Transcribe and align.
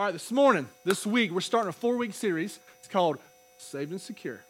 All 0.00 0.06
right, 0.06 0.12
this 0.14 0.32
morning, 0.32 0.66
this 0.82 1.04
week, 1.04 1.30
we're 1.30 1.42
starting 1.42 1.68
a 1.68 1.72
four 1.72 1.94
week 1.98 2.14
series. 2.14 2.58
It's 2.78 2.88
called 2.88 3.18
Saved 3.58 3.90
and 3.90 4.00
Secure. 4.00 4.40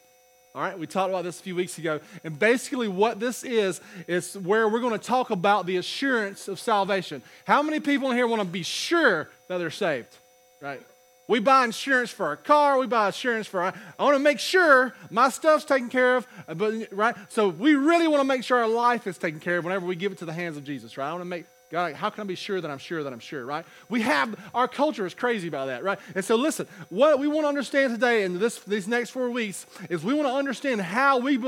All 0.55 0.61
right, 0.61 0.79
we 0.79 0.87
talked 0.87 1.09
about 1.09 1.25
this 1.25 1.41
a 1.41 1.43
few 1.43 1.57
weeks 1.57 1.77
ago. 1.77 1.99
And 2.23 2.39
basically, 2.39 2.87
what 2.87 3.19
this 3.19 3.43
is, 3.43 3.81
is 4.07 4.37
where 4.37 4.69
we're 4.69 4.79
going 4.79 4.97
to 4.97 5.05
talk 5.05 5.29
about 5.29 5.65
the 5.65 5.75
assurance 5.75 6.47
of 6.47 6.57
salvation. 6.57 7.21
How 7.43 7.61
many 7.61 7.81
people 7.81 8.09
in 8.11 8.15
here 8.15 8.27
want 8.27 8.41
to 8.41 8.47
be 8.47 8.63
sure 8.63 9.29
that 9.49 9.57
they're 9.57 9.69
saved? 9.71 10.15
Right? 10.61 10.81
We 11.27 11.41
buy 11.41 11.65
insurance 11.65 12.11
for 12.11 12.27
our 12.27 12.37
car. 12.37 12.79
We 12.79 12.87
buy 12.87 13.07
insurance 13.07 13.45
for 13.45 13.61
our, 13.61 13.73
I 13.99 14.03
want 14.05 14.15
to 14.15 14.23
make 14.23 14.39
sure 14.39 14.95
my 15.09 15.27
stuff's 15.27 15.65
taken 15.65 15.89
care 15.89 16.15
of. 16.15 16.27
But 16.47 16.93
right, 16.93 17.13
so 17.27 17.49
we 17.49 17.75
really 17.75 18.07
want 18.07 18.21
to 18.21 18.25
make 18.25 18.45
sure 18.45 18.57
our 18.57 18.69
life 18.69 19.05
is 19.05 19.17
taken 19.17 19.41
care 19.41 19.57
of 19.57 19.65
whenever 19.65 19.85
we 19.85 19.97
give 19.97 20.13
it 20.13 20.19
to 20.19 20.25
the 20.25 20.31
hands 20.31 20.55
of 20.55 20.63
Jesus. 20.63 20.95
Right? 20.95 21.09
I 21.09 21.11
want 21.11 21.23
to 21.23 21.25
make 21.25 21.43
God, 21.71 21.93
how 21.93 22.09
can 22.09 22.21
I 22.21 22.25
be 22.25 22.35
sure 22.35 22.59
that 22.59 22.69
I'm 22.69 22.77
sure 22.77 23.01
that 23.01 23.13
I'm 23.13 23.19
sure, 23.19 23.45
right? 23.45 23.65
We 23.87 24.01
have, 24.01 24.37
our 24.53 24.67
culture 24.67 25.05
is 25.05 25.13
crazy 25.13 25.47
about 25.47 25.67
that, 25.67 25.83
right? 25.83 25.97
And 26.13 26.23
so 26.23 26.35
listen, 26.35 26.67
what 26.89 27.17
we 27.17 27.27
want 27.27 27.45
to 27.45 27.47
understand 27.47 27.93
today 27.93 28.23
in 28.23 28.39
this, 28.39 28.59
these 28.59 28.89
next 28.89 29.11
four 29.11 29.29
weeks 29.29 29.65
is 29.89 30.03
we 30.03 30.13
want 30.13 30.27
to 30.27 30.33
understand 30.33 30.81
how 30.81 31.19
we, 31.19 31.39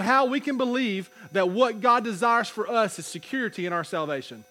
how 0.00 0.26
we 0.26 0.38
can 0.38 0.56
believe 0.56 1.10
that 1.32 1.50
what 1.50 1.80
God 1.80 2.04
desires 2.04 2.48
for 2.48 2.70
us 2.70 2.98
is 3.00 3.06
security 3.06 3.66
in 3.66 3.72
our 3.72 3.82
salvation. 3.82 4.44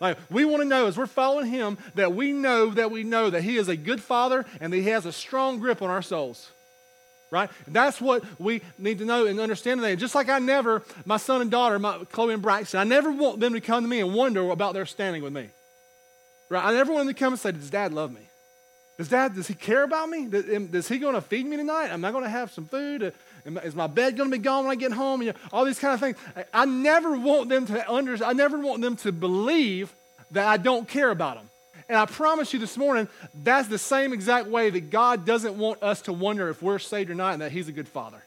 Like 0.00 0.18
we 0.28 0.44
want 0.44 0.62
to 0.62 0.68
know 0.68 0.88
as 0.88 0.98
we're 0.98 1.06
following 1.06 1.46
him 1.46 1.78
that 1.94 2.12
we 2.12 2.32
know 2.32 2.70
that 2.70 2.90
we 2.90 3.04
know 3.04 3.30
that 3.30 3.44
he 3.44 3.56
is 3.56 3.68
a 3.68 3.76
good 3.76 4.02
father 4.02 4.44
and 4.60 4.72
that 4.72 4.78
he 4.78 4.88
has 4.88 5.06
a 5.06 5.12
strong 5.12 5.60
grip 5.60 5.80
on 5.80 5.90
our 5.90 6.02
souls 6.02 6.50
right? 7.32 7.50
That's 7.66 8.00
what 8.00 8.24
we 8.38 8.60
need 8.78 8.98
to 8.98 9.06
know 9.06 9.26
and 9.26 9.40
understand 9.40 9.80
today. 9.80 9.96
Just 9.96 10.14
like 10.14 10.28
I 10.28 10.38
never, 10.38 10.84
my 11.06 11.16
son 11.16 11.40
and 11.40 11.50
daughter, 11.50 11.78
my, 11.78 12.04
Chloe 12.12 12.34
and 12.34 12.42
Braxton, 12.42 12.78
I 12.78 12.84
never 12.84 13.10
want 13.10 13.40
them 13.40 13.54
to 13.54 13.60
come 13.60 13.82
to 13.82 13.88
me 13.88 14.00
and 14.00 14.14
wonder 14.14 14.50
about 14.50 14.74
their 14.74 14.86
standing 14.86 15.22
with 15.22 15.32
me. 15.32 15.48
Right? 16.50 16.62
I 16.62 16.72
never 16.72 16.92
want 16.92 17.06
them 17.06 17.14
to 17.14 17.18
come 17.18 17.32
and 17.32 17.40
say, 17.40 17.50
Does 17.50 17.70
dad 17.70 17.94
love 17.94 18.12
me? 18.12 18.20
Does 18.98 19.08
dad, 19.08 19.34
does 19.34 19.48
he 19.48 19.54
care 19.54 19.82
about 19.82 20.10
me? 20.10 20.28
Is 20.30 20.86
he 20.86 20.98
going 20.98 21.14
to 21.14 21.22
feed 21.22 21.46
me 21.46 21.56
tonight? 21.56 21.88
Am 21.88 22.04
I 22.04 22.12
going 22.12 22.24
to 22.24 22.30
have 22.30 22.52
some 22.52 22.66
food? 22.66 23.14
Is 23.46 23.74
my 23.74 23.86
bed 23.86 24.18
going 24.18 24.30
to 24.30 24.36
be 24.36 24.42
gone 24.42 24.64
when 24.64 24.72
I 24.72 24.74
get 24.74 24.92
home? 24.92 25.22
You 25.22 25.32
know, 25.32 25.38
all 25.50 25.64
these 25.64 25.78
kind 25.78 25.94
of 25.94 26.00
things. 26.00 26.16
I, 26.52 26.66
never 26.66 27.16
want 27.16 27.48
them 27.48 27.66
to 27.66 27.90
under, 27.90 28.22
I 28.22 28.34
never 28.34 28.58
want 28.58 28.82
them 28.82 28.96
to 28.96 29.10
believe 29.10 29.94
that 30.32 30.46
I 30.46 30.58
don't 30.58 30.86
care 30.86 31.10
about 31.10 31.36
them. 31.36 31.48
And 31.92 31.98
I 32.00 32.06
promise 32.06 32.54
you 32.54 32.58
this 32.58 32.78
morning, 32.78 33.06
that's 33.34 33.68
the 33.68 33.76
same 33.76 34.14
exact 34.14 34.46
way 34.46 34.70
that 34.70 34.88
God 34.88 35.26
doesn't 35.26 35.58
want 35.58 35.82
us 35.82 36.00
to 36.02 36.12
wonder 36.14 36.48
if 36.48 36.62
we're 36.62 36.78
saved 36.78 37.10
or 37.10 37.14
not 37.14 37.34
and 37.34 37.42
that 37.42 37.52
He's 37.52 37.68
a 37.68 37.72
good 37.72 37.86
Father. 37.86 38.24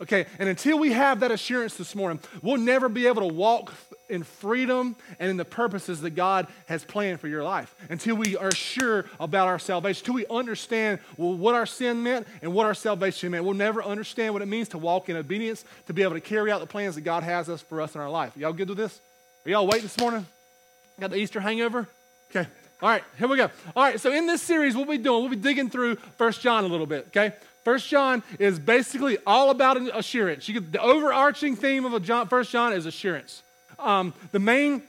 Okay, 0.00 0.26
and 0.40 0.48
until 0.48 0.76
we 0.76 0.90
have 0.90 1.20
that 1.20 1.30
assurance 1.30 1.76
this 1.76 1.94
morning, 1.94 2.18
we'll 2.42 2.56
never 2.56 2.88
be 2.88 3.06
able 3.06 3.28
to 3.28 3.32
walk 3.32 3.72
in 4.08 4.24
freedom 4.24 4.96
and 5.20 5.30
in 5.30 5.36
the 5.36 5.44
purposes 5.44 6.00
that 6.00 6.16
God 6.16 6.48
has 6.66 6.84
planned 6.84 7.20
for 7.20 7.28
your 7.28 7.44
life. 7.44 7.72
Until 7.90 8.16
we 8.16 8.36
are 8.36 8.52
sure 8.52 9.04
about 9.20 9.46
our 9.46 9.60
salvation, 9.60 10.00
until 10.00 10.14
we 10.14 10.26
understand 10.26 10.98
well, 11.16 11.34
what 11.34 11.54
our 11.54 11.66
sin 11.66 12.02
meant 12.02 12.26
and 12.42 12.52
what 12.52 12.66
our 12.66 12.74
salvation 12.74 13.30
meant. 13.30 13.44
We'll 13.44 13.54
never 13.54 13.84
understand 13.84 14.32
what 14.32 14.42
it 14.42 14.48
means 14.48 14.70
to 14.70 14.78
walk 14.78 15.08
in 15.08 15.16
obedience, 15.16 15.64
to 15.86 15.92
be 15.92 16.02
able 16.02 16.14
to 16.14 16.20
carry 16.20 16.50
out 16.50 16.58
the 16.58 16.66
plans 16.66 16.96
that 16.96 17.02
God 17.02 17.22
has 17.22 17.48
us 17.48 17.62
for 17.62 17.80
us 17.80 17.94
in 17.94 18.00
our 18.00 18.10
life. 18.10 18.36
Y'all 18.36 18.52
good 18.52 18.68
with 18.68 18.78
this? 18.78 19.00
Are 19.46 19.50
y'all 19.50 19.66
waiting 19.68 19.82
this 19.82 19.98
morning? 20.00 20.26
Got 20.98 21.10
the 21.10 21.18
Easter 21.18 21.38
hangover? 21.38 21.86
Okay. 22.30 22.48
All 22.80 22.88
right, 22.88 23.02
here 23.16 23.26
we 23.26 23.36
go. 23.36 23.50
All 23.74 23.82
right, 23.82 23.98
so 23.98 24.12
in 24.12 24.26
this 24.26 24.40
series, 24.40 24.76
what 24.76 24.86
we'll 24.86 24.96
be 24.96 25.02
doing, 25.02 25.20
we'll 25.20 25.30
be 25.30 25.36
digging 25.36 25.68
through 25.68 25.96
First 26.16 26.40
John 26.40 26.62
a 26.62 26.68
little 26.68 26.86
bit, 26.86 27.08
okay? 27.08 27.34
First 27.64 27.88
John 27.88 28.22
is 28.38 28.58
basically 28.58 29.18
all 29.26 29.50
about 29.50 29.76
assurance. 29.96 30.46
Get, 30.46 30.70
the 30.70 30.80
overarching 30.80 31.56
theme 31.56 31.84
of 31.84 32.02
John, 32.04 32.28
First 32.28 32.52
John 32.52 32.72
is 32.72 32.86
assurance. 32.86 33.42
Um, 33.80 34.14
the 34.30 34.38
main, 34.38 34.84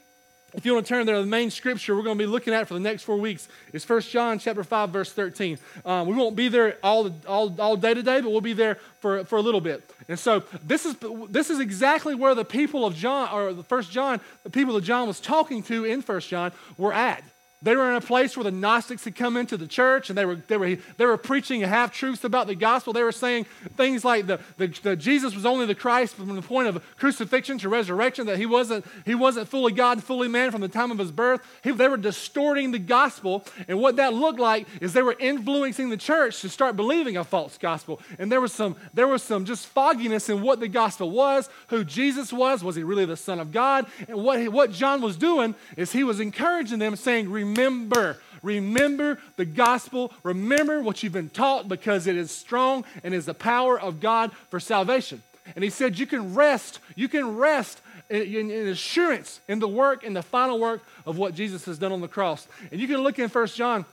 if 0.54 0.67
you 0.67 0.76
want 0.76 0.86
to 0.86 0.90
turn 0.90 1.08
there, 1.08 1.20
the 1.20 1.26
main 1.26 1.50
scripture 1.50 1.95
we're 1.95 2.04
going 2.04 2.17
to 2.17 2.23
be 2.23 2.28
looking 2.28 2.54
at 2.54 2.67
for 2.67 2.76
the 2.76 2.80
next 2.80 3.04
four 3.04 3.17
weeks 3.17 3.50
is 3.73 3.84
First 3.84 4.12
John 4.12 4.38
chapter 4.38 4.64
5, 4.64 4.92
verse 4.92 5.12
13. 5.12 5.58
Um, 5.84 6.08
we 6.08 6.14
won't 6.14 6.36
be 6.36 6.48
there 6.48 6.78
all, 6.84 7.12
all, 7.28 7.60
all 7.60 7.76
day 7.76 7.95
today, 7.95 8.22
but 8.22 8.30
we'll 8.30 8.40
be 8.40 8.54
there 8.54 8.78
for, 9.00 9.26
for 9.26 9.38
a 9.38 9.42
little 9.42 9.62
bit. 9.62 9.84
And 10.08 10.17
so 10.17 10.44
this 10.64 10.86
is, 10.86 10.95
this 11.28 11.50
is 11.50 11.60
exactly 11.60 12.14
where 12.14 12.36
the 12.36 12.45
people 12.45 12.86
of 12.86 12.95
John, 12.95 13.30
or 13.33 13.52
the 13.52 13.64
First 13.64 13.92
John, 13.92 14.22
the 14.44 14.52
people 14.52 14.76
that 14.76 14.83
John 14.83 15.08
was 15.08 15.20
talking 15.20 15.64
to 15.64 15.86
in 15.86 16.04
First 16.04 16.30
John 16.30 16.52
were 16.78 16.94
at. 16.94 17.23
They 17.61 17.75
were 17.75 17.89
in 17.89 17.97
a 17.97 18.02
place 18.02 18.37
where 18.37 18.45
the 18.45 18.52
Gnostics 18.52 19.03
had 19.03 19.17
come 19.17 19.36
into 19.36 19.58
the 19.58 19.67
church 19.67 20.09
and 20.09 20.17
they 20.17 20.23
were, 20.23 20.36
they 20.36 20.55
were, 20.55 20.77
they 20.95 21.05
were 21.05 21.17
preaching 21.17 21.59
half 21.59 21.92
truths 21.92 22.23
about 22.23 22.47
the 22.47 22.55
gospel. 22.55 22.93
They 22.93 23.03
were 23.03 23.11
saying 23.11 23.47
things 23.75 24.05
like 24.05 24.27
the, 24.27 24.39
the, 24.55 24.67
the, 24.67 24.95
Jesus 24.95 25.36
was 25.36 25.45
only 25.45 25.65
the 25.65 25.75
Christ 25.75 26.15
from 26.15 26.33
the 26.33 26.42
point 26.42 26.69
of 26.69 26.81
crucifixion 26.95 27.58
to 27.58 27.67
resurrection, 27.67 28.27
that 28.27 28.37
he 28.37 28.45
wasn't, 28.45 28.86
he 29.05 29.14
wasn't 29.14 29.49
fully 29.49 29.73
God, 29.73 30.02
fully 30.02 30.30
man 30.30 30.52
from 30.52 30.61
the 30.61 30.69
time 30.69 30.89
of 30.89 30.98
his 30.98 31.11
birth. 31.11 31.42
He, 31.61 31.71
they 31.71 31.89
were 31.89 31.98
distorting 31.98 32.71
the 32.71 32.80
gospel. 32.80 33.43
And 33.67 33.77
what 33.77 33.98
that 33.98 34.14
looked 34.14 34.39
like 34.39 34.65
is 34.80 34.93
they 34.93 35.02
were 35.02 35.17
influencing 35.19 35.89
the 35.89 35.98
church 35.98 36.39
to 36.42 36.49
start 36.49 36.77
believing 36.77 37.17
a 37.17 37.25
false 37.25 37.58
gospel. 37.58 37.99
And 38.17 38.31
there 38.31 38.39
was 38.39 38.53
some, 38.53 38.77
there 38.93 39.08
was 39.08 39.21
some 39.21 39.43
just 39.43 39.65
fogginess 39.65 40.30
in 40.30 40.42
what 40.42 40.61
the 40.61 40.69
gospel 40.69 41.11
was, 41.11 41.49
who 41.67 41.83
Jesus 41.83 42.31
was. 42.31 42.64
Was 42.64 42.77
he 42.77 42.83
really 42.83 43.05
the 43.05 43.17
Son 43.17 43.42
of 43.42 43.52
God? 43.52 43.86
And 44.08 44.23
what, 44.23 44.48
what 44.48 44.71
John 44.71 45.02
was 45.02 45.17
doing 45.17 45.55
is 45.75 45.92
he 45.92 46.05
was 46.05 46.21
encouraging 46.21 46.80
them, 46.80 46.95
saying, 46.95 47.30
remember. 47.49 48.17
Remember 48.42 49.20
the 49.36 49.45
gospel. 49.45 50.14
Remember 50.23 50.82
what 50.82 51.04
you've 51.04 51.14
been 51.14 51.30
taught 51.30 51.67
because 51.67 52.08
it 52.08 52.15
is 52.15 52.32
strong 52.32 52.86
and 53.04 53.14
is 53.14 53.26
the 53.26 53.33
power 53.33 53.80
of 53.80 53.99
God 53.99 54.32
for 54.49 54.60
salvation. 54.60 55.21
And 55.55 55.64
he 55.64 55.70
said, 55.70 55.98
You 55.98 56.05
can 56.05 56.36
rest, 56.36 56.80
you 56.95 57.08
can 57.08 57.36
rest 57.37 57.82
in, 58.10 58.52
in, 58.52 58.67
assurance 58.67 59.39
in 59.48 59.60
the 59.60 59.67
work, 59.67 60.04
in 60.04 60.14
the 60.14 60.21
final 60.21 60.60
work 60.60 60.82
of 61.05 61.17
what 61.17 61.36
Jesus 61.36 61.65
has 61.65 61.77
done 61.77 61.92
on 61.92 62.02
the 62.02 62.08
cross. 62.08 62.48
And 62.71 62.80
you 62.80 62.87
can 62.87 62.98
look 62.98 63.20
in 63.20 63.30
First 63.30 63.55
John. 63.55 63.86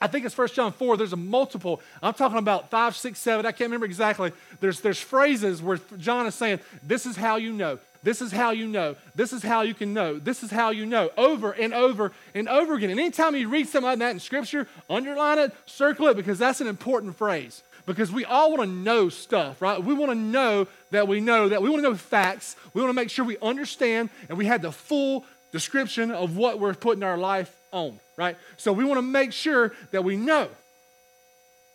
I 0.00 0.06
think 0.06 0.24
it's 0.24 0.34
First 0.34 0.54
John 0.54 0.72
4. 0.72 0.96
There's 0.96 1.12
a 1.12 1.16
multiple. 1.16 1.80
I'm 2.00 2.14
talking 2.14 2.38
about 2.38 2.70
5, 2.70 2.96
6, 2.96 3.18
7. 3.18 3.46
I 3.46 3.50
can't 3.50 3.62
remember 3.68 3.86
exactly. 3.86 4.32
There's, 4.60 4.80
there's 4.80 5.00
phrases 5.00 5.60
where 5.60 5.80
John 5.98 6.26
is 6.26 6.34
saying, 6.34 6.60
This 6.82 7.04
is 7.06 7.16
how 7.16 7.36
you 7.36 7.52
know. 7.52 7.78
This 8.02 8.22
is 8.22 8.30
how 8.30 8.50
you 8.50 8.66
know. 8.66 8.96
This 9.14 9.32
is 9.32 9.42
how 9.42 9.62
you 9.62 9.74
can 9.74 9.92
know. 9.92 10.18
This 10.18 10.42
is 10.42 10.50
how 10.50 10.70
you 10.70 10.86
know. 10.86 11.10
Over 11.16 11.52
and 11.52 11.74
over 11.74 12.12
and 12.34 12.48
over 12.48 12.74
again. 12.74 12.90
And 12.90 13.00
anytime 13.00 13.34
you 13.34 13.48
read 13.48 13.68
something 13.68 13.88
like 13.88 13.98
that 13.98 14.12
in 14.12 14.20
Scripture, 14.20 14.68
underline 14.88 15.38
it, 15.38 15.52
circle 15.66 16.06
it, 16.08 16.16
because 16.16 16.38
that's 16.38 16.60
an 16.60 16.68
important 16.68 17.16
phrase. 17.16 17.62
Because 17.86 18.12
we 18.12 18.24
all 18.24 18.50
want 18.50 18.62
to 18.62 18.68
know 18.68 19.08
stuff, 19.08 19.60
right? 19.62 19.82
We 19.82 19.94
want 19.94 20.12
to 20.12 20.18
know 20.18 20.68
that 20.90 21.08
we 21.08 21.20
know 21.20 21.48
that. 21.48 21.62
We 21.62 21.70
want 21.70 21.82
to 21.82 21.90
know 21.90 21.96
facts. 21.96 22.54
We 22.74 22.82
want 22.82 22.90
to 22.90 22.94
make 22.94 23.10
sure 23.10 23.24
we 23.24 23.38
understand 23.38 24.10
and 24.28 24.36
we 24.38 24.46
have 24.46 24.62
the 24.62 24.72
full 24.72 25.24
description 25.52 26.10
of 26.10 26.36
what 26.36 26.60
we're 26.60 26.74
putting 26.74 27.02
our 27.02 27.16
life 27.16 27.54
on, 27.72 27.98
right? 28.16 28.36
So 28.58 28.72
we 28.72 28.84
want 28.84 28.98
to 28.98 29.02
make 29.02 29.32
sure 29.32 29.72
that 29.90 30.04
we 30.04 30.16
know. 30.16 30.48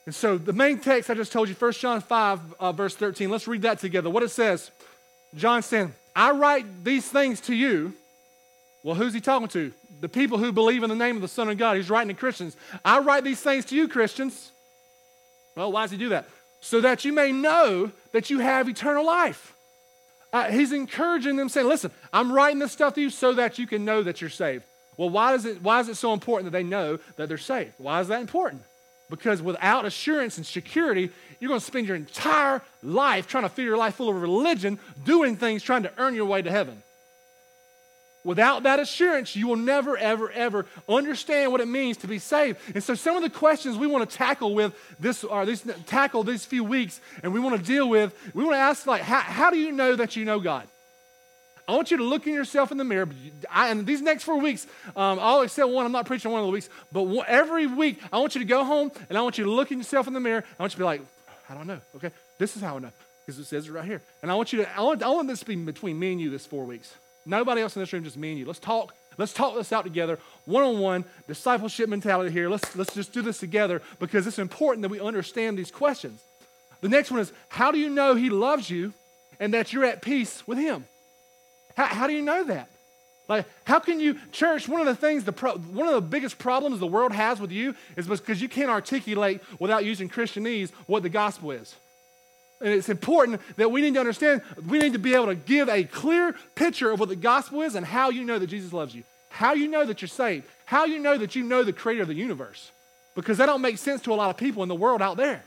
And 0.06 0.14
so 0.14 0.38
the 0.38 0.54
main 0.54 0.80
text 0.80 1.10
I 1.10 1.14
just 1.14 1.32
told 1.32 1.50
you, 1.50 1.56
1 1.56 1.72
John 1.74 2.02
5, 2.02 2.56
uh, 2.60 2.72
verse 2.74 2.96
13, 2.96 3.30
let's 3.30 3.48
read 3.48 3.62
that 3.64 3.80
together. 3.80 4.10
What 4.10 4.24
it 4.24 4.32
says 4.32 4.70
John 5.36 5.64
saying, 5.64 5.94
I 6.16 6.32
write 6.32 6.84
these 6.84 7.08
things 7.08 7.42
to 7.42 7.56
you. 7.56 7.94
Well, 8.84 8.96
who's 8.96 9.14
he 9.14 9.22
talking 9.22 9.48
to? 9.50 9.72
The 10.02 10.10
people 10.10 10.38
who 10.38 10.52
believe 10.52 10.84
in 10.84 10.90
the 10.90 10.96
name 10.96 11.16
of 11.16 11.22
the 11.22 11.28
Son 11.28 11.50
of 11.50 11.58
God. 11.58 11.78
He's 11.78 11.90
writing 11.90 12.14
to 12.14 12.20
Christians. 12.20 12.58
I 12.84 13.00
write 13.00 13.24
these 13.24 13.42
things 13.42 13.66
to 13.66 13.76
you, 13.76 13.88
Christians. 13.88 14.52
Well, 15.56 15.72
why 15.72 15.84
does 15.84 15.92
he 15.92 15.98
do 15.98 16.10
that? 16.10 16.28
So 16.62 16.82
that 16.82 17.06
you 17.06 17.14
may 17.14 17.32
know 17.32 17.92
that 18.12 18.30
you 18.30 18.40
have 18.40 18.68
eternal 18.68 19.06
life. 19.06 19.54
Uh, 20.32 20.50
he's 20.50 20.72
encouraging 20.72 21.36
them, 21.36 21.48
saying, 21.48 21.68
Listen, 21.68 21.92
I'm 22.12 22.32
writing 22.32 22.60
this 22.60 22.72
stuff 22.72 22.96
to 22.96 23.02
you 23.02 23.10
so 23.10 23.34
that 23.34 23.60
you 23.60 23.68
can 23.68 23.86
know 23.86 24.02
that 24.04 24.20
you're 24.20 24.30
saved. 24.30 24.64
Well, 24.98 25.10
why 25.10 25.36
it, 25.36 25.62
why 25.62 25.80
is 25.80 25.90
it 25.90 25.96
so 25.96 26.14
important 26.14 26.52
that 26.52 26.58
they 26.58 26.64
know 26.64 27.00
that 27.16 27.28
they're 27.28 27.38
saved? 27.38 27.74
Why 27.78 28.02
is 28.02 28.08
that 28.08 28.22
important? 28.22 28.64
Because 29.10 29.42
without 29.42 29.86
assurance 29.86 30.38
and 30.38 30.46
security, 30.46 31.12
you're 31.40 31.50
going 31.50 31.60
to 31.60 31.66
spend 31.66 31.88
your 31.88 31.96
entire 31.96 32.62
life 32.82 33.28
trying 33.28 33.44
to 33.44 33.50
fill 33.50 33.66
your 33.66 33.78
life 33.78 33.96
full 33.96 34.10
of 34.10 34.22
religion, 34.22 34.80
doing 35.04 35.36
things, 35.36 35.62
trying 35.62 35.84
to 35.84 35.92
earn 35.98 36.16
your 36.16 36.26
way 36.26 36.42
to 36.42 36.50
heaven. 36.50 36.82
Without 38.24 38.64
that 38.64 38.80
assurance, 38.80 39.36
you 39.36 39.48
will 39.48 39.58
never, 39.58 39.98
ever, 39.98 40.32
ever 40.32 40.66
understand 40.88 41.52
what 41.52 41.60
it 41.60 41.68
means 41.68 41.98
to 41.98 42.08
be 42.08 42.20
saved. 42.20 42.58
And 42.74 42.82
so, 42.82 42.96
some 42.96 43.18
of 43.18 43.22
the 43.22 43.30
questions 43.30 43.78
we 43.78 43.86
want 43.86 44.10
to 44.10 44.18
tackle 44.18 44.56
with 44.56 44.74
this, 44.98 45.26
or 45.26 45.46
these, 45.46 45.62
tackle 45.86 46.24
these 46.24 46.46
few 46.46 46.64
weeks, 46.64 47.02
and 47.22 47.34
we 47.34 47.42
want 47.42 47.58
to 47.58 47.64
deal 47.64 47.90
with, 47.90 48.16
we 48.34 48.46
want 48.46 48.56
to 48.56 48.60
ask, 48.60 48.88
like, 48.88 49.02
how, 49.02 49.20
how 49.20 49.52
do 49.52 49.58
you 49.58 49.74
know 49.74 49.98
that 49.98 50.16
you 50.16 50.24
know 50.24 50.40
God? 50.40 50.68
I 51.68 51.74
want 51.74 51.92
you 51.92 51.98
to 51.98 52.04
look 52.04 52.28
in 52.28 52.34
yourself 52.34 52.72
in 52.72 52.78
the 52.78 52.84
mirror. 52.84 53.08
I, 53.50 53.70
and 53.70 53.86
these 53.86 54.02
next 54.02 54.24
four 54.24 54.38
weeks, 54.40 54.68
um, 54.96 55.20
except 55.44 55.70
one. 55.70 55.86
I'm 55.86 55.92
not 55.92 56.06
preaching 56.06 56.32
one 56.32 56.42
of 56.42 56.48
the 56.48 56.52
weeks, 56.52 56.70
but 56.92 57.06
every 57.28 57.68
week, 57.68 58.02
I 58.12 58.18
want 58.18 58.36
you 58.36 58.40
to 58.40 58.48
go 58.48 58.64
home 58.64 58.92
and 59.10 59.18
I 59.18 59.22
want 59.22 59.38
you 59.38 59.46
to 59.46 59.52
look 59.52 59.72
in 59.72 59.78
yourself 59.78 60.08
in 60.08 60.14
the 60.14 60.20
mirror. 60.20 60.44
I 60.60 60.62
want 60.62 60.74
you 60.74 60.76
to 60.76 60.80
be 60.80 60.86
like, 60.86 61.02
I 61.50 61.54
don't 61.54 61.68
know. 61.68 61.80
Okay, 61.96 62.12
this 62.38 62.56
is 62.56 62.62
how 62.62 62.76
I 62.76 62.80
know 62.80 62.92
because 63.26 63.40
it 63.40 63.46
says 63.46 63.68
it 63.68 63.72
right 63.72 63.86
here. 63.86 64.02
And 64.22 64.30
I 64.30 64.36
want 64.36 64.52
you 64.52 64.64
to. 64.64 64.78
I 64.78 64.82
want, 64.82 65.04
I 65.04 65.10
want 65.10 65.28
this 65.28 65.40
to 65.40 65.46
be 65.46 65.56
between 65.56 65.98
me 65.98 66.12
and 66.12 66.20
you 66.20 66.30
this 66.30 66.46
four 66.46 66.66
weeks. 66.66 66.94
Nobody 67.26 67.62
else 67.62 67.76
in 67.76 67.82
this 67.82 67.94
room, 67.94 68.04
just 68.04 68.18
me 68.18 68.32
and 68.32 68.40
you. 68.40 68.46
Let's 68.46 68.60
talk. 68.60 68.94
Let's 69.18 69.34
talk 69.34 69.56
this 69.56 69.72
out 69.72 69.84
together, 69.84 70.18
one 70.46 70.64
on 70.64 70.80
one, 70.80 71.06
discipleship 71.28 71.88
mentality 71.88 72.32
here. 72.32 72.50
Let's, 72.50 72.76
let's 72.76 72.96
just 72.96 73.14
do 73.14 73.22
this 73.22 73.38
together 73.38 73.80
because 74.00 74.26
it's 74.26 74.40
important 74.40 74.82
that 74.82 74.90
we 74.90 75.00
understand 75.00 75.56
these 75.56 75.70
questions. 75.70 76.20
The 76.82 76.90
next 76.90 77.12
one 77.12 77.20
is 77.20 77.32
how 77.50 77.72
do 77.72 77.78
you 77.78 77.90
know 77.90 78.16
He 78.16 78.32
loves 78.32 78.70
you 78.72 78.92
and 79.40 79.54
that 79.54 79.72
you're 79.72 79.86
at 79.86 80.02
peace 80.02 80.46
with 80.48 80.58
Him? 80.58 80.86
How, 81.76 81.86
how 81.86 82.08
do 82.08 82.14
you 82.14 82.22
know 82.22 82.44
that? 82.46 82.70
Like, 83.30 83.46
how 83.66 83.80
can 83.80 84.00
you, 84.00 84.18
church, 84.32 84.68
one 84.68 84.82
of 84.82 84.88
the 84.88 84.96
things, 84.96 85.24
the 85.24 85.32
pro, 85.32 85.56
one 85.56 85.88
of 85.88 85.94
the 85.94 86.02
biggest 86.02 86.38
problems 86.38 86.80
the 86.80 86.88
world 86.88 87.14
has 87.14 87.40
with 87.40 87.52
you 87.52 87.74
is 87.96 88.06
because 88.08 88.42
you 88.42 88.50
can't 88.50 88.70
articulate 88.70 89.42
without 89.60 89.86
using 89.86 90.10
Christianese 90.10 90.72
what 90.88 91.04
the 91.04 91.10
gospel 91.10 91.52
is. 91.52 91.76
And 92.60 92.74
it's 92.74 92.90
important 92.90 93.42
that 93.58 93.72
we 93.72 93.82
need 93.82 93.94
to 93.94 94.00
understand, 94.00 94.42
we 94.68 94.80
need 94.80 94.94
to 94.94 95.00
be 95.00 95.14
able 95.14 95.28
to 95.28 95.36
give 95.36 95.70
a 95.70 95.84
clear 95.84 96.36
picture 96.56 96.92
of 96.92 97.00
what 97.00 97.10
the 97.10 97.16
gospel 97.16 97.62
is 97.62 97.76
and 97.76 97.86
how 97.86 98.10
you 98.10 98.24
know 98.24 98.40
that 98.40 98.48
Jesus 98.48 98.74
loves 98.74 98.94
you, 98.94 99.04
how 99.30 99.54
you 99.54 99.68
know 99.68 99.86
that 99.86 100.02
you're 100.02 100.10
saved, 100.10 100.46
how 100.66 100.86
you 100.86 101.00
know 101.00 101.18
that 101.18 101.36
you 101.36 101.44
know 101.44 101.64
the 101.64 101.74
creator 101.74 102.02
of 102.02 102.08
the 102.10 102.14
universe. 102.14 102.72
Because 103.16 103.38
that 103.38 103.46
don't 103.46 103.62
make 103.62 103.78
sense 103.78 104.02
to 104.04 104.14
a 104.14 104.16
lot 104.16 104.30
of 104.30 104.38
people 104.38 104.64
in 104.64 104.70
the 104.70 104.76
world 104.76 105.02
out 105.02 105.18
there. 105.18 105.44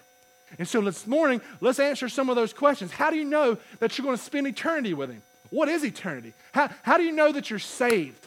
And 0.58 0.69
so 0.69 0.81
this 0.81 1.06
morning, 1.06 1.40
let's 1.61 1.81
answer 1.81 2.08
some 2.08 2.31
of 2.31 2.37
those 2.37 2.52
questions. 2.52 2.93
How 2.93 3.11
do 3.11 3.17
you 3.17 3.25
know 3.25 3.58
that 3.81 3.99
you're 3.99 4.05
going 4.05 4.17
to 4.17 4.23
spend 4.23 4.46
eternity 4.46 4.94
with 4.94 5.11
him? 5.11 5.23
What 5.50 5.69
is 5.69 5.84
eternity? 5.84 6.34
How, 6.52 6.70
how 6.82 6.96
do 6.96 7.04
you 7.04 7.12
know 7.12 7.32
that 7.32 7.50
you're 7.50 7.58
saved? 7.58 8.26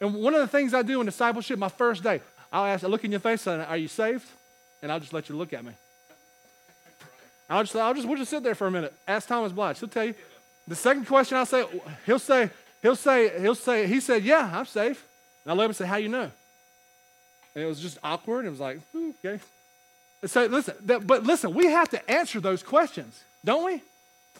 And 0.00 0.14
one 0.14 0.34
of 0.34 0.40
the 0.40 0.48
things 0.48 0.74
I 0.74 0.82
do 0.82 1.00
in 1.00 1.06
discipleship, 1.06 1.58
my 1.58 1.68
first 1.68 2.02
day, 2.02 2.20
I'll 2.52 2.64
ask, 2.64 2.84
I 2.84 2.88
look 2.88 3.04
in 3.04 3.10
your 3.10 3.20
face 3.20 3.46
and 3.46 3.62
are 3.62 3.76
you 3.76 3.88
saved? 3.88 4.26
And 4.82 4.92
I'll 4.92 5.00
just 5.00 5.12
let 5.12 5.28
you 5.28 5.36
look 5.36 5.52
at 5.52 5.64
me. 5.64 5.72
I'll 7.48 7.62
just, 7.62 7.76
I'll 7.76 7.94
just, 7.94 8.06
we'll 8.06 8.18
just 8.18 8.30
sit 8.30 8.42
there 8.42 8.54
for 8.54 8.66
a 8.66 8.70
minute. 8.70 8.92
Ask 9.06 9.28
Thomas 9.28 9.52
Blige. 9.52 9.78
He'll 9.78 9.88
tell 9.88 10.04
you. 10.04 10.14
The 10.66 10.74
second 10.74 11.06
question 11.06 11.36
I'll 11.36 11.46
say, 11.46 11.64
he'll 12.06 12.18
say, 12.18 12.50
he'll 12.82 12.96
say, 12.96 13.40
he'll 13.40 13.54
say, 13.54 13.86
he 13.86 14.00
said, 14.00 14.24
yeah, 14.24 14.50
I'm 14.52 14.66
safe. 14.66 15.04
And 15.44 15.52
I 15.52 15.54
let 15.54 15.66
him 15.66 15.72
say, 15.74 15.86
how 15.86 15.96
you 15.96 16.08
know? 16.08 16.30
And 17.54 17.64
it 17.64 17.66
was 17.66 17.80
just 17.80 17.98
awkward. 18.02 18.46
It 18.46 18.50
was 18.50 18.60
like, 18.60 18.80
okay. 19.24 19.40
So 20.24 20.46
listen, 20.46 20.74
that, 20.82 21.06
but 21.06 21.24
listen, 21.24 21.52
we 21.54 21.66
have 21.66 21.90
to 21.90 22.10
answer 22.10 22.40
those 22.40 22.62
questions, 22.62 23.22
don't 23.44 23.64
we? 23.64 23.82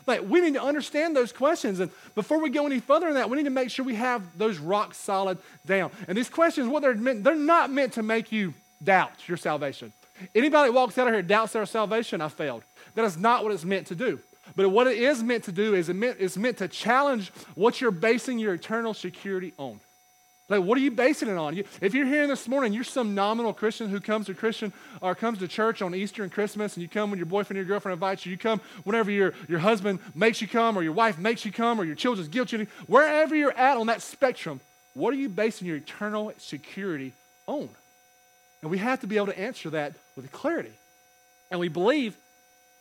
Like, 0.06 0.22
we 0.28 0.40
need 0.40 0.54
to 0.54 0.62
understand 0.62 1.16
those 1.16 1.32
questions. 1.32 1.80
And 1.80 1.90
before 2.14 2.40
we 2.40 2.50
go 2.50 2.66
any 2.66 2.80
further 2.80 3.08
in 3.08 3.14
that, 3.14 3.30
we 3.30 3.36
need 3.36 3.44
to 3.44 3.50
make 3.50 3.70
sure 3.70 3.84
we 3.84 3.94
have 3.94 4.22
those 4.36 4.58
rock 4.58 4.94
solid 4.94 5.38
down. 5.66 5.90
And 6.08 6.16
these 6.16 6.28
questions, 6.28 6.68
what 6.68 6.82
they're 6.82 6.94
meant, 6.94 7.24
they're 7.24 7.34
not 7.34 7.70
meant 7.70 7.94
to 7.94 8.02
make 8.02 8.30
you 8.30 8.54
doubt 8.82 9.28
your 9.28 9.36
salvation. 9.36 9.92
Anybody 10.34 10.68
that 10.68 10.72
walks 10.72 10.98
out 10.98 11.08
of 11.08 11.14
here 11.14 11.22
doubts 11.22 11.52
their 11.52 11.66
salvation, 11.66 12.20
I 12.20 12.28
failed. 12.28 12.62
That 12.94 13.04
is 13.04 13.16
not 13.16 13.42
what 13.42 13.52
it's 13.52 13.64
meant 13.64 13.86
to 13.88 13.94
do. 13.94 14.20
But 14.54 14.68
what 14.68 14.86
it 14.86 14.98
is 14.98 15.22
meant 15.22 15.44
to 15.44 15.52
do 15.52 15.74
is 15.74 15.88
it 15.88 15.94
meant, 15.94 16.18
it's 16.20 16.36
meant 16.36 16.58
to 16.58 16.68
challenge 16.68 17.30
what 17.54 17.80
you're 17.80 17.90
basing 17.90 18.38
your 18.38 18.54
eternal 18.54 18.94
security 18.94 19.52
on. 19.56 19.80
Like, 20.48 20.62
what 20.62 20.76
are 20.76 20.82
you 20.82 20.90
basing 20.90 21.28
it 21.28 21.38
on? 21.38 21.56
You, 21.56 21.64
if 21.80 21.94
you're 21.94 22.06
here 22.06 22.26
this 22.26 22.46
morning, 22.46 22.74
you're 22.74 22.84
some 22.84 23.14
nominal 23.14 23.54
Christian 23.54 23.88
who 23.88 23.98
comes 23.98 24.26
to 24.26 24.34
Christian 24.34 24.74
or 25.00 25.14
comes 25.14 25.38
to 25.38 25.48
church 25.48 25.80
on 25.80 25.94
Easter 25.94 26.22
and 26.22 26.30
Christmas, 26.30 26.74
and 26.74 26.82
you 26.82 26.88
come 26.88 27.10
when 27.10 27.18
your 27.18 27.26
boyfriend 27.26 27.56
or 27.56 27.62
your 27.62 27.68
girlfriend 27.68 27.94
invites 27.94 28.26
you. 28.26 28.32
You 28.32 28.36
come 28.36 28.60
whenever 28.84 29.10
your, 29.10 29.32
your 29.48 29.58
husband 29.58 30.00
makes 30.14 30.42
you 30.42 30.48
come, 30.48 30.76
or 30.76 30.82
your 30.82 30.92
wife 30.92 31.18
makes 31.18 31.46
you 31.46 31.52
come, 31.52 31.80
or 31.80 31.84
your 31.84 31.94
children's 31.94 32.28
guilt 32.28 32.52
you. 32.52 32.66
Wherever 32.86 33.34
you're 33.34 33.56
at 33.56 33.78
on 33.78 33.86
that 33.86 34.02
spectrum, 34.02 34.60
what 34.92 35.14
are 35.14 35.16
you 35.16 35.30
basing 35.30 35.66
your 35.66 35.78
eternal 35.78 36.32
security 36.36 37.12
on? 37.46 37.70
And 38.60 38.70
we 38.70 38.78
have 38.78 39.00
to 39.00 39.06
be 39.06 39.16
able 39.16 39.26
to 39.26 39.38
answer 39.38 39.70
that 39.70 39.94
with 40.14 40.30
clarity. 40.30 40.72
And 41.50 41.58
we 41.58 41.68
believe 41.68 42.16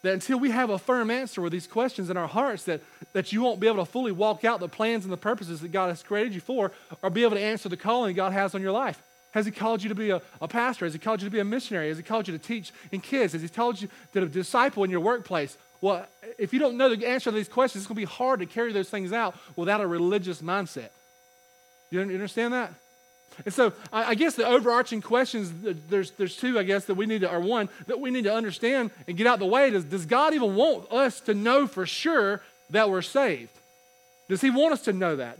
that 0.04 0.14
until 0.14 0.38
we 0.38 0.52
have 0.52 0.70
a 0.70 0.78
firm 0.78 1.10
answer 1.10 1.42
with 1.42 1.52
these 1.52 1.66
questions 1.66 2.10
in 2.10 2.18
our 2.18 2.28
hearts, 2.28 2.66
that, 2.66 2.82
that 3.14 3.32
you 3.32 3.42
won't 3.42 3.60
be 3.60 3.68
able 3.68 3.84
to 3.84 3.92
fully 3.92 4.12
walk 4.12 4.46
out 4.46 4.60
the 4.60 4.68
plans 4.68 5.06
and 5.06 5.12
the 5.12 5.18
purposes 5.18 5.62
that 5.62 5.72
God 5.72 5.88
has 5.88 6.04
created 6.04 6.36
you 6.36 6.42
for, 6.42 6.72
or 7.02 7.10
be 7.10 7.24
able 7.24 7.36
to 7.36 7.42
answer 7.42 7.70
the 7.70 7.78
calling 7.78 8.16
God 8.16 8.34
has 8.34 8.54
on 8.54 8.62
your 8.62 8.74
life. 8.74 9.02
Has 9.32 9.46
He 9.46 9.52
called 9.52 9.82
you 9.82 9.90
to 9.90 9.96
be 9.96 10.12
a, 10.12 10.22
a 10.42 10.48
pastor? 10.48 10.86
Has 10.86 10.94
He 10.94 11.00
called 11.00 11.22
you 11.22 11.28
to 11.28 11.32
be 11.32 11.40
a 11.40 11.46
missionary? 11.46 11.88
Has 11.88 11.98
He 11.98 12.04
called 12.04 12.28
you 12.28 12.38
to 12.38 12.44
teach 12.44 12.72
in 12.92 13.00
kids? 13.00 13.34
Has 13.34 13.42
He 13.42 13.50
called 13.50 13.82
you 13.82 13.88
to 14.14 14.28
disciple 14.28 14.84
in 14.84 14.92
your 14.92 15.00
workplace? 15.00 15.58
Well, 15.82 16.06
if 16.38 16.54
you 16.54 16.60
don't 16.60 16.78
know 16.78 16.94
the 16.94 17.08
answer 17.08 17.32
to 17.32 17.36
these 17.36 17.50
questions, 17.50 17.84
it's 17.84 17.88
going 17.88 17.96
to 17.96 18.08
be 18.08 18.14
hard 18.14 18.42
to 18.42 18.46
carry 18.46 18.74
those 18.74 18.90
things 18.90 19.12
out 19.12 19.36
without 19.56 19.82
a 19.82 19.88
religious 19.88 20.42
mindset. 20.42 20.90
You 21.92 22.02
understand 22.02 22.54
that? 22.54 22.74
And 23.46 23.54
so 23.54 23.74
I, 23.92 24.12
I, 24.12 24.16
guess 24.16 24.36
the 24.36 24.46
overarching 24.46 25.02
questions, 25.02 25.52
there's, 25.90 26.12
there's 26.12 26.36
two, 26.36 26.60
I 26.60 26.64
guess, 26.64 26.86
that 26.86 26.96
we 26.96 27.06
need 27.06 27.22
to, 27.22 27.32
or 27.32 27.40
one, 27.40 27.70
that 27.88 28.00
we 28.00 28.12
need 28.12 28.26
to 28.26 28.34
understand 28.34 28.92
and 29.08 29.18
get 29.18 29.28
out 29.28 29.40
the 29.40 29.46
way 29.46 29.70
is, 29.70 29.84
does 29.86 30.06
God 30.06 30.34
even 30.34 30.56
want 30.56 30.92
us 30.92 31.20
to 31.22 31.34
know 31.34 31.68
for 31.68 31.86
sure 31.86 32.42
that 32.70 32.90
we're 32.90 33.02
saved? 33.02 33.50
Does 34.30 34.42
he 34.42 34.50
want 34.50 34.74
us 34.74 34.82
to 34.84 34.94
know 34.94 35.18
that? 35.18 35.38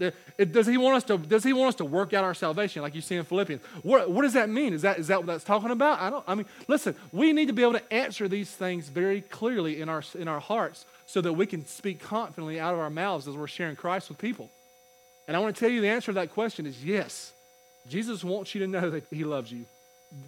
Does 0.52 0.68
he 0.68 0.78
want 0.78 0.98
us 0.98 1.04
to, 1.06 1.18
does 1.18 1.44
he 1.44 1.54
want 1.54 1.70
us 1.70 1.76
to 1.76 1.86
work 1.86 2.14
out 2.14 2.24
our 2.24 2.34
salvation 2.34 2.82
like 2.82 2.94
you 2.94 3.02
see 3.02 3.16
in 3.16 3.24
Philippians? 3.24 3.62
What, 3.82 4.12
what 4.12 4.24
does 4.24 4.34
that 4.34 4.50
mean? 4.50 4.74
Is 4.74 4.82
that, 4.82 5.00
is 5.00 5.08
that 5.08 5.20
what 5.20 5.26
that's 5.28 5.44
talking 5.44 5.72
about? 5.72 6.00
I 6.00 6.10
don't, 6.10 6.24
I 6.28 6.36
mean, 6.36 6.46
listen, 6.68 6.96
we 7.12 7.32
need 7.32 7.48
to 7.48 7.54
be 7.54 7.64
able 7.64 7.74
to 7.74 7.94
answer 7.94 8.28
these 8.28 8.52
things 8.52 8.90
very 8.90 9.22
clearly 9.22 9.82
in 9.82 9.90
our, 9.90 10.04
in 10.16 10.28
our 10.28 10.40
hearts 10.40 10.86
so 11.06 11.22
that 11.22 11.34
we 11.34 11.46
can 11.48 11.66
speak 11.66 12.02
confidently 12.02 12.60
out 12.60 12.74
of 12.74 12.80
our 12.80 12.90
mouths 12.90 13.28
as 13.28 13.36
we're 13.36 13.48
sharing 13.48 13.76
Christ 13.76 14.10
with 14.10 14.18
people. 14.18 14.52
And 15.28 15.38
I 15.38 15.40
want 15.40 15.56
to 15.56 15.60
tell 15.60 15.70
you 15.70 15.82
the 15.82 15.90
answer 15.90 16.08
to 16.08 16.14
that 16.14 16.34
question 16.34 16.68
is 16.68 16.86
yes. 16.86 17.33
Jesus 17.90 18.24
wants 18.24 18.56
you 18.56 18.62
to 18.62 18.68
know 18.68 18.90
that 18.90 19.06
He 19.10 19.24
loves 19.24 19.52
you. 19.52 19.66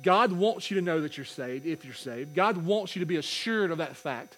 God 0.04 0.32
wants 0.32 0.72
you 0.72 0.76
to 0.76 0.82
know 0.82 1.02
that 1.02 1.18
you're 1.18 1.26
saved 1.26 1.66
if 1.66 1.86
you're 1.86 1.94
saved. 1.94 2.34
God 2.36 2.58
wants 2.58 2.96
you 2.96 3.02
to 3.02 3.06
be 3.06 3.18
assured 3.18 3.72
of 3.72 3.78
that 3.78 3.96
fact. 3.96 4.36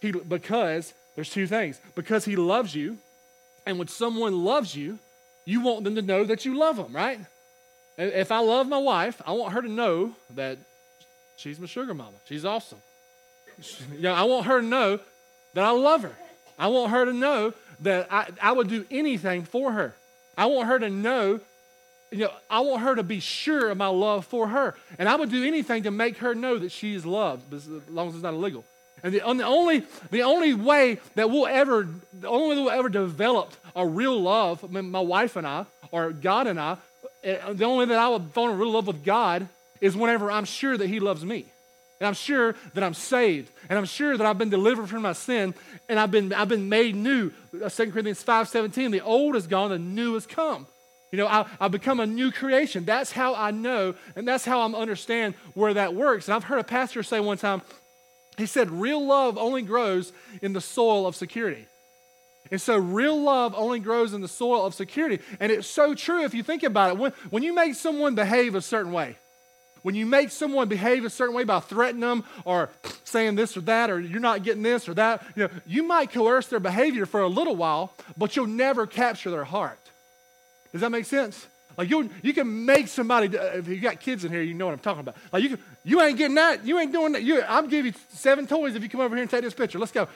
He, 0.00 0.12
because 0.12 0.94
there's 1.14 1.30
two 1.30 1.46
things. 1.46 1.80
Because 1.94 2.24
He 2.24 2.36
loves 2.36 2.74
you, 2.74 2.98
and 3.66 3.78
when 3.78 3.88
someone 3.88 4.44
loves 4.44 4.74
you, 4.74 4.98
you 5.44 5.60
want 5.60 5.84
them 5.84 5.94
to 5.94 6.02
know 6.02 6.24
that 6.24 6.44
you 6.44 6.56
love 6.56 6.76
them, 6.76 6.94
right? 6.94 7.20
If 7.98 8.30
I 8.30 8.40
love 8.40 8.68
my 8.68 8.78
wife, 8.78 9.22
I 9.26 9.32
want 9.32 9.54
her 9.54 9.62
to 9.62 9.70
know 9.70 10.14
that 10.34 10.58
she's 11.36 11.58
my 11.58 11.66
sugar 11.66 11.94
mama. 11.94 12.16
She's 12.28 12.44
awesome. 12.44 12.78
Know, 13.98 14.12
I 14.12 14.24
want 14.24 14.44
her 14.46 14.60
to 14.60 14.66
know 14.66 15.00
that 15.54 15.64
I 15.64 15.70
love 15.70 16.02
her. 16.02 16.14
I 16.58 16.66
want 16.66 16.90
her 16.90 17.06
to 17.06 17.12
know 17.12 17.54
that 17.80 18.12
I, 18.12 18.28
I 18.42 18.52
would 18.52 18.68
do 18.68 18.84
anything 18.90 19.44
for 19.44 19.72
her. 19.72 19.94
I 20.36 20.46
want 20.46 20.68
her 20.68 20.78
to 20.78 20.90
know 20.90 21.40
you 22.10 22.18
know, 22.18 22.30
I 22.48 22.60
want 22.60 22.82
her 22.82 22.94
to 22.94 23.02
be 23.02 23.20
sure 23.20 23.70
of 23.70 23.78
my 23.78 23.88
love 23.88 24.26
for 24.26 24.48
her. 24.48 24.74
And 24.98 25.08
I 25.08 25.16
would 25.16 25.30
do 25.30 25.44
anything 25.44 25.84
to 25.84 25.90
make 25.90 26.18
her 26.18 26.34
know 26.34 26.58
that 26.58 26.72
she 26.72 26.94
is 26.94 27.04
loved, 27.04 27.52
as 27.52 27.68
long 27.88 28.08
as 28.08 28.14
it's 28.14 28.22
not 28.22 28.34
illegal. 28.34 28.64
And 29.02 29.12
the, 29.12 29.18
the, 29.18 29.44
only, 29.44 29.84
the 30.10 30.22
only 30.22 30.54
way 30.54 30.98
that 31.16 31.30
we'll 31.30 31.46
ever, 31.46 31.88
the 32.12 32.28
only 32.28 32.48
way 32.48 32.54
that 32.56 32.62
we'll 32.62 32.70
ever 32.70 32.88
develop 32.88 33.52
a 33.74 33.86
real 33.86 34.20
love, 34.20 34.64
I 34.64 34.68
mean, 34.68 34.90
my 34.90 35.00
wife 35.00 35.36
and 35.36 35.46
I, 35.46 35.66
or 35.90 36.12
God 36.12 36.46
and 36.46 36.58
I, 36.58 36.78
eh, 37.22 37.52
the 37.52 37.64
only 37.64 37.86
way 37.86 37.94
that 37.94 37.98
I 37.98 38.08
will 38.08 38.20
fall 38.20 38.50
in 38.50 38.58
real 38.58 38.72
love 38.72 38.86
with 38.86 39.04
God 39.04 39.48
is 39.80 39.96
whenever 39.96 40.30
I'm 40.30 40.44
sure 40.44 40.76
that 40.76 40.86
He 40.86 41.00
loves 41.00 41.24
me. 41.24 41.44
And 42.00 42.06
I'm 42.06 42.14
sure 42.14 42.54
that 42.74 42.84
I'm 42.84 42.94
saved. 42.94 43.50
And 43.68 43.78
I'm 43.78 43.84
sure 43.84 44.16
that 44.16 44.26
I've 44.26 44.38
been 44.38 44.50
delivered 44.50 44.88
from 44.88 45.02
my 45.02 45.12
sin 45.12 45.54
and 45.88 45.98
I've 45.98 46.10
been, 46.10 46.32
I've 46.32 46.48
been 46.48 46.68
made 46.68 46.94
new. 46.94 47.30
2 47.52 47.68
Corinthians 47.68 48.22
5.17, 48.22 48.90
the 48.90 49.00
old 49.00 49.34
is 49.34 49.46
gone, 49.46 49.70
the 49.70 49.78
new 49.78 50.14
has 50.14 50.26
come. 50.26 50.66
You 51.12 51.18
know, 51.18 51.26
I, 51.26 51.46
I 51.60 51.68
become 51.68 52.00
a 52.00 52.06
new 52.06 52.32
creation. 52.32 52.84
That's 52.84 53.12
how 53.12 53.34
I 53.34 53.50
know, 53.50 53.94
and 54.16 54.26
that's 54.26 54.44
how 54.44 54.62
I'm 54.62 54.74
understand 54.74 55.34
where 55.54 55.74
that 55.74 55.94
works. 55.94 56.28
And 56.28 56.34
I've 56.34 56.44
heard 56.44 56.58
a 56.58 56.64
pastor 56.64 57.02
say 57.02 57.20
one 57.20 57.38
time, 57.38 57.62
he 58.36 58.46
said, 58.46 58.70
real 58.70 59.04
love 59.04 59.38
only 59.38 59.62
grows 59.62 60.12
in 60.42 60.52
the 60.52 60.60
soil 60.60 61.06
of 61.06 61.16
security. 61.16 61.66
And 62.50 62.60
so 62.60 62.76
real 62.76 63.20
love 63.20 63.54
only 63.56 63.80
grows 63.80 64.12
in 64.12 64.20
the 64.20 64.28
soil 64.28 64.64
of 64.66 64.74
security. 64.74 65.22
And 65.40 65.50
it's 65.50 65.66
so 65.66 65.94
true 65.94 66.24
if 66.24 66.34
you 66.34 66.42
think 66.42 66.62
about 66.62 66.90
it. 66.90 66.98
When, 66.98 67.12
when 67.30 67.42
you 67.42 67.54
make 67.54 67.74
someone 67.74 68.14
behave 68.14 68.54
a 68.54 68.60
certain 68.60 68.92
way, 68.92 69.16
when 69.82 69.94
you 69.94 70.06
make 70.06 70.30
someone 70.30 70.68
behave 70.68 71.04
a 71.04 71.10
certain 71.10 71.34
way 71.34 71.44
by 71.44 71.60
threatening 71.60 72.00
them 72.00 72.24
or 72.44 72.70
saying 73.04 73.36
this 73.36 73.56
or 73.56 73.60
that, 73.62 73.90
or 73.90 74.00
you're 74.00 74.20
not 74.20 74.42
getting 74.42 74.62
this 74.62 74.88
or 74.88 74.94
that, 74.94 75.24
you 75.34 75.44
know, 75.44 75.50
you 75.64 75.82
might 75.82 76.12
coerce 76.12 76.46
their 76.48 76.60
behavior 76.60 77.06
for 77.06 77.20
a 77.20 77.28
little 77.28 77.56
while, 77.56 77.94
but 78.16 78.36
you'll 78.36 78.46
never 78.46 78.86
capture 78.86 79.30
their 79.30 79.44
heart. 79.44 79.78
Does 80.76 80.82
that 80.82 80.90
make 80.90 81.06
sense? 81.06 81.46
Like 81.76 81.90
you, 81.90 82.10
you 82.22 82.32
can 82.32 82.64
make 82.64 82.88
somebody. 82.88 83.36
Uh, 83.36 83.44
if 83.44 83.68
you 83.68 83.80
got 83.80 84.00
kids 84.00 84.24
in 84.24 84.32
here, 84.32 84.42
you 84.42 84.54
know 84.54 84.66
what 84.66 84.72
I'm 84.72 84.78
talking 84.78 85.00
about. 85.00 85.16
Like 85.32 85.42
you, 85.42 85.58
you 85.84 86.00
ain't 86.00 86.16
getting 86.16 86.36
that. 86.36 86.66
You 86.66 86.78
ain't 86.78 86.92
doing 86.92 87.12
that. 87.12 87.22
You, 87.22 87.42
I'm 87.42 87.68
giving 87.68 87.92
you 87.92 87.98
seven 88.10 88.46
toys 88.46 88.74
if 88.74 88.82
you 88.82 88.88
come 88.88 89.00
over 89.00 89.14
here 89.14 89.22
and 89.22 89.30
take 89.30 89.42
this 89.42 89.54
picture. 89.54 89.78
Let's 89.78 89.92
go. 89.92 90.08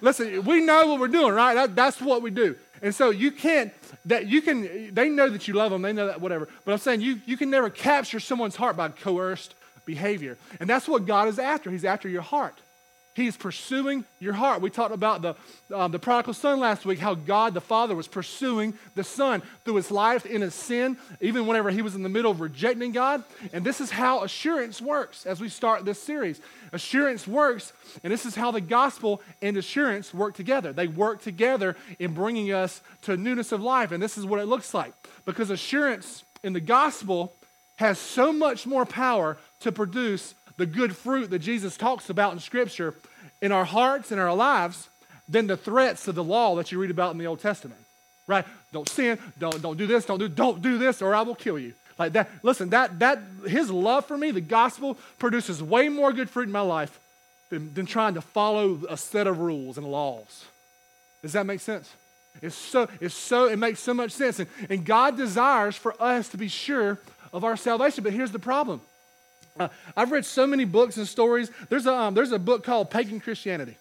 Listen, 0.00 0.44
we 0.44 0.60
know 0.60 0.86
what 0.88 1.00
we're 1.00 1.08
doing, 1.08 1.32
right? 1.32 1.54
That, 1.54 1.76
that's 1.76 2.00
what 2.00 2.22
we 2.22 2.30
do. 2.30 2.56
And 2.82 2.94
so 2.94 3.10
you 3.10 3.30
can't. 3.30 3.72
That 4.06 4.26
you 4.26 4.42
can. 4.42 4.92
They 4.92 5.08
know 5.08 5.28
that 5.28 5.46
you 5.46 5.54
love 5.54 5.70
them. 5.70 5.82
They 5.82 5.92
know 5.92 6.06
that 6.06 6.20
whatever. 6.20 6.48
But 6.64 6.72
I'm 6.72 6.78
saying 6.78 7.00
you, 7.00 7.20
you 7.26 7.36
can 7.36 7.50
never 7.50 7.70
capture 7.70 8.18
someone's 8.20 8.56
heart 8.56 8.76
by 8.76 8.88
coerced 8.88 9.54
behavior. 9.84 10.36
And 10.58 10.68
that's 10.68 10.88
what 10.88 11.06
God 11.06 11.28
is 11.28 11.38
after. 11.38 11.70
He's 11.70 11.84
after 11.84 12.08
your 12.08 12.22
heart. 12.22 12.60
He's 13.14 13.36
pursuing 13.36 14.04
your 14.18 14.32
heart. 14.32 14.60
We 14.60 14.70
talked 14.70 14.92
about 14.92 15.22
the, 15.22 15.36
um, 15.72 15.92
the 15.92 16.00
prodigal 16.00 16.34
son 16.34 16.58
last 16.58 16.84
week, 16.84 16.98
how 16.98 17.14
God 17.14 17.54
the 17.54 17.60
Father 17.60 17.94
was 17.94 18.08
pursuing 18.08 18.74
the 18.96 19.04
son 19.04 19.40
through 19.64 19.76
his 19.76 19.92
life 19.92 20.26
in 20.26 20.40
his 20.40 20.52
sin, 20.52 20.96
even 21.20 21.46
whenever 21.46 21.70
he 21.70 21.80
was 21.80 21.94
in 21.94 22.02
the 22.02 22.08
middle 22.08 22.32
of 22.32 22.40
rejecting 22.40 22.90
God. 22.90 23.22
And 23.52 23.64
this 23.64 23.80
is 23.80 23.92
how 23.92 24.24
assurance 24.24 24.82
works 24.82 25.26
as 25.26 25.40
we 25.40 25.48
start 25.48 25.84
this 25.84 26.02
series. 26.02 26.40
Assurance 26.72 27.28
works, 27.28 27.72
and 28.02 28.12
this 28.12 28.26
is 28.26 28.34
how 28.34 28.50
the 28.50 28.60
gospel 28.60 29.22
and 29.40 29.56
assurance 29.56 30.12
work 30.12 30.34
together. 30.34 30.72
They 30.72 30.88
work 30.88 31.22
together 31.22 31.76
in 32.00 32.14
bringing 32.14 32.52
us 32.52 32.80
to 33.02 33.16
newness 33.16 33.52
of 33.52 33.62
life, 33.62 33.92
and 33.92 34.02
this 34.02 34.18
is 34.18 34.26
what 34.26 34.40
it 34.40 34.46
looks 34.46 34.74
like. 34.74 34.92
Because 35.24 35.50
assurance 35.50 36.24
in 36.42 36.52
the 36.52 36.60
gospel 36.60 37.32
has 37.76 37.98
so 37.98 38.32
much 38.32 38.66
more 38.66 38.84
power 38.84 39.36
to 39.60 39.70
produce 39.70 40.34
the 40.56 40.66
good 40.66 40.96
fruit 40.96 41.30
that 41.30 41.40
Jesus 41.40 41.76
talks 41.76 42.10
about 42.10 42.32
in 42.32 42.38
Scripture 42.38 42.94
in 43.40 43.52
our 43.52 43.64
hearts 43.64 44.12
and 44.12 44.20
our 44.20 44.34
lives 44.34 44.88
than 45.28 45.46
the 45.46 45.56
threats 45.56 46.06
of 46.08 46.14
the 46.14 46.24
law 46.24 46.54
that 46.56 46.70
you 46.70 46.78
read 46.78 46.90
about 46.90 47.12
in 47.12 47.18
the 47.18 47.26
Old 47.26 47.40
Testament. 47.40 47.80
right? 48.26 48.44
Don't 48.72 48.88
sin, 48.88 49.18
don't, 49.38 49.60
don't 49.60 49.76
do 49.76 49.86
this, 49.86 50.04
don't 50.04 50.18
do, 50.18 50.28
don't 50.28 50.62
do 50.62 50.78
this, 50.78 51.02
or 51.02 51.14
I 51.14 51.22
will 51.22 51.34
kill 51.34 51.58
you. 51.58 51.74
Like 51.98 52.12
that, 52.14 52.28
listen, 52.42 52.70
that 52.70 52.98
that 52.98 53.20
his 53.46 53.70
love 53.70 54.06
for 54.06 54.18
me, 54.18 54.32
the 54.32 54.40
gospel 54.40 54.98
produces 55.18 55.62
way 55.62 55.88
more 55.88 56.12
good 56.12 56.28
fruit 56.28 56.46
in 56.46 56.52
my 56.52 56.60
life 56.60 56.98
than, 57.50 57.72
than 57.74 57.86
trying 57.86 58.14
to 58.14 58.20
follow 58.20 58.80
a 58.88 58.96
set 58.96 59.26
of 59.26 59.38
rules 59.38 59.78
and 59.78 59.86
laws. 59.86 60.44
Does 61.22 61.32
that 61.34 61.46
make 61.46 61.60
sense? 61.60 61.92
It's 62.42 62.56
so, 62.56 62.88
it's 63.00 63.14
so, 63.14 63.46
it 63.46 63.58
makes 63.58 63.78
so 63.78 63.94
much 63.94 64.10
sense. 64.10 64.40
And, 64.40 64.48
and 64.68 64.84
God 64.84 65.16
desires 65.16 65.76
for 65.76 65.94
us 66.02 66.28
to 66.30 66.36
be 66.36 66.48
sure 66.48 66.98
of 67.32 67.44
our 67.44 67.56
salvation. 67.56 68.02
But 68.02 68.12
here's 68.12 68.32
the 68.32 68.40
problem. 68.40 68.80
Uh, 69.58 69.68
I've 69.96 70.12
read 70.12 70.24
so 70.24 70.46
many 70.46 70.64
books 70.64 70.96
and 70.96 71.06
stories. 71.06 71.50
There's 71.68 71.86
a, 71.86 71.94
um, 71.94 72.14
there's 72.14 72.32
a 72.32 72.38
book 72.38 72.64
called 72.64 72.90
Pagan 72.90 73.20
Christianity. 73.20 73.76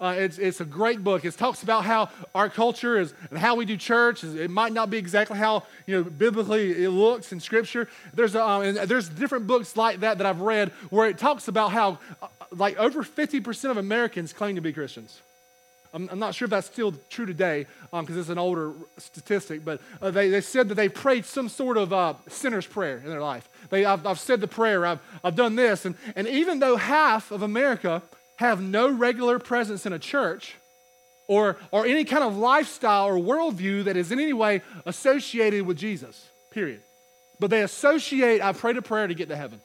Uh, 0.00 0.16
it's, 0.18 0.38
it's 0.38 0.60
a 0.60 0.64
great 0.64 1.04
book. 1.04 1.24
It 1.24 1.32
talks 1.34 1.62
about 1.62 1.84
how 1.84 2.08
our 2.34 2.48
culture 2.48 2.98
is 2.98 3.14
and 3.30 3.38
how 3.38 3.54
we 3.54 3.64
do 3.64 3.76
church. 3.76 4.24
It 4.24 4.50
might 4.50 4.72
not 4.72 4.90
be 4.90 4.98
exactly 4.98 5.38
how 5.38 5.62
you 5.86 5.96
know 5.96 6.02
biblically 6.02 6.82
it 6.82 6.90
looks 6.90 7.30
in 7.30 7.38
Scripture. 7.38 7.88
There's 8.12 8.34
a, 8.34 8.44
um, 8.44 8.62
and 8.62 8.76
there's 8.78 9.08
different 9.08 9.46
books 9.46 9.76
like 9.76 10.00
that 10.00 10.18
that 10.18 10.26
I've 10.26 10.40
read 10.40 10.70
where 10.90 11.08
it 11.08 11.18
talks 11.18 11.46
about 11.46 11.70
how 11.70 12.00
uh, 12.20 12.26
like 12.50 12.76
over 12.78 13.04
50% 13.04 13.70
of 13.70 13.76
Americans 13.76 14.32
claim 14.32 14.56
to 14.56 14.60
be 14.60 14.72
Christians. 14.72 15.20
I'm, 15.94 16.08
I'm 16.10 16.18
not 16.18 16.34
sure 16.34 16.46
if 16.46 16.50
that's 16.50 16.66
still 16.66 16.92
true 17.10 17.26
today 17.26 17.66
because 17.90 18.10
um, 18.10 18.18
it's 18.18 18.28
an 18.28 18.38
older 18.38 18.72
statistic, 18.98 19.64
but 19.64 19.80
uh, 20.00 20.10
they, 20.10 20.30
they 20.30 20.40
said 20.40 20.68
that 20.68 20.74
they 20.74 20.88
prayed 20.88 21.24
some 21.24 21.48
sort 21.48 21.76
of 21.76 21.92
uh, 21.92 22.14
sinner's 22.28 22.66
prayer 22.66 22.98
in 22.98 23.10
their 23.10 23.20
life. 23.20 23.48
They, 23.70 23.84
I've, 23.84 24.06
I've 24.06 24.20
said 24.20 24.40
the 24.40 24.48
prayer, 24.48 24.86
I've, 24.86 25.00
I've 25.22 25.36
done 25.36 25.56
this. 25.56 25.84
And, 25.84 25.94
and 26.16 26.26
even 26.26 26.60
though 26.60 26.76
half 26.76 27.30
of 27.30 27.42
America 27.42 28.02
have 28.36 28.62
no 28.62 28.90
regular 28.90 29.38
presence 29.38 29.86
in 29.86 29.92
a 29.92 29.98
church 29.98 30.56
or, 31.28 31.56
or 31.70 31.86
any 31.86 32.04
kind 32.04 32.24
of 32.24 32.36
lifestyle 32.36 33.06
or 33.06 33.14
worldview 33.14 33.84
that 33.84 33.96
is 33.96 34.10
in 34.10 34.18
any 34.18 34.32
way 34.32 34.62
associated 34.86 35.66
with 35.66 35.76
Jesus, 35.76 36.28
period. 36.50 36.80
But 37.38 37.50
they 37.50 37.62
associate, 37.62 38.42
I 38.42 38.52
prayed 38.52 38.76
a 38.76 38.82
prayer 38.82 39.06
to 39.06 39.14
get 39.14 39.28
to 39.28 39.36
heaven. 39.36 39.60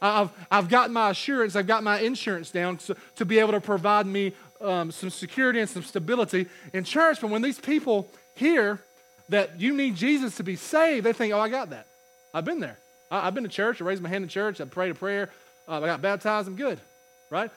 I've, 0.00 0.30
I've 0.50 0.68
got 0.68 0.90
my 0.90 1.10
assurance, 1.10 1.56
I've 1.56 1.66
got 1.66 1.82
my 1.82 2.00
insurance 2.00 2.50
down 2.50 2.78
to, 2.78 2.96
to 3.16 3.24
be 3.24 3.38
able 3.38 3.52
to 3.52 3.60
provide 3.60 4.06
me 4.06 4.32
um, 4.60 4.90
some 4.90 5.10
security 5.10 5.60
and 5.60 5.68
some 5.68 5.82
stability 5.82 6.46
in 6.72 6.84
church. 6.84 7.20
But 7.20 7.30
when 7.30 7.42
these 7.42 7.58
people 7.58 8.10
hear 8.34 8.80
that 9.28 9.60
you 9.60 9.76
need 9.76 9.96
Jesus 9.96 10.36
to 10.36 10.42
be 10.42 10.56
saved, 10.56 11.06
they 11.06 11.12
think, 11.12 11.32
oh, 11.32 11.40
I 11.40 11.48
got 11.48 11.70
that. 11.70 11.86
I've 12.32 12.44
been 12.44 12.60
there. 12.60 12.78
I, 13.10 13.22
have 13.22 13.34
been 13.34 13.44
to 13.44 13.50
church. 13.50 13.80
I 13.80 13.84
raised 13.84 14.02
my 14.02 14.08
hand 14.08 14.22
in 14.22 14.28
church. 14.28 14.60
I 14.60 14.64
prayed 14.64 14.90
a 14.90 14.94
prayer. 14.94 15.30
Uh, 15.68 15.80
I 15.80 15.86
got 15.86 16.02
baptized. 16.02 16.48
I'm 16.48 16.56
good, 16.56 16.80
right? 17.30 17.50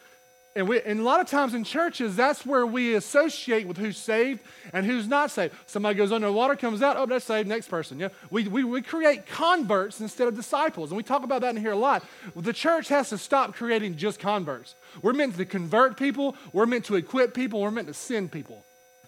And, 0.56 0.68
we, 0.68 0.82
and 0.82 1.00
a 1.00 1.04
lot 1.04 1.20
of 1.20 1.28
times 1.28 1.56
in 1.56 1.64
churches, 1.64 2.16
that's 2.16 2.46
where 2.46 2.66
we 2.66 2.94
associate 2.94 3.68
with 3.68 3.78
who's 3.78 3.98
saved 3.98 4.40
and 4.72 4.86
who's 4.86 5.08
not 5.08 5.32
saved. 5.32 5.56
Somebody 5.66 5.96
goes 5.96 6.12
oh, 6.12 6.16
under 6.16 6.28
the 6.28 6.34
water, 6.34 6.56
comes 6.56 6.84
out, 6.84 6.96
oh, 6.96 7.08
that's 7.08 7.26
saved, 7.26 7.48
next 7.48 7.70
person. 7.70 8.00
Yeah? 8.00 8.10
We, 8.30 8.48
we, 8.48 8.64
we 8.64 8.84
create 8.84 9.26
converts 9.26 10.00
instead 10.00 10.28
of 10.28 10.36
disciples. 10.36 10.92
And 10.92 10.98
we 10.98 11.04
talk 11.04 11.24
about 11.24 11.42
that 11.42 11.56
in 11.56 11.62
here 11.62 11.72
a 11.72 11.76
lot. 11.76 12.04
The 12.36 12.54
church 12.54 12.90
has 12.90 13.10
to 13.10 13.18
stop 13.18 13.56
creating 13.56 13.98
just 13.98 14.20
converts. 14.20 14.76
We're 15.02 15.14
meant 15.14 15.38
to 15.38 15.46
convert 15.46 15.98
people, 15.98 16.36
we're 16.52 16.68
meant 16.68 16.86
to 16.86 16.96
equip 16.96 17.34
people, 17.34 17.62
we're 17.62 17.72
meant 17.72 17.88
to 17.88 17.94
send 17.96 18.32
people. 18.32 18.64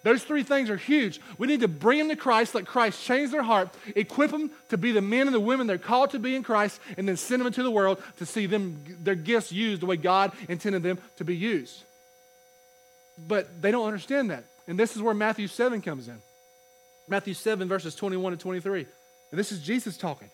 Those 0.05 0.23
three 0.23 0.43
things 0.43 0.69
are 0.69 0.77
huge. 0.77 1.19
We 1.39 1.47
need 1.47 1.61
to 1.61 1.67
bring 1.67 1.97
them 1.97 2.09
to 2.09 2.15
Christ, 2.15 2.53
let 2.53 2.67
Christ 2.67 3.03
change 3.03 3.31
their 3.31 3.41
heart, 3.41 3.69
equip 3.95 4.29
them 4.29 4.51
to 4.69 4.77
be 4.77 4.91
the 4.91 5.01
men 5.01 5.25
and 5.25 5.33
the 5.33 5.39
women 5.39 5.65
they're 5.65 5.79
called 5.79 6.11
to 6.11 6.19
be 6.19 6.35
in 6.35 6.43
Christ, 6.43 6.79
and 6.95 7.09
then 7.09 7.17
send 7.17 7.39
them 7.39 7.47
into 7.47 7.63
the 7.63 7.71
world 7.71 7.99
to 8.17 8.25
see 8.27 8.45
them 8.45 8.83
their 9.01 9.15
gifts 9.15 9.51
used 9.51 9.81
the 9.81 9.87
way 9.87 9.97
God 9.97 10.31
intended 10.47 10.83
them 10.83 10.99
to 11.17 11.25
be 11.25 11.35
used. 11.35 11.81
But 13.17 13.63
they 13.63 13.71
don't 13.71 13.87
understand 13.87 14.29
that. 14.29 14.43
And 14.67 14.77
this 14.77 14.95
is 14.95 15.01
where 15.01 15.15
Matthew 15.15 15.47
7 15.47 15.81
comes 15.81 16.07
in. 16.07 16.19
Matthew 17.07 17.33
7, 17.33 17.67
verses 17.67 17.95
21 17.95 18.33
and 18.33 18.39
23. 18.39 18.85
And 19.31 19.39
this 19.39 19.51
is 19.51 19.63
Jesus 19.63 19.97
talking. 19.97 20.29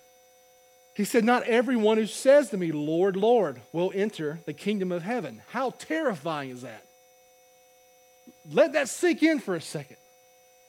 He 0.97 1.05
said, 1.05 1.23
Not 1.23 1.43
everyone 1.43 1.97
who 1.97 2.07
says 2.07 2.49
to 2.49 2.57
me, 2.57 2.73
Lord, 2.73 3.15
Lord, 3.15 3.61
will 3.71 3.93
enter 3.95 4.41
the 4.45 4.53
kingdom 4.53 4.91
of 4.91 5.03
heaven. 5.03 5.41
How 5.51 5.69
terrifying 5.69 6.49
is 6.49 6.63
that? 6.63 6.83
Let 8.49 8.73
that 8.73 8.89
sink 8.89 9.23
in 9.23 9.39
for 9.39 9.55
a 9.55 9.61
second. 9.61 9.97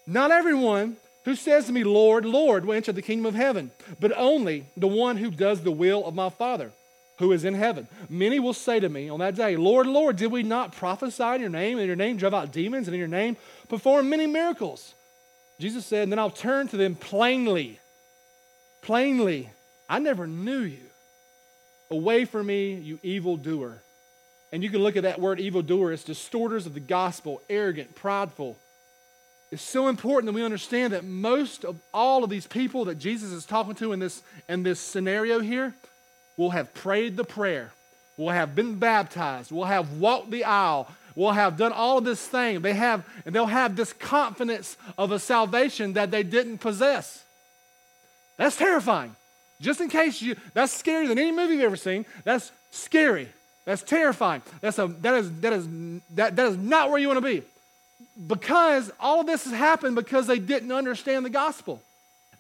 Not 0.07 0.31
everyone 0.31 0.97
who 1.25 1.37
says 1.37 1.67
to 1.67 1.73
me, 1.73 1.85
Lord, 1.85 2.25
Lord, 2.25 2.65
will 2.65 2.75
enter 2.75 2.93
the 2.93 3.03
kingdom 3.03 3.27
of 3.27 3.35
heaven, 3.35 3.71
but 4.01 4.13
only 4.17 4.67
the 4.77 4.89
one 4.89 5.17
who 5.17 5.31
does 5.31 5.63
the 5.63 5.71
will 5.71 6.05
of 6.05 6.15
my 6.15 6.29
Father 6.29 6.73
who 7.19 7.33
is 7.33 7.45
in 7.45 7.55
heaven. 7.55 7.87
Many 8.09 8.41
will 8.41 8.53
say 8.53 8.81
to 8.81 8.89
me 8.89 9.09
on 9.09 9.21
that 9.21 9.37
day, 9.37 9.57
Lord, 9.57 9.87
Lord, 9.87 10.17
did 10.17 10.33
we 10.33 10.43
not 10.43 10.73
prophesy 10.73 11.23
in 11.23 11.41
your 11.41 11.51
name, 11.51 11.79
and 11.79 11.83
in 11.83 11.87
your 11.87 11.97
name 11.97 12.17
drive 12.17 12.35
out 12.35 12.53
demons, 12.53 12.89
and 12.89 12.95
in 12.95 12.99
your 12.99 13.09
name 13.09 13.37
perform 13.69 14.09
many 14.11 14.27
miracles? 14.27 14.95
Jesus 15.61 15.87
said, 15.87 16.05
and 16.05 16.13
then 16.13 16.19
I'll 16.19 16.31
turn 16.31 16.69
to 16.69 16.77
them 16.77 16.95
plainly. 16.97 17.79
Plainly, 18.83 19.49
I 19.89 20.01
never 20.01 20.27
knew 20.27 20.61
you. 20.61 20.81
Away 21.91 22.25
from 22.25 22.47
me, 22.47 22.75
you 22.75 22.99
evildoer. 23.03 23.82
And 24.53 24.63
you 24.63 24.69
can 24.69 24.83
look 24.83 24.97
at 24.97 25.05
that 25.05 25.21
word 25.21 25.41
evildoer 25.41 25.93
as 25.93 26.05
distorters 26.05 26.67
of 26.67 26.75
the 26.75 26.81
gospel, 26.81 27.41
arrogant, 27.49 27.95
prideful. 27.95 28.59
It's 29.51 29.63
so 29.63 29.89
important 29.89 30.27
that 30.27 30.35
we 30.39 30.45
understand 30.45 30.93
that 30.93 31.05
most 31.05 31.65
of 31.65 31.81
all 31.93 32.23
of 32.23 32.31
these 32.31 32.47
people 32.47 32.87
that 32.87 32.99
Jesus 32.99 33.33
is 33.33 33.47
talking 33.47 33.75
to 33.77 33.93
in 33.93 33.99
this, 33.99 34.23
in 34.49 34.63
this 34.63 34.79
scenario 34.79 35.41
here 35.41 35.75
will 36.37 36.51
have 36.51 36.73
prayed 36.75 37.17
the 37.17 37.25
prayer, 37.25 37.71
will 38.17 38.31
have 38.31 38.55
been 38.55 38.77
baptized, 38.77 39.51
will 39.51 39.65
have 39.65 39.93
walked 39.93 40.31
the 40.31 40.45
aisle, 40.45 40.89
will 41.15 41.33
have 41.33 41.57
done 41.57 41.73
all 41.73 41.99
of 41.99 42.05
this 42.05 42.27
thing. 42.27 42.61
They 42.61 42.73
have, 42.75 43.05
and 43.25 43.35
they'll 43.35 43.47
have 43.47 43.77
this 43.77 43.93
confidence 43.93 44.77
of 44.97 45.13
a 45.13 45.19
salvation 45.19 45.95
that 45.95 46.11
they 46.11 46.23
didn't 46.23 46.59
possess. 46.59 47.25
That's 48.39 48.57
terrifying. 48.57 49.15
Just 49.61 49.81
in 49.81 49.89
case 49.89 50.21
you, 50.21 50.37
that's 50.55 50.83
scarier 50.83 51.09
than 51.09 51.19
any 51.19 51.33
movie 51.33 51.55
you've 51.55 51.65
ever 51.65 51.77
seen. 51.77 52.07
That's 52.25 52.51
scary. 52.71 53.29
That's 53.65 53.83
terrifying. 53.83 54.43
That's 54.61 54.79
a, 54.79 54.89
that, 54.89 55.15
is, 55.15 55.33
that, 55.41 55.53
is, 55.53 55.69
that, 56.15 56.37
that 56.37 56.47
is 56.47 56.57
not 56.57 56.91
where 56.91 56.99
you 56.99 57.09
want 57.09 57.19
to 57.19 57.27
be. 57.27 57.43
Because 58.27 58.91
all 58.99 59.21
of 59.21 59.27
this 59.27 59.45
has 59.45 59.53
happened 59.53 59.95
because 59.95 60.27
they 60.27 60.39
didn't 60.39 60.73
understand 60.73 61.25
the 61.25 61.31
gospel. 61.31 61.81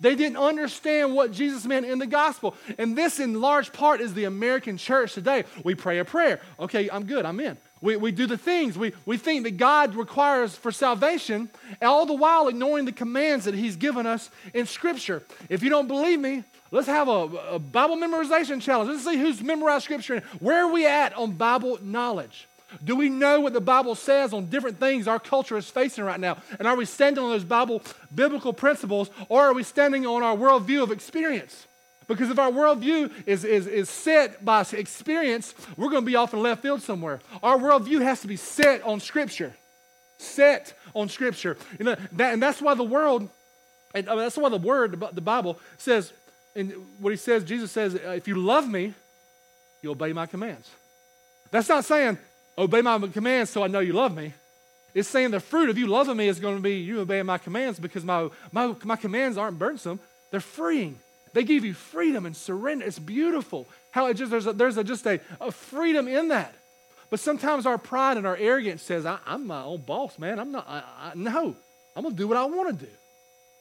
They 0.00 0.16
didn't 0.16 0.36
understand 0.36 1.14
what 1.14 1.30
Jesus 1.30 1.64
meant 1.64 1.86
in 1.86 2.00
the 2.00 2.08
gospel. 2.08 2.56
And 2.76 2.98
this, 2.98 3.20
in 3.20 3.40
large 3.40 3.72
part, 3.72 4.00
is 4.00 4.14
the 4.14 4.24
American 4.24 4.76
church 4.76 5.14
today. 5.14 5.44
We 5.62 5.76
pray 5.76 6.00
a 6.00 6.04
prayer. 6.04 6.40
Okay, 6.58 6.90
I'm 6.90 7.04
good, 7.04 7.24
I'm 7.24 7.38
in. 7.38 7.56
We, 7.80 7.96
we 7.96 8.10
do 8.10 8.26
the 8.26 8.36
things 8.36 8.76
we, 8.76 8.92
we 9.06 9.16
think 9.16 9.44
that 9.44 9.58
God 9.58 9.94
requires 9.94 10.56
for 10.56 10.72
salvation, 10.72 11.50
all 11.80 12.04
the 12.06 12.14
while 12.14 12.48
ignoring 12.48 12.84
the 12.84 12.92
commands 12.92 13.44
that 13.44 13.54
He's 13.54 13.76
given 13.76 14.06
us 14.06 14.28
in 14.52 14.66
Scripture. 14.66 15.22
If 15.48 15.62
you 15.62 15.70
don't 15.70 15.88
believe 15.88 16.18
me, 16.18 16.42
Let's 16.72 16.86
have 16.86 17.06
a, 17.06 17.28
a 17.52 17.58
Bible 17.58 17.96
memorization 17.96 18.60
challenge. 18.60 18.90
Let's 18.90 19.04
see 19.04 19.18
who's 19.18 19.42
memorized 19.42 19.84
Scripture. 19.84 20.14
and 20.14 20.24
Where 20.40 20.64
are 20.64 20.72
we 20.72 20.86
at 20.86 21.12
on 21.14 21.32
Bible 21.32 21.78
knowledge? 21.82 22.48
Do 22.82 22.96
we 22.96 23.10
know 23.10 23.40
what 23.40 23.52
the 23.52 23.60
Bible 23.60 23.94
says 23.94 24.32
on 24.32 24.46
different 24.46 24.80
things 24.80 25.06
our 25.06 25.20
culture 25.20 25.58
is 25.58 25.68
facing 25.68 26.02
right 26.04 26.18
now? 26.18 26.38
And 26.58 26.66
are 26.66 26.74
we 26.74 26.86
standing 26.86 27.22
on 27.22 27.30
those 27.30 27.44
Bible 27.44 27.82
biblical 28.14 28.54
principles 28.54 29.10
or 29.28 29.42
are 29.42 29.52
we 29.52 29.62
standing 29.62 30.06
on 30.06 30.22
our 30.22 30.34
worldview 30.34 30.82
of 30.82 30.90
experience? 30.90 31.66
Because 32.08 32.30
if 32.30 32.38
our 32.38 32.50
worldview 32.50 33.12
is, 33.26 33.44
is, 33.44 33.66
is 33.66 33.90
set 33.90 34.42
by 34.42 34.66
experience, 34.72 35.54
we're 35.76 35.90
going 35.90 36.02
to 36.02 36.06
be 36.06 36.16
off 36.16 36.32
in 36.32 36.42
left 36.42 36.62
field 36.62 36.80
somewhere. 36.80 37.20
Our 37.42 37.58
worldview 37.58 38.00
has 38.00 38.22
to 38.22 38.28
be 38.28 38.36
set 38.36 38.82
on 38.82 38.98
Scripture. 39.00 39.54
Set 40.16 40.72
on 40.94 41.10
Scripture. 41.10 41.58
You 41.78 41.84
know, 41.84 41.96
that, 42.12 42.32
and 42.32 42.42
that's 42.42 42.62
why 42.62 42.72
the 42.72 42.82
world, 42.82 43.28
and 43.94 44.08
I 44.08 44.12
mean, 44.12 44.20
that's 44.20 44.38
why 44.38 44.48
the 44.48 44.56
Word, 44.56 45.04
the 45.12 45.20
Bible 45.20 45.58
says, 45.76 46.12
and 46.54 46.72
what 47.00 47.10
he 47.10 47.16
says, 47.16 47.44
Jesus 47.44 47.70
says, 47.70 47.94
uh, 47.94 48.10
if 48.10 48.28
you 48.28 48.34
love 48.34 48.68
me, 48.68 48.94
you 49.82 49.90
obey 49.90 50.12
my 50.12 50.26
commands. 50.26 50.70
That's 51.50 51.68
not 51.68 51.84
saying, 51.84 52.18
obey 52.56 52.82
my 52.82 52.98
commands 53.08 53.50
so 53.50 53.62
I 53.62 53.66
know 53.66 53.80
you 53.80 53.92
love 53.92 54.14
me. 54.14 54.32
It's 54.94 55.08
saying 55.08 55.30
the 55.30 55.40
fruit 55.40 55.70
of 55.70 55.78
you 55.78 55.86
loving 55.86 56.16
me 56.16 56.28
is 56.28 56.38
going 56.38 56.56
to 56.56 56.62
be 56.62 56.76
you 56.76 57.00
obeying 57.00 57.26
my 57.26 57.38
commands 57.38 57.78
because 57.78 58.04
my, 58.04 58.28
my, 58.52 58.74
my 58.84 58.96
commands 58.96 59.38
aren't 59.38 59.58
burdensome. 59.58 60.00
They're 60.30 60.40
freeing. 60.40 60.98
They 61.32 61.44
give 61.44 61.64
you 61.64 61.72
freedom 61.72 62.26
and 62.26 62.36
surrender. 62.36 62.84
It's 62.84 62.98
beautiful 62.98 63.66
how 63.90 64.06
it 64.06 64.14
just, 64.14 64.30
there's, 64.30 64.46
a, 64.46 64.52
there's 64.52 64.76
a, 64.76 64.84
just 64.84 65.06
a, 65.06 65.20
a 65.40 65.50
freedom 65.50 66.08
in 66.08 66.28
that. 66.28 66.54
But 67.08 67.20
sometimes 67.20 67.66
our 67.66 67.78
pride 67.78 68.16
and 68.16 68.26
our 68.26 68.36
arrogance 68.36 68.82
says, 68.82 69.06
I, 69.06 69.18
am 69.26 69.46
my 69.46 69.62
own 69.62 69.82
boss, 69.82 70.18
man. 70.18 70.38
I'm 70.38 70.52
not, 70.52 70.66
I, 70.68 70.82
I, 70.98 71.12
no, 71.14 71.56
I'm 71.96 72.02
going 72.02 72.14
to 72.14 72.18
do 72.18 72.28
what 72.28 72.36
I 72.36 72.44
want 72.44 72.78
to 72.78 72.86
do. 72.86 72.92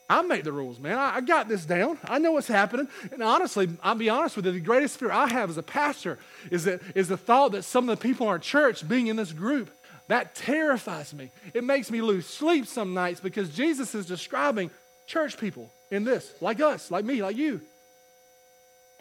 I 0.08 0.22
make 0.22 0.44
the 0.44 0.52
rules, 0.52 0.78
man. 0.78 0.98
I, 0.98 1.16
I, 1.16 1.20
got 1.20 1.48
this 1.48 1.64
down. 1.64 1.98
I 2.04 2.18
know 2.18 2.32
what's 2.32 2.48
happening. 2.48 2.88
And 3.12 3.22
honestly, 3.22 3.70
I'll 3.82 3.94
be 3.94 4.10
honest 4.10 4.36
with 4.36 4.44
you, 4.44 4.52
the 4.52 4.60
greatest 4.60 4.98
fear 4.98 5.10
I 5.10 5.26
have 5.28 5.48
as 5.48 5.56
a 5.56 5.62
pastor 5.62 6.18
is, 6.50 6.64
that, 6.64 6.80
is 6.94 7.08
the 7.08 7.16
thought 7.16 7.52
that 7.52 7.62
some 7.62 7.88
of 7.88 7.98
the 7.98 8.02
people 8.02 8.26
in 8.26 8.30
our 8.30 8.38
church 8.38 8.86
being 8.86 9.06
in 9.06 9.16
this 9.16 9.32
group, 9.32 9.70
that 10.08 10.34
terrifies 10.34 11.14
me. 11.14 11.30
It 11.54 11.64
makes 11.64 11.90
me 11.90 12.02
lose 12.02 12.26
sleep 12.26 12.66
some 12.66 12.92
nights 12.92 13.20
because 13.20 13.50
Jesus 13.50 13.94
is 13.94 14.04
describing 14.04 14.70
church 15.06 15.38
people 15.38 15.70
in 15.90 16.04
this, 16.04 16.32
like 16.40 16.60
us, 16.60 16.90
like 16.90 17.04
me, 17.04 17.22
like 17.22 17.36
you. 17.36 17.60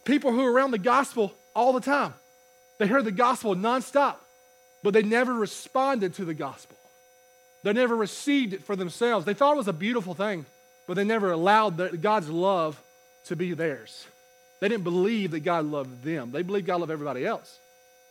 People 0.06 0.32
who 0.32 0.46
are 0.46 0.52
around 0.52 0.72
the 0.72 0.78
gospel 0.78 1.34
all 1.56 1.74
the 1.74 1.82
time. 1.82 2.14
They 2.80 2.88
heard 2.88 3.06
the 3.06 3.12
gospel 3.12 3.56
nonstop, 3.56 4.16
but 4.84 4.94
they 4.94 5.04
never 5.04 5.34
responded 5.34 6.16
to 6.16 6.26
the 6.26 6.34
gospel. 6.34 6.78
They 7.64 7.74
never 7.74 7.96
received 7.96 8.54
it 8.54 8.64
for 8.64 8.76
themselves. 8.76 9.26
They 9.26 9.34
thought 9.34 9.54
it 9.54 9.58
was 9.58 9.68
a 9.68 9.74
beautiful 9.74 10.14
thing. 10.14 10.46
But 10.92 10.96
they 10.96 11.06
never 11.06 11.32
allowed 11.32 11.78
the, 11.78 11.96
God's 11.96 12.28
love 12.28 12.78
to 13.24 13.38
be 13.38 13.54
theirs. 13.54 14.06
They 14.60 14.68
didn't 14.68 14.84
believe 14.84 15.32
that 15.32 15.40
God 15.40 15.64
loved 15.64 16.04
them. 16.04 16.32
They 16.34 16.42
believed 16.42 16.68
God 16.68 16.82
loved 16.82 16.92
everybody 16.92 17.26
else, 17.26 17.60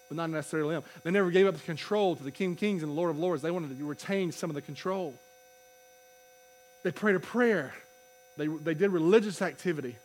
but 0.09 0.17
not 0.17 0.31
necessarily 0.31 0.77
them. 0.77 0.85
They 1.03 1.11
never 1.11 1.31
gave 1.31 1.47
up 1.47 1.53
the 1.53 1.61
control 1.61 2.17
to 2.17 2.23
the 2.23 2.31
King 2.31 2.57
Kings 2.57 2.83
and 2.83 2.91
the 2.91 2.97
Lord 2.97 3.11
of 3.11 3.19
Lords. 3.19 3.43
They 3.43 3.51
wanted 3.51 3.79
to 3.79 3.85
retain 3.85 4.33
some 4.33 4.49
of 4.49 4.55
the 4.55 4.63
control. 4.63 5.15
They 6.83 6.91
prayed 6.91 7.17
a 7.17 7.21
prayer. 7.21 7.75
They, 8.39 8.47
they 8.47 8.73
did 8.73 8.93
religious 8.93 9.43
activity. 9.43 9.99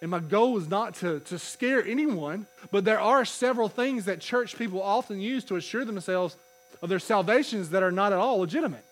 And 0.00 0.10
my 0.10 0.20
goal 0.20 0.56
is 0.56 0.66
not 0.66 0.94
to, 1.00 1.20
to 1.20 1.38
scare 1.38 1.84
anyone, 1.86 2.46
but 2.70 2.86
there 2.86 3.00
are 3.00 3.26
several 3.26 3.68
things 3.68 4.06
that 4.06 4.22
church 4.22 4.56
people 4.56 4.80
often 4.82 5.20
use 5.20 5.44
to 5.44 5.56
assure 5.56 5.84
themselves 5.84 6.38
of 6.80 6.88
their 6.88 7.00
salvations 7.00 7.68
that 7.68 7.82
are 7.82 7.92
not 7.92 8.14
at 8.14 8.18
all 8.18 8.38
legitimate. 8.38 8.86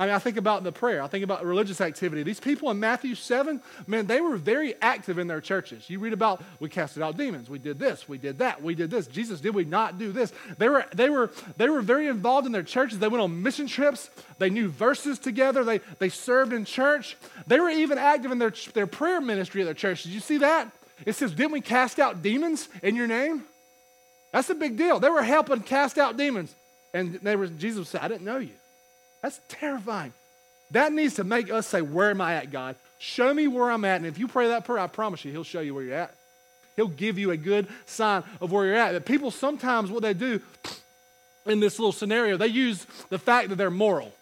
I 0.00 0.06
mean, 0.06 0.14
I 0.14 0.18
think 0.18 0.38
about 0.38 0.64
the 0.64 0.72
prayer. 0.72 1.02
I 1.02 1.08
think 1.08 1.24
about 1.24 1.44
religious 1.44 1.78
activity. 1.78 2.22
These 2.22 2.40
people 2.40 2.70
in 2.70 2.80
Matthew 2.80 3.14
7, 3.14 3.60
man, 3.86 4.06
they 4.06 4.22
were 4.22 4.38
very 4.38 4.74
active 4.80 5.18
in 5.18 5.26
their 5.26 5.42
churches. 5.42 5.90
You 5.90 5.98
read 5.98 6.14
about, 6.14 6.42
we 6.58 6.70
casted 6.70 7.02
out 7.02 7.18
demons. 7.18 7.50
We 7.50 7.58
did 7.58 7.78
this. 7.78 8.08
We 8.08 8.16
did 8.16 8.38
that. 8.38 8.62
We 8.62 8.74
did 8.74 8.90
this. 8.90 9.06
Jesus, 9.06 9.42
did 9.42 9.54
we 9.54 9.66
not 9.66 9.98
do 9.98 10.10
this? 10.10 10.32
They 10.56 10.70
were, 10.70 10.86
they 10.94 11.10
were, 11.10 11.30
they 11.58 11.68
were 11.68 11.82
very 11.82 12.06
involved 12.06 12.46
in 12.46 12.52
their 12.52 12.62
churches. 12.62 12.98
They 12.98 13.08
went 13.08 13.20
on 13.20 13.42
mission 13.42 13.66
trips. 13.66 14.08
They 14.38 14.48
knew 14.48 14.70
verses 14.70 15.18
together. 15.18 15.64
They, 15.64 15.82
they 15.98 16.08
served 16.08 16.54
in 16.54 16.64
church. 16.64 17.18
They 17.46 17.60
were 17.60 17.68
even 17.68 17.98
active 17.98 18.32
in 18.32 18.38
their, 18.38 18.54
their 18.72 18.86
prayer 18.86 19.20
ministry 19.20 19.60
at 19.60 19.66
their 19.66 19.74
church. 19.74 20.04
Did 20.04 20.12
you 20.12 20.20
see 20.20 20.38
that? 20.38 20.72
It 21.04 21.12
says, 21.12 21.32
didn't 21.32 21.52
we 21.52 21.60
cast 21.60 21.98
out 21.98 22.22
demons 22.22 22.70
in 22.82 22.96
your 22.96 23.06
name? 23.06 23.44
That's 24.32 24.48
a 24.48 24.54
big 24.54 24.78
deal. 24.78 24.98
They 24.98 25.10
were 25.10 25.22
helping 25.22 25.60
cast 25.60 25.98
out 25.98 26.16
demons. 26.16 26.54
And 26.94 27.16
they 27.16 27.36
were, 27.36 27.48
Jesus 27.48 27.90
said, 27.90 28.00
I 28.00 28.08
didn't 28.08 28.24
know 28.24 28.38
you. 28.38 28.54
That's 29.22 29.40
terrifying. 29.48 30.12
That 30.72 30.92
needs 30.92 31.14
to 31.14 31.24
make 31.24 31.50
us 31.50 31.66
say, 31.66 31.82
Where 31.82 32.10
am 32.10 32.20
I 32.20 32.34
at, 32.34 32.50
God? 32.50 32.76
Show 32.98 33.32
me 33.32 33.48
where 33.48 33.70
I'm 33.70 33.84
at. 33.84 33.96
And 33.96 34.06
if 34.06 34.18
you 34.18 34.28
pray 34.28 34.48
that 34.48 34.64
prayer, 34.64 34.78
I 34.78 34.86
promise 34.86 35.24
you, 35.24 35.32
He'll 35.32 35.44
show 35.44 35.60
you 35.60 35.74
where 35.74 35.84
you're 35.84 35.94
at. 35.94 36.14
He'll 36.76 36.88
give 36.88 37.18
you 37.18 37.30
a 37.30 37.36
good 37.36 37.66
sign 37.86 38.22
of 38.40 38.52
where 38.52 38.66
you're 38.66 38.76
at. 38.76 38.92
But 38.92 39.04
people 39.04 39.30
sometimes, 39.30 39.90
what 39.90 40.02
they 40.02 40.14
do 40.14 40.40
in 41.46 41.60
this 41.60 41.78
little 41.78 41.92
scenario, 41.92 42.36
they 42.36 42.46
use 42.46 42.86
the 43.08 43.18
fact 43.18 43.48
that 43.48 43.56
they're 43.56 43.70
moral. 43.70 44.12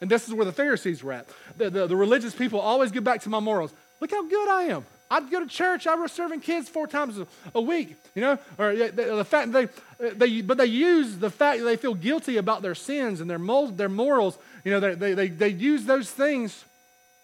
And 0.00 0.10
this 0.10 0.28
is 0.28 0.34
where 0.34 0.44
the 0.44 0.52
Pharisees 0.52 1.02
were 1.02 1.12
at. 1.12 1.26
The, 1.56 1.70
the, 1.70 1.86
the 1.86 1.96
religious 1.96 2.34
people 2.34 2.60
always 2.60 2.90
get 2.90 3.04
back 3.04 3.22
to 3.22 3.30
my 3.30 3.40
morals. 3.40 3.72
Look 4.00 4.10
how 4.10 4.28
good 4.28 4.48
I 4.48 4.62
am. 4.64 4.84
I'd 5.14 5.30
go 5.30 5.38
to 5.38 5.46
church. 5.46 5.86
I 5.86 5.94
was 5.94 6.10
serving 6.10 6.40
kids 6.40 6.68
four 6.68 6.88
times 6.88 7.20
a, 7.54 7.60
week, 7.60 7.94
you 8.16 8.20
know. 8.20 8.36
Or 8.58 8.74
the, 8.74 9.24
fact 9.24 9.52
they, 9.52 9.68
they, 10.00 10.42
but 10.42 10.58
they 10.58 10.66
use 10.66 11.18
the 11.18 11.30
fact 11.30 11.60
that 11.60 11.64
they 11.64 11.76
feel 11.76 11.94
guilty 11.94 12.36
about 12.36 12.62
their 12.62 12.74
sins 12.74 13.20
and 13.20 13.30
their 13.30 13.38
mold, 13.38 13.78
their 13.78 13.88
morals. 13.88 14.36
You 14.64 14.72
know, 14.72 14.80
they, 14.80 15.14
they, 15.14 15.28
they 15.28 15.48
use 15.48 15.84
those 15.84 16.10
things 16.10 16.64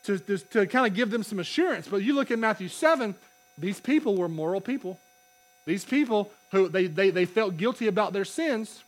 to, 0.05 0.19
to, 0.21 0.39
to 0.39 0.67
kind 0.69 0.87
of 0.87 0.95
give 0.95 1.11
them 1.11 1.25
some 1.25 1.41
assurance. 1.41 1.89
But 1.89 2.03
you 2.03 2.15
look 2.15 2.31
at 2.31 2.39
Matthew 2.39 2.69
seven; 2.69 3.17
these 3.59 3.81
people 3.81 4.17
were 4.17 4.29
moral 4.29 4.61
people. 4.61 5.01
These 5.67 5.85
people 5.85 6.31
who 6.53 6.69
they, 6.69 6.87
they, 6.87 7.11
they 7.11 7.25
felt 7.25 7.57
guilty 7.57 7.89
about 7.89 8.13
their 8.13 8.25
sins. 8.25 8.85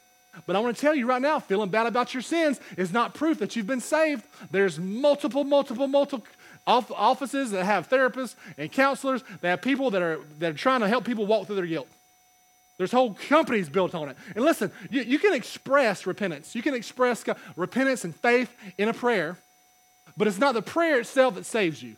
But 0.47 0.57
I 0.57 0.61
want 0.61 0.77
to 0.77 0.81
tell 0.81 0.95
you 0.95 1.07
right 1.07 1.21
now, 1.21 1.41
feeling 1.41 1.69
bad 1.69 1.87
about 1.87 2.15
your 2.15 2.23
sins 2.23 2.59
is 2.79 2.91
not 2.93 3.15
proof 3.15 3.41
that 3.41 3.55
you've 3.55 3.67
been 3.67 3.83
saved. 3.83 4.25
There's 4.51 4.79
multiple, 4.79 5.45
multiple, 5.45 5.87
multiple 5.89 6.27
offices 6.67 7.51
that 7.51 7.65
have 7.65 7.89
therapists 7.89 8.37
and 8.57 8.71
counselors 8.71 9.23
that 9.41 9.49
have 9.49 9.63
people 9.63 9.91
that 9.91 10.03
are, 10.03 10.21
that 10.39 10.51
are 10.51 10.59
trying 10.59 10.81
to 10.81 10.89
help 10.89 11.05
people 11.05 11.27
walk 11.27 11.47
through 11.47 11.57
their 11.57 11.67
guilt. 11.67 11.89
There's 12.79 12.93
whole 12.93 13.15
companies 13.29 13.69
built 13.69 13.95
on 13.95 14.09
it. 14.09 14.17
And 14.35 14.45
listen, 14.45 14.73
you, 14.91 15.03
you 15.03 15.19
can 15.19 15.35
express 15.35 16.07
repentance. 16.07 16.55
You 16.55 16.63
can 16.63 16.75
express 16.75 17.25
repentance 17.57 18.05
and 18.05 18.15
faith 18.17 18.55
in 18.79 18.89
a 18.89 18.95
prayer, 18.95 19.37
but 20.17 20.27
it's 20.27 20.39
not 20.39 20.55
the 20.55 20.63
prayer 20.63 21.01
itself 21.01 21.35
that 21.35 21.47
saves 21.47 21.83
you. 21.83 21.97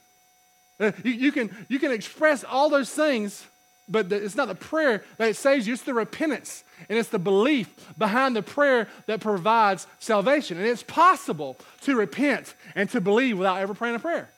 Uh, 0.81 0.93
you, 1.05 1.13
you, 1.13 1.33
can, 1.33 1.55
you 1.69 1.79
can 1.79 1.93
express 1.93 2.43
all 2.43 2.69
those 2.69 2.91
things, 2.91 3.47
but 3.89 4.09
the, 4.09 4.17
it's 4.17 4.35
not 4.35 4.49
the 4.49 4.55
prayer 4.55 5.05
that 5.19 5.37
saves 5.37 5.67
you, 5.67 5.75
it's 5.75 5.83
the 5.83 5.95
repentance 5.95 6.65
and 6.89 6.99
it's 6.99 7.11
the 7.11 7.19
belief 7.19 7.93
behind 7.97 8.35
the 8.35 8.43
prayer 8.43 8.89
that 9.07 9.21
provides 9.21 9.87
salvation. 10.01 10.59
And 10.59 10.67
it's 10.67 10.83
possible 10.83 11.57
to 11.83 11.97
repent 11.97 12.55
and 12.75 12.91
to 12.91 13.01
believe 13.01 13.39
without 13.39 13.61
ever 13.61 13.75
praying 13.75 13.95
a 13.95 14.01
prayer. 14.01 14.29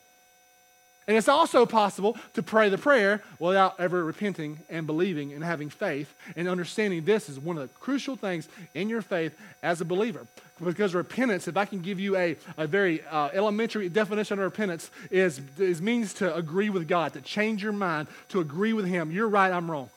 And 1.09 1.17
it's 1.17 1.29
also 1.29 1.67
possible 1.67 2.17
to 2.35 2.43
pray 2.43 2.69
the 2.69 2.79
prayer 2.79 3.23
without 3.39 3.79
ever 3.79 4.05
repenting 4.05 4.59
and 4.69 4.87
believing 4.87 5.33
and 5.33 5.45
having 5.45 5.71
faith 5.71 6.13
and 6.35 6.49
understanding 6.49 7.05
this 7.05 7.29
is 7.29 7.39
one 7.39 7.57
of 7.57 7.63
the 7.63 7.75
crucial 7.75 8.17
things 8.17 8.49
in 8.75 8.89
your 8.89 9.03
faith 9.03 9.39
as 9.63 9.81
a 9.81 9.85
believer. 9.85 10.27
Because 10.63 10.95
repentance, 10.95 11.47
if 11.47 11.57
I 11.57 11.65
can 11.65 11.81
give 11.81 12.01
you 12.01 12.17
a, 12.17 12.37
a 12.57 12.67
very 12.67 13.03
uh, 13.05 13.29
elementary 13.33 13.89
definition 13.89 14.39
of 14.39 14.45
repentance, 14.45 14.91
is, 15.11 15.41
is 15.59 15.81
means 15.81 16.15
to 16.15 16.35
agree 16.35 16.71
with 16.71 16.89
God, 16.89 17.13
to 17.13 17.21
change 17.21 17.63
your 17.63 17.73
mind, 17.73 18.09
to 18.31 18.41
agree 18.41 18.73
with 18.73 18.87
Him. 18.87 19.13
You're 19.13 19.29
right, 19.29 19.53
I'm 19.53 19.71
wrong. 19.71 19.91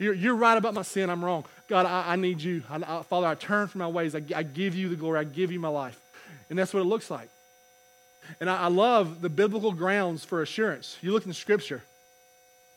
You're, 0.00 0.14
you're 0.14 0.34
right 0.34 0.56
about 0.56 0.74
my 0.74 0.82
sin, 0.82 1.10
I'm 1.10 1.24
wrong. 1.24 1.44
God, 1.68 1.86
I, 1.86 2.14
I 2.14 2.16
need 2.16 2.40
you. 2.40 2.64
I, 2.68 2.76
I, 2.76 3.02
Father, 3.02 3.26
I 3.26 3.34
turn 3.34 3.68
from 3.68 3.80
my 3.80 3.88
ways. 3.88 4.16
I, 4.16 4.22
I 4.34 4.42
give 4.42 4.74
you 4.74 4.88
the 4.88 4.96
glory. 4.96 5.20
I 5.20 5.24
give 5.24 5.52
you 5.52 5.60
my 5.60 5.68
life. 5.68 6.00
And 6.48 6.58
that's 6.58 6.74
what 6.74 6.80
it 6.80 6.86
looks 6.86 7.10
like. 7.10 7.28
And 8.38 8.48
I, 8.48 8.64
I 8.64 8.68
love 8.68 9.20
the 9.20 9.28
biblical 9.28 9.72
grounds 9.72 10.24
for 10.24 10.42
assurance. 10.42 10.96
You 11.00 11.12
look 11.12 11.26
in 11.26 11.32
Scripture. 11.32 11.82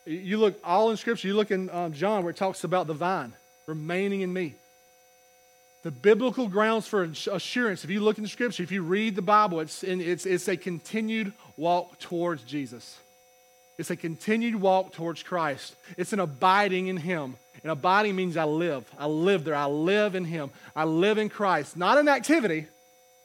You 0.06 0.38
look 0.38 0.58
all 0.64 0.90
in 0.90 0.96
Scripture. 0.96 1.28
You 1.28 1.34
look 1.34 1.50
in 1.50 1.70
um, 1.70 1.92
John 1.92 2.24
where 2.24 2.30
it 2.30 2.36
talks 2.36 2.64
about 2.64 2.86
the 2.86 2.94
vine 2.94 3.32
remaining 3.66 4.20
in 4.20 4.32
me. 4.32 4.54
The 5.82 5.90
biblical 5.90 6.48
grounds 6.48 6.86
for 6.86 7.02
assurance, 7.02 7.84
if 7.84 7.90
you 7.90 8.00
look 8.00 8.16
in 8.16 8.24
the 8.24 8.30
Scripture, 8.30 8.62
if 8.62 8.72
you 8.72 8.82
read 8.82 9.16
the 9.16 9.22
Bible, 9.22 9.60
it's, 9.60 9.84
it's, 9.84 10.24
it's 10.24 10.48
a 10.48 10.56
continued 10.56 11.32
walk 11.58 11.98
towards 11.98 12.42
Jesus. 12.42 12.98
It's 13.76 13.90
a 13.90 13.96
continued 13.96 14.56
walk 14.56 14.92
towards 14.92 15.22
Christ. 15.22 15.74
It's 15.98 16.12
an 16.12 16.20
abiding 16.20 16.86
in 16.86 16.96
Him. 16.96 17.36
And 17.62 17.70
abiding 17.70 18.16
means 18.16 18.36
I 18.36 18.44
live. 18.44 18.90
I 18.98 19.06
live 19.06 19.44
there. 19.44 19.54
I 19.54 19.66
live 19.66 20.14
in 20.14 20.24
Him. 20.24 20.50
I 20.74 20.84
live 20.84 21.18
in 21.18 21.28
Christ. 21.28 21.76
Not 21.76 21.98
an 21.98 22.08
activity, 22.08 22.66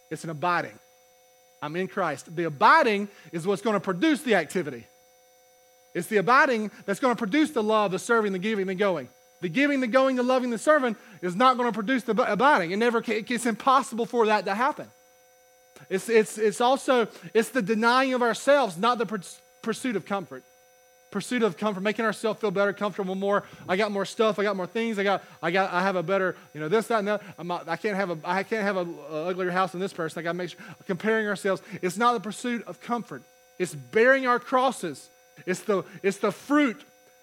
it's 0.09 0.23
an 0.23 0.29
abiding. 0.29 0.77
I'm 1.61 1.75
in 1.75 1.87
Christ. 1.87 2.35
The 2.35 2.45
abiding 2.45 3.09
is 3.31 3.45
what's 3.45 3.61
going 3.61 3.73
to 3.73 3.79
produce 3.79 4.21
the 4.21 4.35
activity. 4.35 4.85
It's 5.93 6.07
the 6.07 6.17
abiding 6.17 6.71
that's 6.85 6.99
going 6.99 7.13
to 7.13 7.17
produce 7.17 7.51
the 7.51 7.63
love, 7.63 7.91
the 7.91 7.99
serving, 7.99 8.31
the 8.31 8.39
giving, 8.39 8.67
the 8.67 8.75
going. 8.75 9.09
The 9.41 9.49
giving, 9.49 9.79
the 9.79 9.87
going, 9.87 10.15
the 10.15 10.23
loving, 10.23 10.49
the 10.49 10.57
serving 10.57 10.95
is 11.21 11.35
not 11.35 11.57
going 11.57 11.69
to 11.69 11.73
produce 11.73 12.03
the 12.03 12.11
abiding. 12.31 12.71
It 12.71 12.77
never, 12.77 13.03
it's 13.05 13.45
impossible 13.45 14.05
for 14.05 14.25
that 14.27 14.45
to 14.45 14.55
happen. 14.55 14.87
It's, 15.89 16.09
it's, 16.09 16.37
it's 16.37 16.61
also, 16.61 17.07
it's 17.33 17.49
the 17.49 17.61
denying 17.61 18.13
of 18.13 18.21
ourselves, 18.21 18.77
not 18.77 18.97
the 18.97 19.23
pursuit 19.61 19.95
of 19.95 20.05
comfort 20.05 20.43
pursuit 21.11 21.43
of 21.43 21.57
comfort, 21.57 21.81
making 21.81 22.05
ourselves 22.05 22.39
feel 22.39 22.51
better, 22.51 22.73
comfortable 22.73 23.15
more. 23.15 23.43
I 23.67 23.77
got 23.77 23.91
more 23.91 24.05
stuff. 24.05 24.39
I 24.39 24.43
got 24.43 24.55
more 24.55 24.67
things. 24.67 24.99
I 24.99 25.03
got, 25.03 25.23
I 25.41 25.51
got, 25.51 25.71
I 25.73 25.81
have 25.81 25.95
a 25.95 26.03
better, 26.03 26.35
you 26.53 26.59
know, 26.59 26.67
this, 26.67 26.87
that, 26.87 26.99
and 26.99 27.07
that. 27.07 27.21
I'm 27.37 27.51
I 27.51 27.75
can't 27.77 27.95
have 27.95 28.09
a, 28.11 28.17
I 28.23 28.43
can't 28.43 28.63
have 28.63 28.77
a, 28.77 28.81
a 29.11 29.27
uglier 29.27 29.51
house 29.51 29.71
than 29.71 29.81
this 29.81 29.93
person. 29.93 30.19
I 30.19 30.23
got 30.23 30.31
to 30.31 30.37
make 30.37 30.49
sure. 30.51 30.59
Comparing 30.85 31.27
ourselves. 31.27 31.61
It's 31.81 31.97
not 31.97 32.13
the 32.13 32.19
pursuit 32.19 32.63
of 32.67 32.79
comfort. 32.79 33.23
It's 33.57 33.73
bearing 33.73 34.27
our 34.27 34.39
crosses. 34.39 35.09
It's 35.45 35.61
the, 35.61 35.83
it's 36.03 36.17
the 36.17 36.31
fruit 36.31 36.81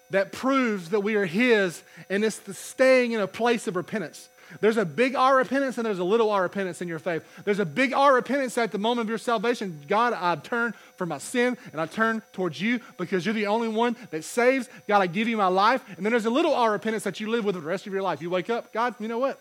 that 0.09 0.31
proves 0.31 0.89
that 0.89 1.01
we 1.01 1.15
are 1.15 1.25
His, 1.25 1.81
and 2.09 2.23
it's 2.23 2.39
the 2.39 2.53
staying 2.53 3.11
in 3.11 3.21
a 3.21 3.27
place 3.27 3.67
of 3.67 3.75
repentance. 3.75 4.29
There's 4.61 4.77
a 4.77 4.85
big 4.85 5.15
R 5.15 5.35
repentance 5.35 5.77
and 5.77 5.85
there's 5.85 5.99
a 5.99 6.03
little 6.03 6.29
R 6.29 6.43
repentance 6.43 6.81
in 6.81 6.87
your 6.87 6.99
faith. 6.99 7.23
There's 7.45 7.59
a 7.59 7.65
big 7.65 7.93
R 7.93 8.13
repentance 8.13 8.57
at 8.57 8.71
the 8.71 8.77
moment 8.77 9.05
of 9.05 9.09
your 9.09 9.17
salvation. 9.17 9.81
God, 9.87 10.13
I 10.13 10.35
turn 10.35 10.73
from 10.95 11.09
my 11.09 11.17
sin 11.17 11.57
and 11.71 11.81
I 11.81 11.85
turn 11.85 12.21
towards 12.33 12.59
you 12.61 12.79
because 12.97 13.25
you're 13.25 13.33
the 13.33 13.47
only 13.47 13.67
one 13.67 13.95
that 14.11 14.23
saves. 14.23 14.69
God, 14.87 15.01
I 15.01 15.07
give 15.07 15.27
you 15.27 15.37
my 15.37 15.47
life. 15.47 15.83
And 15.95 16.05
then 16.05 16.11
there's 16.11 16.25
a 16.25 16.31
little 16.31 16.53
R 16.53 16.71
repentance 16.71 17.03
that 17.03 17.19
you 17.19 17.29
live 17.29 17.45
with 17.45 17.55
the 17.55 17.61
rest 17.61 17.87
of 17.87 17.93
your 17.93 18.01
life. 18.01 18.21
You 18.21 18.29
wake 18.29 18.49
up, 18.49 18.71
God, 18.73 18.95
you 18.99 19.07
know 19.07 19.19
what? 19.19 19.39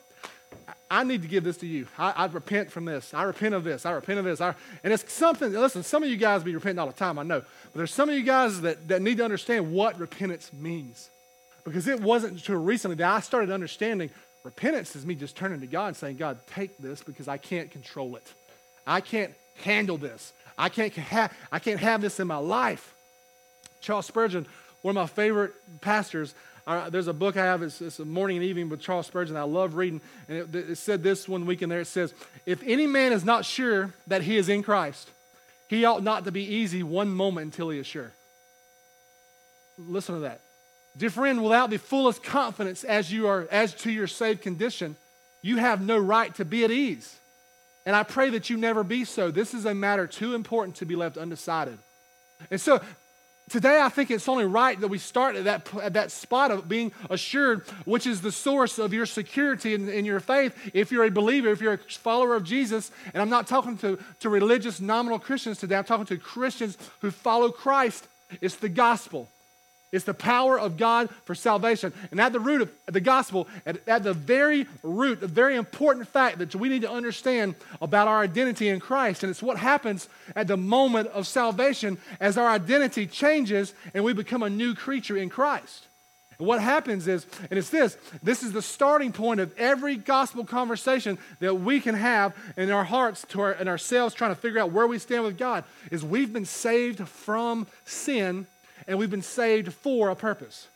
I 0.90 1.02
need 1.02 1.22
to 1.22 1.28
give 1.28 1.42
this 1.42 1.56
to 1.58 1.66
you. 1.66 1.88
I, 1.98 2.10
I, 2.12 2.26
repent 2.26 2.70
from 2.70 2.84
this. 2.84 3.12
I 3.12 3.24
repent 3.24 3.54
of 3.54 3.64
this. 3.64 3.84
I 3.84 3.90
repent 3.90 4.20
of 4.20 4.24
this. 4.24 4.40
I, 4.40 4.54
and 4.84 4.92
it's 4.92 5.12
something, 5.12 5.52
listen, 5.52 5.82
some 5.82 6.04
of 6.04 6.08
you 6.08 6.16
guys 6.16 6.44
be 6.44 6.54
repenting 6.54 6.78
all 6.78 6.86
the 6.86 6.92
time, 6.92 7.18
I 7.18 7.24
know. 7.24 7.40
But 7.40 7.74
there's 7.74 7.92
some 7.92 8.08
of 8.08 8.14
you 8.14 8.22
guys 8.22 8.60
that, 8.60 8.86
that 8.88 9.02
need 9.02 9.16
to 9.16 9.24
understand 9.24 9.72
what 9.72 9.98
repentance 9.98 10.52
means. 10.52 11.10
Because 11.64 11.88
it 11.88 12.00
wasn't 12.00 12.34
until 12.34 12.56
recently 12.56 12.96
that 12.96 13.10
I 13.10 13.20
started 13.20 13.50
understanding 13.50 14.10
Repentance 14.46 14.94
is 14.94 15.04
me 15.04 15.16
just 15.16 15.36
turning 15.36 15.58
to 15.58 15.66
God 15.66 15.88
and 15.88 15.96
saying, 15.96 16.18
God, 16.18 16.38
take 16.46 16.78
this 16.78 17.02
because 17.02 17.26
I 17.26 17.36
can't 17.36 17.68
control 17.68 18.14
it. 18.14 18.22
I 18.86 19.00
can't 19.00 19.34
handle 19.64 19.98
this. 19.98 20.32
I 20.56 20.68
can't, 20.68 20.96
ha- 20.96 21.30
I 21.50 21.58
can't 21.58 21.80
have 21.80 22.00
this 22.00 22.20
in 22.20 22.28
my 22.28 22.36
life. 22.36 22.94
Charles 23.80 24.06
Spurgeon, 24.06 24.46
one 24.82 24.96
of 24.96 25.02
my 25.02 25.08
favorite 25.08 25.52
pastors, 25.80 26.32
there's 26.90 27.08
a 27.08 27.12
book 27.12 27.36
I 27.36 27.44
have, 27.44 27.60
it's, 27.60 27.80
it's, 27.80 27.98
a 27.98 28.04
morning 28.04 28.36
and 28.36 28.46
evening 28.46 28.68
with 28.68 28.80
Charles 28.80 29.08
Spurgeon 29.08 29.36
I 29.36 29.42
love 29.42 29.74
reading. 29.74 30.00
And 30.28 30.54
it, 30.54 30.70
it 30.70 30.78
said 30.78 31.02
this 31.02 31.28
one 31.28 31.44
week 31.44 31.60
in 31.60 31.68
there 31.68 31.80
it 31.80 31.86
says, 31.86 32.14
If 32.46 32.62
any 32.64 32.86
man 32.86 33.12
is 33.12 33.24
not 33.24 33.44
sure 33.44 33.94
that 34.06 34.22
he 34.22 34.36
is 34.36 34.48
in 34.48 34.62
Christ, 34.62 35.10
he 35.68 35.84
ought 35.84 36.04
not 36.04 36.24
to 36.26 36.30
be 36.30 36.44
easy 36.44 36.84
one 36.84 37.08
moment 37.08 37.46
until 37.46 37.70
he 37.70 37.80
is 37.80 37.86
sure. 37.88 38.12
Listen 39.76 40.14
to 40.14 40.20
that. 40.20 40.40
Dear 40.98 41.10
friend, 41.10 41.42
without 41.42 41.68
the 41.68 41.78
fullest 41.78 42.22
confidence 42.22 42.82
as 42.82 43.12
you 43.12 43.28
are 43.28 43.46
as 43.50 43.74
to 43.74 43.90
your 43.90 44.06
saved 44.06 44.40
condition, 44.40 44.96
you 45.42 45.58
have 45.58 45.82
no 45.82 45.98
right 45.98 46.34
to 46.36 46.44
be 46.44 46.64
at 46.64 46.70
ease. 46.70 47.18
And 47.84 47.94
I 47.94 48.02
pray 48.02 48.30
that 48.30 48.48
you 48.48 48.56
never 48.56 48.82
be 48.82 49.04
so. 49.04 49.30
This 49.30 49.52
is 49.52 49.66
a 49.66 49.74
matter 49.74 50.06
too 50.06 50.34
important 50.34 50.76
to 50.76 50.86
be 50.86 50.96
left 50.96 51.18
undecided. 51.18 51.78
And 52.50 52.60
so 52.60 52.80
today 53.50 53.80
I 53.80 53.90
think 53.90 54.10
it's 54.10 54.28
only 54.28 54.46
right 54.46 54.80
that 54.80 54.88
we 54.88 54.98
start 54.98 55.36
at 55.36 55.44
that, 55.44 55.68
at 55.82 55.92
that 55.92 56.10
spot 56.10 56.50
of 56.50 56.66
being 56.68 56.92
assured, 57.10 57.62
which 57.84 58.06
is 58.06 58.22
the 58.22 58.32
source 58.32 58.78
of 58.78 58.94
your 58.94 59.06
security 59.06 59.74
in, 59.74 59.88
in 59.88 60.04
your 60.06 60.18
faith. 60.18 60.54
If 60.72 60.90
you're 60.90 61.04
a 61.04 61.10
believer, 61.10 61.50
if 61.50 61.60
you're 61.60 61.74
a 61.74 61.78
follower 61.78 62.34
of 62.34 62.42
Jesus, 62.42 62.90
and 63.12 63.20
I'm 63.20 63.30
not 63.30 63.46
talking 63.46 63.76
to, 63.78 63.98
to 64.20 64.28
religious 64.30 64.80
nominal 64.80 65.18
Christians 65.18 65.58
today, 65.58 65.76
I'm 65.76 65.84
talking 65.84 66.06
to 66.06 66.16
Christians 66.16 66.78
who 67.00 67.10
follow 67.10 67.50
Christ. 67.50 68.08
It's 68.40 68.56
the 68.56 68.70
gospel. 68.70 69.28
It's 69.92 70.04
the 70.04 70.14
power 70.14 70.58
of 70.58 70.76
God 70.76 71.10
for 71.24 71.34
salvation. 71.34 71.92
And 72.10 72.20
at 72.20 72.32
the 72.32 72.40
root 72.40 72.62
of 72.62 72.70
the 72.92 73.00
gospel, 73.00 73.46
at, 73.64 73.86
at, 73.88 74.02
the 74.02 74.12
very 74.12 74.66
root, 74.82 75.20
the 75.20 75.28
very 75.28 75.54
important 75.54 76.08
fact 76.08 76.38
that 76.38 76.54
we 76.54 76.68
need 76.68 76.82
to 76.82 76.90
understand 76.90 77.54
about 77.80 78.08
our 78.08 78.20
identity 78.20 78.68
in 78.68 78.80
Christ. 78.80 79.22
And 79.22 79.30
it's 79.30 79.42
what 79.42 79.58
happens 79.58 80.08
at 80.34 80.48
the 80.48 80.56
moment 80.56 81.08
of 81.08 81.26
salvation 81.26 81.98
as 82.20 82.36
our 82.36 82.48
identity 82.48 83.06
changes 83.06 83.74
and 83.94 84.02
we 84.02 84.12
become 84.12 84.42
a 84.42 84.50
new 84.50 84.74
creature 84.74 85.16
in 85.16 85.28
Christ. 85.28 85.86
And 86.38 86.46
what 86.46 86.60
happens 86.60 87.08
is, 87.08 87.26
and 87.50 87.58
it's 87.58 87.70
this 87.70 87.96
this 88.22 88.42
is 88.42 88.52
the 88.52 88.60
starting 88.60 89.12
point 89.12 89.40
of 89.40 89.54
every 89.56 89.96
gospel 89.96 90.44
conversation 90.44 91.16
that 91.40 91.54
we 91.54 91.80
can 91.80 91.94
have 91.94 92.34
in 92.56 92.70
our 92.70 92.84
hearts 92.84 93.24
to 93.30 93.40
our, 93.40 93.52
and 93.52 93.68
ourselves 93.68 94.14
trying 94.14 94.34
to 94.34 94.40
figure 94.40 94.60
out 94.60 94.72
where 94.72 94.86
we 94.86 94.98
stand 94.98 95.24
with 95.24 95.38
God, 95.38 95.64
is 95.90 96.04
we've 96.04 96.32
been 96.32 96.44
saved 96.44 97.08
from 97.08 97.66
sin 97.84 98.46
and 98.86 98.98
we've 98.98 99.10
been 99.10 99.22
saved 99.22 99.72
for 99.72 100.08
a 100.10 100.16
purpose. 100.16 100.68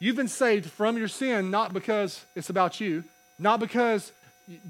You've 0.00 0.16
been 0.16 0.28
saved 0.28 0.70
from 0.70 0.96
your 0.96 1.08
sin 1.08 1.50
not 1.50 1.72
because 1.72 2.24
it's 2.34 2.50
about 2.50 2.80
you, 2.80 3.04
not 3.38 3.60
because 3.60 4.12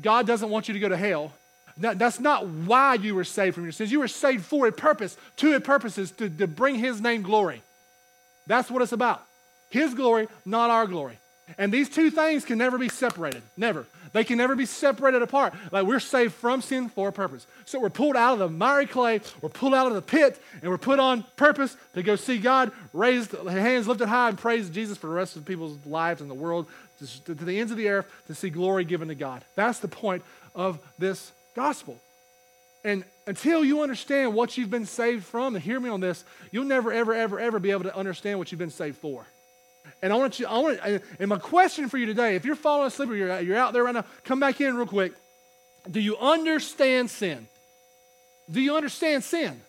God 0.01 0.27
doesn't 0.27 0.49
want 0.49 0.69
you 0.69 0.75
to 0.75 0.81
go 0.81 0.89
to 0.89 0.97
hell. 0.97 1.33
That's 1.77 2.19
not 2.19 2.47
why 2.47 2.95
you 2.95 3.15
were 3.15 3.25
saved 3.25 3.55
from 3.55 3.65
your 3.65 3.73
sins. 3.73 3.93
You 3.93 4.01
were 4.01 4.09
saved 4.09 4.45
for 4.45 4.67
a 4.67 4.73
purpose, 4.73 5.17
to 5.37 5.55
a 5.55 5.61
purpose 5.61 5.97
is 5.97 6.11
to, 6.13 6.29
to 6.29 6.47
bring 6.49 6.75
His 6.75 7.01
name 7.01 7.23
glory. 7.23 7.63
That's 8.47 8.71
what 8.71 8.83
it's 8.83 8.93
about. 8.93 9.23
His 9.71 9.95
glory, 9.95 10.29
not 10.45 10.71
our 10.71 10.87
glory. 10.87 11.19
And 11.57 11.73
these 11.73 11.89
two 11.89 12.11
things 12.11 12.45
can 12.45 12.59
never 12.59 12.79
be 12.79 12.89
separated. 12.89 13.43
Never. 13.57 13.87
They 14.13 14.25
can 14.25 14.39
never 14.39 14.55
be 14.55 14.67
separated 14.67 15.23
apart. 15.23 15.55
Like 15.71 15.87
we're 15.87 16.01
saved 16.01 16.35
from 16.35 16.63
sin 16.63 16.89
for 16.89 17.09
a 17.09 17.13
purpose. 17.13 17.47
So 17.65 17.81
we're 17.81 17.91
pulled 17.91 18.17
out 18.17 18.35
of 18.35 18.39
the 18.39 18.49
miry 18.49 18.87
clay, 18.87 19.21
we're 19.41 19.49
pulled 19.49 19.75
out 19.75 19.87
of 19.87 19.95
the 19.95 20.03
pit, 20.03 20.41
and 20.61 20.71
we're 20.71 20.79
put 20.79 20.99
on 20.99 21.25
purpose 21.37 21.77
to 21.95 22.03
go 22.03 22.17
see 22.17 22.39
God, 22.39 22.73
raised, 22.93 23.33
hands 23.33 23.87
lifted 23.89 24.09
high, 24.09 24.31
and 24.31 24.39
praise 24.39 24.71
Jesus 24.71 24.99
for 24.99 25.09
the 25.09 25.15
rest 25.15 25.37
of 25.37 25.45
people's 25.45 25.79
lives 25.87 26.21
in 26.21 26.29
the 26.29 26.35
world, 26.35 26.67
to, 26.99 27.25
to 27.25 27.35
the 27.35 27.59
ends 27.59 27.71
of 27.71 27.79
the 27.79 27.89
earth, 27.89 28.11
to 28.27 28.35
see 28.35 28.51
glory 28.51 28.85
given 28.85 29.09
to 29.09 29.15
God. 29.15 29.45
That's 29.55 29.79
the 29.79 29.89
point 29.89 30.23
of 30.55 30.79
this 30.99 31.33
gospel. 31.55 31.99
And 32.85 33.05
until 33.27 33.65
you 33.65 33.83
understand 33.83 34.35
what 34.35 34.57
you've 34.57 34.71
been 34.71 34.87
saved 34.87 35.25
from, 35.25 35.55
and 35.55 35.63
hear 35.63 35.81
me 35.81 35.91
on 35.91 36.01
this, 36.01 36.25
you'll 36.51 36.65
never, 36.65 36.93
ever, 36.93 37.13
ever, 37.13 37.39
ever 37.39 37.59
be 37.59 37.71
able 37.71 37.85
to 37.85 37.97
understand 37.97 38.39
what 38.39 38.51
you've 38.51 38.59
been 38.59 38.71
saved 38.71 38.99
for. 38.99 39.27
And 40.03 40.13
I 40.13 40.17
want 40.17 40.39
you, 40.39 40.47
I 40.47 40.59
want, 40.59 40.81
and 41.19 41.29
my 41.29 41.39
question 41.39 41.89
for 41.89 41.99
you 41.99 42.07
today, 42.07 42.37
if 42.37 42.45
you're 42.45 42.57
falling 42.57 42.87
asleep 42.87 43.11
or 43.11 43.17
you're, 43.17 43.41
you're 43.41 43.57
out 43.57 43.73
there 43.73 43.85
right 43.85 43.95
now, 43.95 44.05
come 44.25 44.41
back 44.41 44.61
in 44.61 44.77
real 44.77 44.87
quick. 44.87 45.13
Do 45.91 46.01
you 46.01 46.17
understand 46.17 47.11
sin? 47.11 47.47
Do 48.51 48.61
you 48.61 48.77
understand 48.77 49.25
sin? 49.25 49.61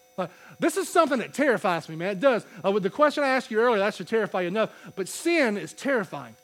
this 0.59 0.75
is 0.75 0.89
something 0.89 1.19
that 1.19 1.33
terrifies 1.33 1.87
me, 1.87 1.95
man. 1.95 2.11
It 2.11 2.19
does. 2.19 2.45
Uh, 2.63 2.71
with 2.71 2.83
the 2.83 2.89
question 2.89 3.23
I 3.23 3.29
asked 3.29 3.49
you 3.51 3.59
earlier, 3.59 3.79
that 3.79 3.95
should 3.95 4.07
terrify 4.07 4.41
you 4.41 4.49
enough. 4.49 4.71
But 4.95 5.07
sin 5.07 5.57
is 5.57 5.71
terrifying. 5.71 6.35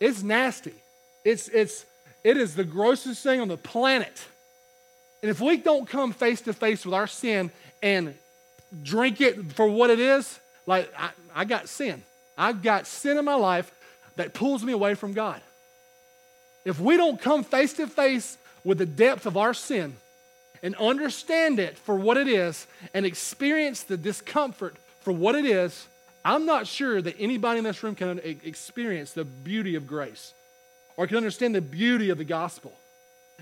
It's 0.00 0.22
nasty. 0.22 0.72
It's, 1.24 1.48
it's, 1.48 1.84
it 2.24 2.36
is 2.38 2.54
the 2.54 2.64
grossest 2.64 3.22
thing 3.22 3.40
on 3.40 3.48
the 3.48 3.58
planet. 3.58 4.24
And 5.22 5.30
if 5.30 5.40
we 5.40 5.58
don't 5.58 5.86
come 5.86 6.12
face 6.12 6.40
to 6.42 6.54
face 6.54 6.84
with 6.86 6.94
our 6.94 7.06
sin 7.06 7.50
and 7.82 8.14
drink 8.82 9.20
it 9.20 9.52
for 9.52 9.68
what 9.68 9.90
it 9.90 10.00
is, 10.00 10.38
like 10.66 10.90
I, 10.96 11.10
I 11.34 11.44
got 11.44 11.68
sin. 11.68 12.02
I've 12.40 12.62
got 12.62 12.86
sin 12.86 13.18
in 13.18 13.24
my 13.26 13.34
life 13.34 13.70
that 14.16 14.32
pulls 14.32 14.64
me 14.64 14.72
away 14.72 14.94
from 14.94 15.12
God. 15.12 15.42
If 16.64 16.80
we 16.80 16.96
don't 16.96 17.20
come 17.20 17.44
face 17.44 17.74
to 17.74 17.86
face 17.86 18.38
with 18.64 18.78
the 18.78 18.86
depth 18.86 19.26
of 19.26 19.36
our 19.36 19.52
sin 19.52 19.94
and 20.62 20.74
understand 20.76 21.58
it 21.58 21.76
for 21.76 21.96
what 21.96 22.16
it 22.16 22.28
is 22.28 22.66
and 22.94 23.04
experience 23.04 23.82
the 23.82 23.98
discomfort 23.98 24.74
for 25.02 25.12
what 25.12 25.34
it 25.34 25.44
is, 25.44 25.86
I'm 26.24 26.46
not 26.46 26.66
sure 26.66 27.02
that 27.02 27.16
anybody 27.18 27.58
in 27.58 27.64
this 27.64 27.82
room 27.82 27.94
can 27.94 28.18
experience 28.24 29.12
the 29.12 29.24
beauty 29.24 29.74
of 29.74 29.86
grace 29.86 30.32
or 30.96 31.06
can 31.06 31.18
understand 31.18 31.54
the 31.54 31.60
beauty 31.60 32.08
of 32.08 32.16
the 32.16 32.24
gospel. 32.24 32.72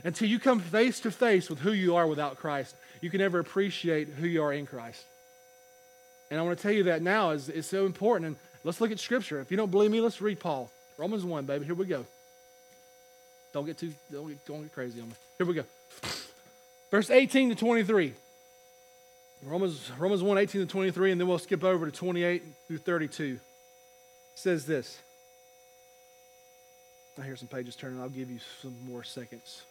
Until 0.02 0.28
you 0.28 0.40
come 0.40 0.58
face 0.58 0.98
to 1.00 1.12
face 1.12 1.48
with 1.48 1.60
who 1.60 1.72
you 1.72 1.94
are 1.94 2.06
without 2.06 2.36
Christ, 2.38 2.74
you 3.00 3.10
can 3.10 3.20
never 3.20 3.38
appreciate 3.38 4.08
who 4.08 4.26
you 4.26 4.42
are 4.42 4.52
in 4.52 4.66
Christ. 4.66 5.04
And 6.30 6.38
I 6.38 6.42
want 6.42 6.58
to 6.58 6.62
tell 6.62 6.72
you 6.72 6.84
that 6.84 7.00
now 7.00 7.30
is, 7.30 7.48
is 7.48 7.66
so 7.66 7.86
important. 7.86 8.26
And 8.26 8.36
Let's 8.64 8.80
look 8.80 8.90
at 8.90 8.98
Scripture. 8.98 9.40
If 9.40 9.50
you 9.50 9.56
don't 9.56 9.70
believe 9.70 9.90
me, 9.90 10.00
let's 10.00 10.20
read 10.20 10.40
Paul. 10.40 10.70
Romans 10.96 11.24
1, 11.24 11.46
baby. 11.46 11.64
Here 11.64 11.74
we 11.74 11.86
go. 11.86 12.04
Don't 13.52 13.64
get 13.64 13.78
too, 13.78 13.92
don't 14.12 14.28
get, 14.28 14.46
don't 14.46 14.62
get 14.62 14.72
crazy 14.72 15.00
on 15.00 15.08
me. 15.08 15.14
Here 15.38 15.46
we 15.46 15.54
go. 15.54 15.64
Verse 16.90 17.10
18 17.10 17.50
to 17.50 17.54
23. 17.54 18.14
Romans, 19.44 19.90
Romans 19.98 20.22
1, 20.22 20.38
18 20.38 20.60
to 20.62 20.66
23, 20.66 21.12
and 21.12 21.20
then 21.20 21.28
we'll 21.28 21.38
skip 21.38 21.62
over 21.62 21.86
to 21.86 21.92
28 21.92 22.42
through 22.66 22.78
32. 22.78 23.24
It 23.24 23.40
says 24.34 24.66
this. 24.66 24.98
I 27.20 27.24
hear 27.24 27.36
some 27.36 27.48
pages 27.48 27.76
turning. 27.76 28.00
I'll 28.00 28.08
give 28.08 28.30
you 28.30 28.38
some 28.62 28.74
more 28.86 29.02
seconds. 29.02 29.62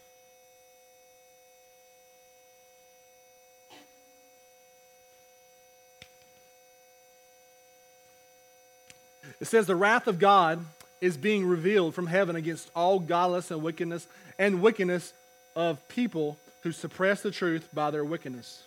It 9.40 9.46
says, 9.46 9.66
The 9.66 9.76
wrath 9.76 10.08
of 10.08 10.20
God 10.20 10.66
is 11.02 11.18
being 11.18 11.46
revealed 11.46 11.94
from 11.94 12.08
heaven 12.08 12.36
against 12.36 12.72
all 12.76 13.00
godless 13.00 13.52
and 13.52 13.62
wickedness 13.62 14.08
and 14.40 14.62
wickedness 14.62 15.14
of 15.56 15.88
people 15.88 16.38
who 16.64 16.72
suppress 16.72 17.22
the 17.22 17.32
truth 17.32 17.68
by 17.74 17.92
their 17.92 18.06
wickedness. 18.06 18.64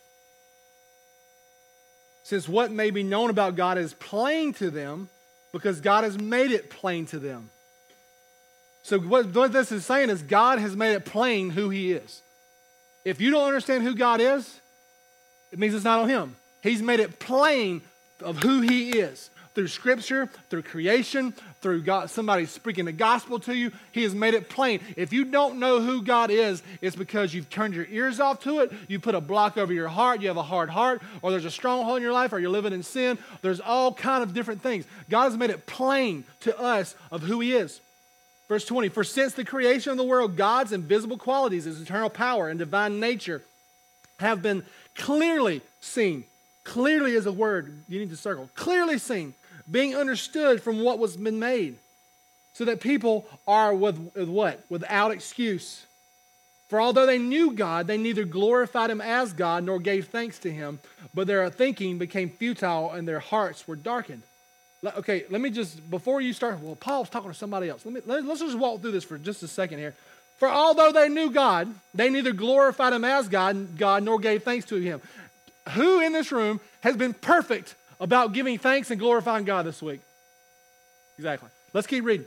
Since 2.23 2.49
what 2.49 2.71
may 2.71 2.91
be 2.91 3.03
known 3.03 3.31
about 3.31 3.57
God 3.57 3.79
is 3.79 3.95
plain 3.95 4.53
to 4.55 4.71
them 4.71 5.09
because 5.53 5.81
God 5.81 6.05
has 6.05 6.19
made 6.19 6.53
it 6.53 6.71
plain 6.71 7.07
to 7.07 7.19
them. 7.19 7.51
So, 8.83 8.99
what, 8.99 9.35
what 9.35 9.53
this 9.53 9.73
is 9.73 9.85
saying 9.85 10.11
is 10.11 10.23
God 10.23 10.59
has 10.59 10.77
made 10.77 10.95
it 10.95 11.05
plain 11.05 11.51
who 11.51 11.71
He 11.71 11.93
is. 11.93 12.23
If 13.05 13.21
you 13.21 13.31
don't 13.31 13.47
understand 13.47 13.83
who 13.83 13.95
God 13.95 14.21
is, 14.21 14.61
it 15.53 15.59
means 15.59 15.75
it's 15.75 15.85
not 15.85 16.01
on 16.01 16.09
Him. 16.09 16.37
He's 16.63 16.83
made 16.83 17.01
it 17.01 17.19
plain 17.19 17.83
of 18.23 18.39
who 18.39 18.61
He 18.61 18.91
is 18.99 19.31
through 19.55 19.69
scripture, 19.69 20.29
through 20.49 20.63
creation, 20.63 21.35
through 21.61 21.83
God, 21.83 22.11
somebody 22.11 22.47
speaking 22.47 22.85
the 22.85 22.93
gospel 22.93 23.41
to 23.41 23.55
you. 23.55 23.73
He 23.93 24.03
has 24.05 24.15
made 24.15 24.35
it 24.35 24.49
plain. 24.49 24.81
If 24.97 25.13
you 25.13 25.25
don't 25.25 25.59
know 25.59 25.81
who 25.81 26.03
God 26.03 26.31
is, 26.31 26.63
it's 26.81 26.97
because 26.97 27.35
you've 27.35 27.51
turned 27.51 27.75
your 27.75 27.87
ears 27.91 28.21
off 28.21 28.43
to 28.45 28.61
it, 28.61 28.73
you 28.89 29.01
put 29.01 29.15
a 29.15 29.21
block 29.21 29.59
over 29.59 29.73
your 29.73 29.89
heart, 29.89 30.21
you 30.21 30.29
have 30.29 30.37
a 30.37 30.43
hard 30.43 30.71
heart, 30.71 31.03
or 31.23 31.31
there's 31.31 31.45
a 31.45 31.51
stronghold 31.51 31.97
in 31.97 32.03
your 32.03 32.13
life, 32.13 32.33
or 32.33 32.39
you're 32.39 32.51
living 32.51 32.73
in 32.73 32.83
sin. 32.83 33.19
There's 33.43 33.61
all 33.61 33.93
kind 33.93 34.23
of 34.23 34.35
different 34.35 34.63
things. 34.63 34.85
God 35.09 35.25
has 35.25 35.37
made 35.37 35.51
it 35.51 35.67
plain 35.67 36.25
to 36.41 36.59
us 36.59 36.95
of 37.11 37.23
who 37.23 37.41
he 37.41 37.53
is. 37.53 37.81
Verse 38.49 38.65
20, 38.65 38.89
for 38.89 39.05
since 39.05 39.35
the 39.35 39.45
creation 39.45 39.93
of 39.93 39.97
the 39.97 40.05
world, 40.05 40.37
God's 40.37 40.73
invisible 40.73 41.19
qualities, 41.19 41.65
his 41.65 41.81
eternal 41.81 42.11
power 42.11 42.49
and 42.49 42.59
divine 42.59 42.99
nature 42.99 43.43
have 44.19 44.43
been 44.43 44.65
clearly 44.97 45.63
seen. 45.81 46.25
Clearly 46.65 47.13
is 47.13 47.27
a 47.27 47.33
word 47.33 47.73
you 47.89 48.01
need 48.01 48.11
to 48.11 48.17
circle. 48.17 48.51
Clearly 48.55 48.99
seen 48.99 49.35
being 49.71 49.95
understood 49.95 50.63
from 50.63 50.83
what 50.83 50.99
was 50.99 51.17
been 51.17 51.39
made, 51.39 51.77
so 52.53 52.65
that 52.65 52.81
people 52.81 53.27
are 53.47 53.75
with, 53.75 54.13
with 54.15 54.29
what? 54.29 54.65
Without 54.69 55.13
excuse. 55.13 55.87
For 56.69 56.81
although 56.81 57.07
they 57.07 57.19
knew 57.19 57.53
God, 57.53 57.87
they 57.87 57.97
neither 57.97 58.25
glorified 58.25 58.91
him 58.91 59.01
as 59.01 59.33
God 59.33 59.65
nor 59.65 59.81
gave 59.81 60.09
thanks 60.09 60.39
to 60.41 60.51
him, 60.53 60.79
but 61.15 61.27
their 61.27 61.49
thinking 61.51 61.99
became 61.99 62.31
futile 62.31 62.93
and 62.93 63.07
their 63.09 63.19
hearts 63.19 63.67
were 63.67 63.77
darkened. 63.77 64.23
Okay, 64.85 65.25
let 65.31 65.41
me 65.41 65.51
just, 65.51 65.91
before 65.91 66.21
you 66.21 66.33
start, 66.33 66.61
well, 66.61 66.77
Paul's 66.77 67.11
talking 67.11 67.31
to 67.31 67.37
somebody 67.37 67.69
else. 67.69 67.85
Let 67.85 67.95
me, 67.95 68.01
let, 68.07 68.25
let's 68.25 68.41
just 68.41 68.57
walk 68.57 68.81
through 68.81 68.93
this 68.93 69.05
for 69.05 69.19
just 69.19 69.43
a 69.43 69.49
second 69.49 69.79
here. 69.79 69.95
For 70.39 70.49
although 70.49 70.91
they 70.91 71.09
knew 71.09 71.31
God, 71.31 71.75
they 71.93 72.09
neither 72.09 72.33
glorified 72.33 72.95
him 72.95 73.05
as 73.05 73.29
God, 73.29 73.77
God 73.77 74.05
nor 74.05 74.19
gave 74.19 74.43
thanks 74.43 74.65
to 74.67 74.77
him. 74.77 75.03
Who 75.75 76.01
in 76.01 76.13
this 76.13 76.33
room 76.33 76.61
has 76.81 76.97
been 76.97 77.13
perfect 77.13 77.75
about 78.01 78.33
giving 78.33 78.59
thanks 78.59 78.91
and 78.91 78.99
glorifying 78.99 79.45
God 79.45 79.67
this 79.67 79.81
week. 79.83 80.01
Exactly. 81.19 81.51
Let's 81.73 81.87
keep 81.87 82.05
reading. 82.05 82.27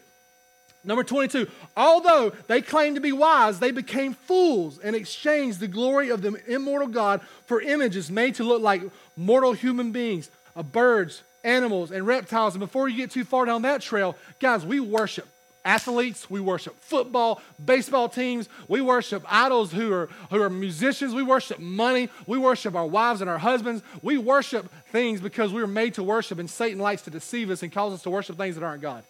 Number 0.86 1.04
22. 1.04 1.48
Although 1.76 2.34
they 2.48 2.62
claimed 2.62 2.96
to 2.96 3.02
be 3.02 3.12
wise, 3.12 3.60
they 3.60 3.72
became 3.72 4.14
fools 4.14 4.80
and 4.80 4.96
exchanged 4.96 5.60
the 5.60 5.68
glory 5.68 6.10
of 6.10 6.22
the 6.22 6.40
immortal 6.48 6.88
God 6.88 7.22
for 7.46 7.62
images 7.62 8.12
made 8.12 8.36
to 8.36 8.44
look 8.44 8.62
like 8.62 8.84
mortal 9.16 9.54
human 9.54 9.92
beings, 9.92 10.30
of 10.56 10.72
birds, 10.72 11.24
animals, 11.44 11.92
and 11.92 12.06
reptiles. 12.06 12.54
And 12.54 12.60
before 12.60 12.90
you 12.90 12.98
get 12.98 13.12
too 13.12 13.24
far 13.24 13.46
down 13.46 13.64
that 13.64 13.82
trail, 13.82 14.18
guys, 14.40 14.66
we 14.66 14.80
worship 14.80 15.28
athletes, 15.66 16.30
we 16.30 16.42
worship 16.42 16.80
football, 16.80 17.42
baseball 17.64 18.10
teams, 18.10 18.50
we 18.68 18.82
worship 18.82 19.24
idols 19.28 19.72
who 19.72 19.92
are, 19.94 20.10
who 20.30 20.42
are 20.42 20.50
musicians, 20.50 21.14
we 21.14 21.24
worship 21.24 21.60
money, 21.60 22.10
we 22.28 22.38
worship 22.38 22.76
our 22.76 22.86
wives 22.86 23.22
and 23.22 23.30
our 23.30 23.38
husbands, 23.38 23.82
we 24.02 24.18
worship 24.18 24.70
things 24.92 25.22
because 25.22 25.54
we 25.54 25.62
were 25.62 25.68
made 25.68 25.94
to 25.96 26.04
worship, 26.04 26.40
and 26.40 26.50
Satan 26.50 26.80
likes 26.80 27.04
to 27.04 27.10
deceive 27.10 27.50
us 27.50 27.64
and 27.64 27.72
cause 27.72 27.94
us 27.94 28.04
to 28.04 28.10
worship 28.10 28.38
things 28.38 28.56
that 28.56 28.64
aren't 28.64 28.82
God. 28.82 29.04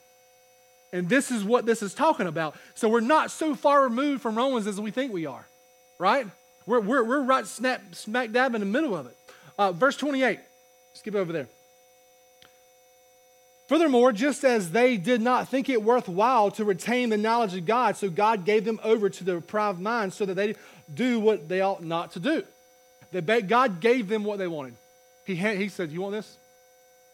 And 0.92 1.10
this 1.10 1.32
is 1.32 1.44
what 1.44 1.66
this 1.66 1.82
is 1.82 1.96
talking 1.96 2.28
about. 2.28 2.56
So 2.76 2.88
we're 2.88 3.00
not 3.00 3.32
so 3.32 3.56
far 3.56 3.84
removed 3.84 4.22
from 4.22 4.38
Romans 4.38 4.68
as 4.68 4.80
we 4.80 4.92
think 4.92 5.12
we 5.12 5.26
are, 5.26 5.46
right? 5.98 6.28
We're, 6.68 6.80
we're, 6.80 7.04
we're 7.04 7.22
right 7.24 7.48
snap, 7.48 7.96
smack 7.96 8.32
dab 8.32 8.54
in 8.54 8.62
the 8.62 8.68
middle 8.68 8.96
of 8.96 9.08
it. 9.08 9.18
Uh, 9.58 9.72
verse 9.72 9.98
28, 9.98 10.40
skip 10.94 11.16
over 11.16 11.34
there. 11.34 11.48
Furthermore, 13.68 14.12
just 14.12 14.44
as 14.44 14.72
they 14.72 14.98
did 14.98 15.22
not 15.22 15.48
think 15.48 15.70
it 15.70 15.82
worthwhile 15.82 16.52
to 16.52 16.66
retain 16.66 17.10
the 17.10 17.18
knowledge 17.18 17.56
of 17.56 17.66
God, 17.66 17.96
so 17.96 18.10
God 18.10 18.46
gave 18.46 18.66
them 18.66 18.80
over 18.84 19.10
to 19.10 19.24
the 19.24 19.36
depraved 19.36 19.80
mind 19.80 20.14
so 20.14 20.26
that 20.26 20.34
they 20.34 20.56
do 20.94 21.20
what 21.20 21.48
they 21.48 21.62
ought 21.62 21.82
not 21.82 22.12
to 22.14 22.20
do. 22.20 22.44
God 23.48 23.80
gave 23.80 24.10
them 24.10 24.24
what 24.24 24.40
they 24.40 24.48
wanted. 24.48 24.76
He, 25.26 25.36
had, 25.36 25.58
he 25.58 25.70
said, 25.70 25.92
You 25.92 26.02
want 26.02 26.14
this? 26.14 26.38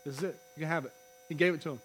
This 0.05 0.17
is 0.17 0.23
it. 0.23 0.35
You 0.55 0.61
can 0.61 0.69
have 0.69 0.85
it. 0.85 0.91
He 1.27 1.35
gave 1.35 1.53
it 1.53 1.61
to 1.61 1.69
them. 1.69 1.81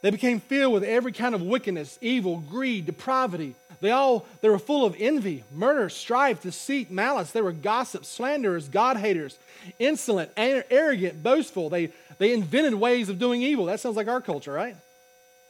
They 0.00 0.10
became 0.10 0.40
filled 0.40 0.74
with 0.74 0.84
every 0.84 1.12
kind 1.12 1.34
of 1.34 1.42
wickedness, 1.42 1.98
evil, 2.00 2.38
greed, 2.38 2.86
depravity. 2.86 3.54
They 3.80 3.90
all 3.90 4.26
they 4.40 4.48
were 4.48 4.58
full 4.58 4.84
of 4.84 4.96
envy, 4.98 5.44
murder, 5.52 5.88
strife, 5.88 6.42
deceit, 6.42 6.90
malice. 6.90 7.30
They 7.30 7.42
were 7.42 7.52
gossips, 7.52 8.08
slanderers, 8.08 8.68
God 8.68 8.96
haters, 8.96 9.38
insolent, 9.78 10.30
arrogant, 10.36 11.22
boastful. 11.22 11.68
They 11.68 11.92
they 12.18 12.32
invented 12.32 12.74
ways 12.74 13.08
of 13.08 13.18
doing 13.18 13.42
evil. 13.42 13.66
That 13.66 13.80
sounds 13.80 13.96
like 13.96 14.08
our 14.08 14.20
culture, 14.20 14.52
right? 14.52 14.76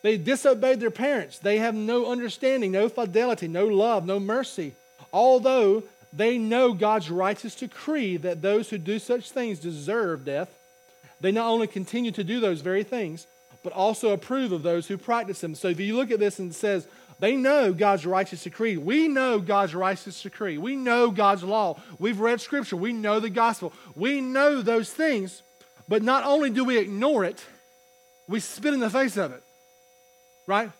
They 0.03 0.17
disobeyed 0.17 0.81
their 0.81 0.91
parents. 0.91 1.39
They 1.39 1.59
have 1.59 1.75
no 1.75 2.11
understanding, 2.11 2.73
no 2.73 2.89
fidelity, 2.89 3.49
no 3.49 3.67
love, 3.67 4.07
no 4.07 4.21
mercy. 4.21 4.75
Although 5.13 5.83
they 6.13 6.39
know 6.39 6.73
God's 6.73 7.11
righteous 7.11 7.55
decree 7.55 8.17
that 8.19 8.43
those 8.43 8.71
who 8.71 8.79
do 8.79 8.99
such 8.99 9.31
things 9.31 9.59
deserve 9.59 10.25
death, 10.25 10.49
they 11.21 11.33
not 11.33 11.49
only 11.49 11.67
continue 11.67 12.13
to 12.13 12.25
do 12.25 12.41
those 12.41 12.61
very 12.61 12.85
things, 12.85 13.27
but 13.69 13.77
also 13.77 14.13
approve 14.13 14.51
of 14.51 14.63
those 14.63 14.87
who 14.87 14.97
practice 14.97 15.43
them. 15.43 15.55
So 15.55 15.69
if 15.69 15.79
you 15.79 15.95
look 15.95 16.11
at 16.11 16.19
this 16.19 16.39
and 16.39 16.53
it 16.53 16.55
says, 16.55 16.89
they 17.19 17.37
know 17.37 17.75
God's 17.75 18.07
righteous 18.07 18.43
decree. 18.43 18.79
We 18.79 19.09
know 19.09 19.41
God's 19.41 19.75
righteous 19.75 20.23
decree. 20.23 20.57
We 20.57 20.75
know 20.75 21.11
God's 21.11 21.45
law. 21.45 21.79
We've 21.99 22.19
read 22.19 22.41
scripture. 22.41 22.77
We 22.77 22.95
know 22.95 23.21
the 23.21 23.29
gospel. 23.29 23.75
We 23.95 24.23
know 24.23 24.63
those 24.63 24.91
things, 24.91 25.43
but 25.87 26.03
not 26.03 26.25
only 26.25 26.49
do 26.49 26.65
we 26.65 26.79
ignore 26.79 27.25
it, 27.25 27.45
we 28.27 28.41
spit 28.41 28.73
in 28.73 28.81
the 28.81 28.89
face 28.89 29.19
of 29.19 29.33
it. 29.33 29.43
Right? 30.47 30.71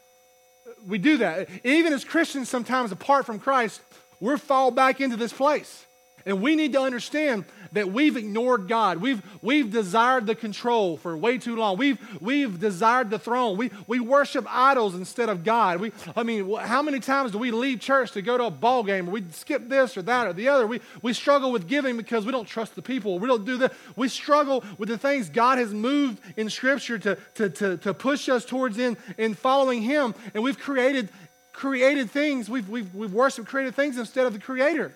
We 0.87 0.97
do 0.97 1.19
that. 1.19 1.51
Even 1.65 1.93
as 1.93 2.07
Christians, 2.07 2.49
sometimes 2.49 2.91
apart 2.91 3.27
from 3.27 3.39
Christ, 3.39 3.83
we're 4.19 4.39
fall 4.39 4.71
back 4.71 5.03
into 5.03 5.19
this 5.19 5.35
place. 5.35 5.85
And 6.27 6.43
we 6.43 6.57
need 6.57 6.73
to 6.75 6.81
understand 6.81 7.45
that 7.73 7.91
we've 7.91 8.17
ignored 8.17 8.69
God. 8.69 8.99
We've, 8.99 9.23
we've 9.43 9.71
desired 9.71 10.27
the 10.27 10.35
control 10.35 10.97
for 10.97 11.17
way 11.17 11.39
too 11.39 11.57
long. 11.57 11.77
We've, 11.77 11.99
we've 12.21 12.59
desired 12.59 13.11
the 13.11 13.19
throne. 13.19 13.57
We, 13.57 13.71
we 13.87 14.01
worship 14.01 14.47
idols 14.49 14.95
instead 14.95 15.29
of 15.29 15.45
God. 15.45 15.81
We, 15.81 15.93
I 16.17 16.23
mean, 16.23 16.55
how 16.57 16.83
many 16.83 17.01
times 17.01 17.33
do 17.33 17.39
we 17.39 17.51
leave 17.51 17.81
church 17.81 18.13
to 18.13 18.23
go 18.23 18.39
to 18.39 18.45
a 18.45 18.51
ball 18.51 18.83
game 18.83 19.07
we 19.07 19.25
skip 19.33 19.69
this 19.69 19.97
or 19.97 20.03
that 20.03 20.27
or 20.27 20.33
the 20.33 20.49
other? 20.49 20.67
We, 20.67 20.81
we 21.03 21.13
struggle 21.13 21.53
with 21.53 21.69
giving 21.69 21.97
because 21.97 22.25
we 22.25 22.33
don't 22.33 22.49
trust 22.49 22.75
the 22.75 22.83
people. 22.83 23.19
We 23.19 23.29
don't 23.29 23.45
do 23.45 23.59
that. 23.59 23.73
We 23.97 24.09
struggle 24.09 24.65
with 24.79 24.89
the 24.89 24.99
things 24.99 25.29
God 25.29 25.59
has 25.59 25.73
moved 25.73 26.21
in 26.37 26.51
Scripture 26.51 26.99
to, 26.99 27.19
to, 27.35 27.51
to, 27.51 27.77
to 27.79 27.95
push 27.95 28.29
us 28.29 28.45
towards 28.45 28.79
in, 28.79 28.97
in 29.17 29.35
following 29.35 29.83
Him. 29.83 30.15
And 30.35 30.43
we've 30.43 30.59
created, 30.59 31.11
created 31.53 32.11
things. 32.11 32.49
We've, 32.49 32.69
we've, 32.69 32.95
we've 32.95 33.13
worshiped 33.13 33.49
created 33.49 33.75
things 33.75 33.99
instead 33.99 34.27
of 34.27 34.33
the 34.33 34.39
Creator. 34.39 34.93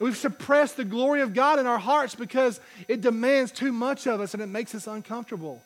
We've 0.00 0.16
suppressed 0.16 0.78
the 0.78 0.84
glory 0.84 1.20
of 1.20 1.34
God 1.34 1.58
in 1.58 1.66
our 1.66 1.78
hearts 1.78 2.14
because 2.14 2.58
it 2.88 3.02
demands 3.02 3.52
too 3.52 3.70
much 3.70 4.06
of 4.06 4.20
us 4.20 4.32
and 4.32 4.42
it 4.42 4.46
makes 4.46 4.74
us 4.74 4.86
uncomfortable. 4.86 5.62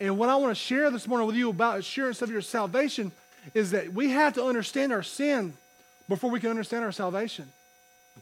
And 0.00 0.18
what 0.18 0.30
I 0.30 0.36
want 0.36 0.50
to 0.50 0.54
share 0.54 0.90
this 0.90 1.06
morning 1.06 1.26
with 1.26 1.36
you 1.36 1.50
about 1.50 1.78
assurance 1.78 2.22
of 2.22 2.30
your 2.30 2.40
salvation 2.40 3.12
is 3.52 3.72
that 3.72 3.92
we 3.92 4.10
have 4.10 4.34
to 4.34 4.44
understand 4.44 4.92
our 4.92 5.02
sin 5.02 5.52
before 6.08 6.30
we 6.30 6.40
can 6.40 6.48
understand 6.48 6.84
our 6.84 6.92
salvation. 6.92 7.50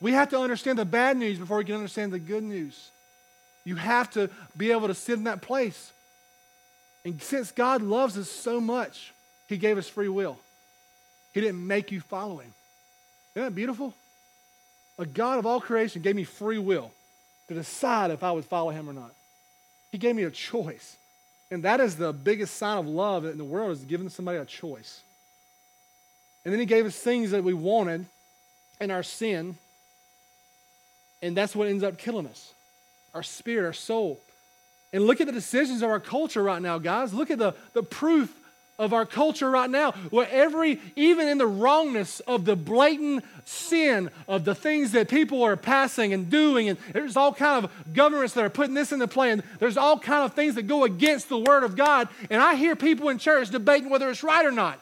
We 0.01 0.13
have 0.13 0.31
to 0.31 0.39
understand 0.39 0.79
the 0.79 0.85
bad 0.85 1.17
news 1.17 1.39
before 1.39 1.59
we 1.59 1.65
can 1.65 1.77
understand 1.77 2.13
the 2.13 2.19
good 2.19 2.43
news. 2.43 2.91
You 3.65 3.77
have 3.77 4.11
to 4.13 4.29
be 4.57 4.73
able 4.73 4.89
to 4.89 4.95
sit 4.95 5.19
in 5.19 5.25
that 5.25 5.41
place. 5.41 5.93
And 7.05 7.23
since 7.23 7.53
God 7.53 7.81
loves 7.81 8.19
us 8.19 8.29
so 8.29 8.61
much, 8.61 9.13
He 9.49 9.57
gave 9.57 9.79
us 9.79 9.89
free 9.89 10.09
will. 10.09 10.39
He 11.33 11.41
didn't 11.41 11.65
make 11.65 11.93
you 11.93 12.01
follow 12.01 12.39
Him. 12.39 12.53
Isn't 13.35 13.49
that 13.49 13.55
beautiful? 13.55 13.95
A 14.98 15.07
God 15.07 15.38
of 15.38 15.46
all 15.46 15.61
creation 15.61 16.02
gave 16.02 16.16
me 16.16 16.24
free 16.24 16.59
will 16.59 16.90
to 17.48 17.54
decide 17.54 18.11
if 18.11 18.22
I 18.22 18.33
would 18.33 18.44
follow 18.44 18.70
him 18.70 18.88
or 18.88 18.92
not. 18.92 19.12
He 19.90 19.98
gave 19.98 20.16
me 20.16 20.24
a 20.24 20.30
choice. 20.30 20.96
And 21.50 21.62
that 21.64 21.80
is 21.80 21.96
the 21.96 22.12
biggest 22.12 22.57
sign 22.57 22.78
of 22.78 22.87
love 22.87 23.24
in 23.24 23.38
the 23.38 23.44
world 23.44 23.72
is 23.72 23.85
giving 23.85 24.09
somebody 24.09 24.38
a 24.38 24.44
choice. 24.44 25.00
And 26.44 26.52
then 26.52 26.61
he 26.61 26.66
gave 26.66 26.87
us 26.87 26.96
things 26.96 27.30
that 27.30 27.44
we 27.44 27.54
wanted 27.54 28.07
in 28.80 28.90
our 28.90 29.02
sin. 29.02 29.57
And 31.22 31.37
that's 31.37 31.54
what 31.54 31.68
ends 31.68 31.83
up 31.83 31.96
killing 31.96 32.26
us. 32.26 32.52
Our 33.14 33.22
spirit, 33.22 33.66
our 33.66 33.72
soul. 33.72 34.20
And 34.92 35.04
look 35.04 35.20
at 35.20 35.26
the 35.26 35.33
decisions 35.33 35.83
of 35.83 35.90
our 35.90 36.00
culture 36.00 36.42
right 36.42 36.61
now, 36.61 36.78
guys. 36.78 37.14
Look 37.14 37.30
at 37.30 37.38
the, 37.38 37.54
the 37.72 37.83
proof 37.83 38.35
of 38.79 38.93
our 38.93 39.07
culture 39.07 39.49
right 39.51 39.71
now, 39.71 39.93
where 40.11 40.29
every, 40.31 40.81
even 40.97 41.29
in 41.29 41.39
the 41.39 41.47
wrongness 41.47 42.21
of 42.21 42.45
the 42.45 42.57
blatant 42.57 43.25
sin 43.45 44.11
of 44.27 44.45
the 44.45 44.55
things 44.55 44.93
that 44.93 45.09
people 45.09 45.43
are 45.43 45.57
passing 45.57 46.13
and 46.13 46.29
doing, 46.29 46.69
and 46.69 46.79
there's 46.93 47.17
all 47.17 47.33
kind 47.33 47.65
of 47.65 47.71
governments 47.93 48.35
that 48.35 48.45
are 48.45 48.51
putting 48.51 48.75
this 48.75 48.91
into 48.91 49.07
play, 49.07 49.31
and 49.31 49.43
there's 49.61 49.77
all 49.77 49.99
kind 49.99 50.25
of 50.25 50.35
things 50.35 50.57
that 50.57 50.63
go 50.63 50.85
against 50.85 51.29
the 51.29 51.39
Word 51.39 51.63
of 51.63 51.77
God. 51.77 52.09
And 52.31 52.43
I 52.43 52.57
hear 52.57 52.75
people 52.75 53.09
in 53.11 53.19
church 53.19 53.51
debating 53.51 53.91
whether 53.91 54.11
it's 54.11 54.25
right 54.25 54.45
or 54.45 54.53
not, 54.53 54.81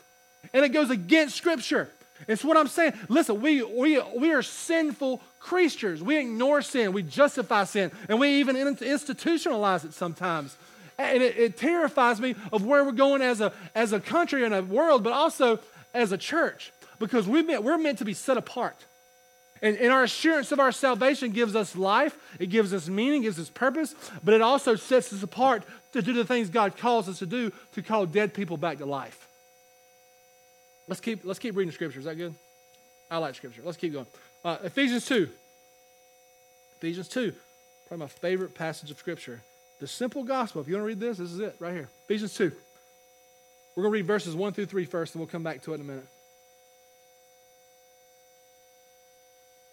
and 0.55 0.65
it 0.65 0.71
goes 0.71 0.91
against 0.91 1.37
Scripture. 1.37 1.91
It's 2.29 2.45
what 2.45 2.57
I'm 2.57 2.69
saying. 2.69 2.95
Listen, 3.09 3.41
we, 3.41 3.63
we, 3.63 4.01
we 4.17 4.33
are 4.33 4.43
sinful 4.43 5.21
creatures. 5.41 6.01
We 6.03 6.19
ignore 6.19 6.63
sin, 6.63 6.93
we 6.93 7.03
justify 7.03 7.65
sin, 7.65 7.91
and 8.09 8.21
we 8.21 8.41
even 8.41 8.57
institutionalize 8.57 9.85
it 9.85 9.93
sometimes. 9.93 10.57
And 10.99 11.23
it, 11.23 11.37
it 11.37 11.57
terrifies 11.57 12.21
me 12.21 12.35
of 12.53 12.65
where 12.65 12.85
we're 12.85 12.93
going 12.93 13.23
as 13.23 13.41
a, 13.41 13.53
as 13.75 13.93
a 13.93 14.01
country 14.01 14.45
and 14.45 14.55
a 14.55 14.63
world, 14.63 15.03
but 15.03 15.13
also 15.13 15.59
as 15.95 16.13
a 16.13 16.19
church, 16.19 16.73
because 16.99 17.27
we 17.27 17.43
meant, 17.43 17.63
we're 17.63 17.79
meant 17.79 17.99
to 17.99 18.05
be 18.05 18.15
set 18.15 18.37
apart. 18.37 18.77
And, 19.61 19.77
and, 19.77 19.93
our 19.93 20.03
assurance 20.03 20.51
of 20.51 20.59
our 20.59 20.73
salvation 20.73 21.31
gives 21.31 21.55
us 21.55 21.77
life, 21.77 22.17
it 22.41 22.47
gives 22.47 22.75
us 22.75 22.89
meaning, 22.89 23.23
gives 23.23 23.39
us 23.39 23.49
purpose, 23.49 23.95
but 24.25 24.35
it 24.35 24.43
also 24.43 24.75
sets 24.75 25.13
us 25.13 25.23
apart 25.23 25.63
to 25.93 26.03
do 26.03 26.13
the 26.13 26.25
things 26.25 26.49
God 26.51 26.77
calls 26.77 27.09
us 27.09 27.21
to 27.21 27.27
do 27.27 27.53
to 27.75 27.83
call 27.83 28.07
dead 28.07 28.35
people 28.35 28.57
back 28.57 28.79
to 28.79 28.87
life. 28.87 29.29
Let's 30.89 31.01
keep, 31.01 31.25
let's 31.25 31.39
keep 31.39 31.57
reading 31.57 31.73
scripture. 31.73 32.01
Is 32.01 32.07
that 32.07 32.17
good? 32.17 32.35
I 33.09 33.19
like 33.19 33.37
scripture. 33.37 33.63
Let's 33.65 33.77
keep 33.77 33.93
going. 33.93 34.07
Uh, 34.45 34.57
Ephesians 34.65 35.07
2. 35.07 35.29
Ephesians 36.79 37.07
2, 37.11 37.33
probably 37.87 38.05
my 38.05 38.09
favorite 38.09 38.57
passage 38.57 38.91
of 38.91 38.99
scripture. 38.99 39.41
The 39.83 39.89
simple 39.89 40.23
gospel. 40.23 40.63
If 40.63 40.69
you 40.69 40.75
want 40.75 40.85
to 40.85 40.87
read 40.87 41.01
this, 41.01 41.19
this 41.19 41.33
is 41.33 41.41
it 41.41 41.57
right 41.59 41.75
here. 41.75 41.89
Ephesians 42.05 42.33
2. 42.35 42.53
We're 43.75 43.83
going 43.83 43.91
to 43.91 43.95
read 43.95 44.07
verses 44.07 44.33
1 44.33 44.53
through 44.53 44.67
3 44.67 44.85
first, 44.85 45.13
and 45.13 45.21
we'll 45.21 45.27
come 45.27 45.43
back 45.43 45.61
to 45.63 45.73
it 45.73 45.75
in 45.75 45.81
a 45.81 45.85
minute. 45.85 46.07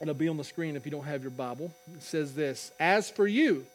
It'll 0.02 0.15
be 0.15 0.28
on 0.28 0.38
the 0.38 0.43
screen 0.43 0.76
if 0.76 0.84
you 0.84 0.91
don't 0.91 1.04
have 1.04 1.22
your 1.22 1.30
Bible. 1.30 1.72
It 1.93 2.02
says 2.02 2.34
this 2.34 2.72
As 2.80 3.08
for 3.08 3.28
you, 3.28 3.67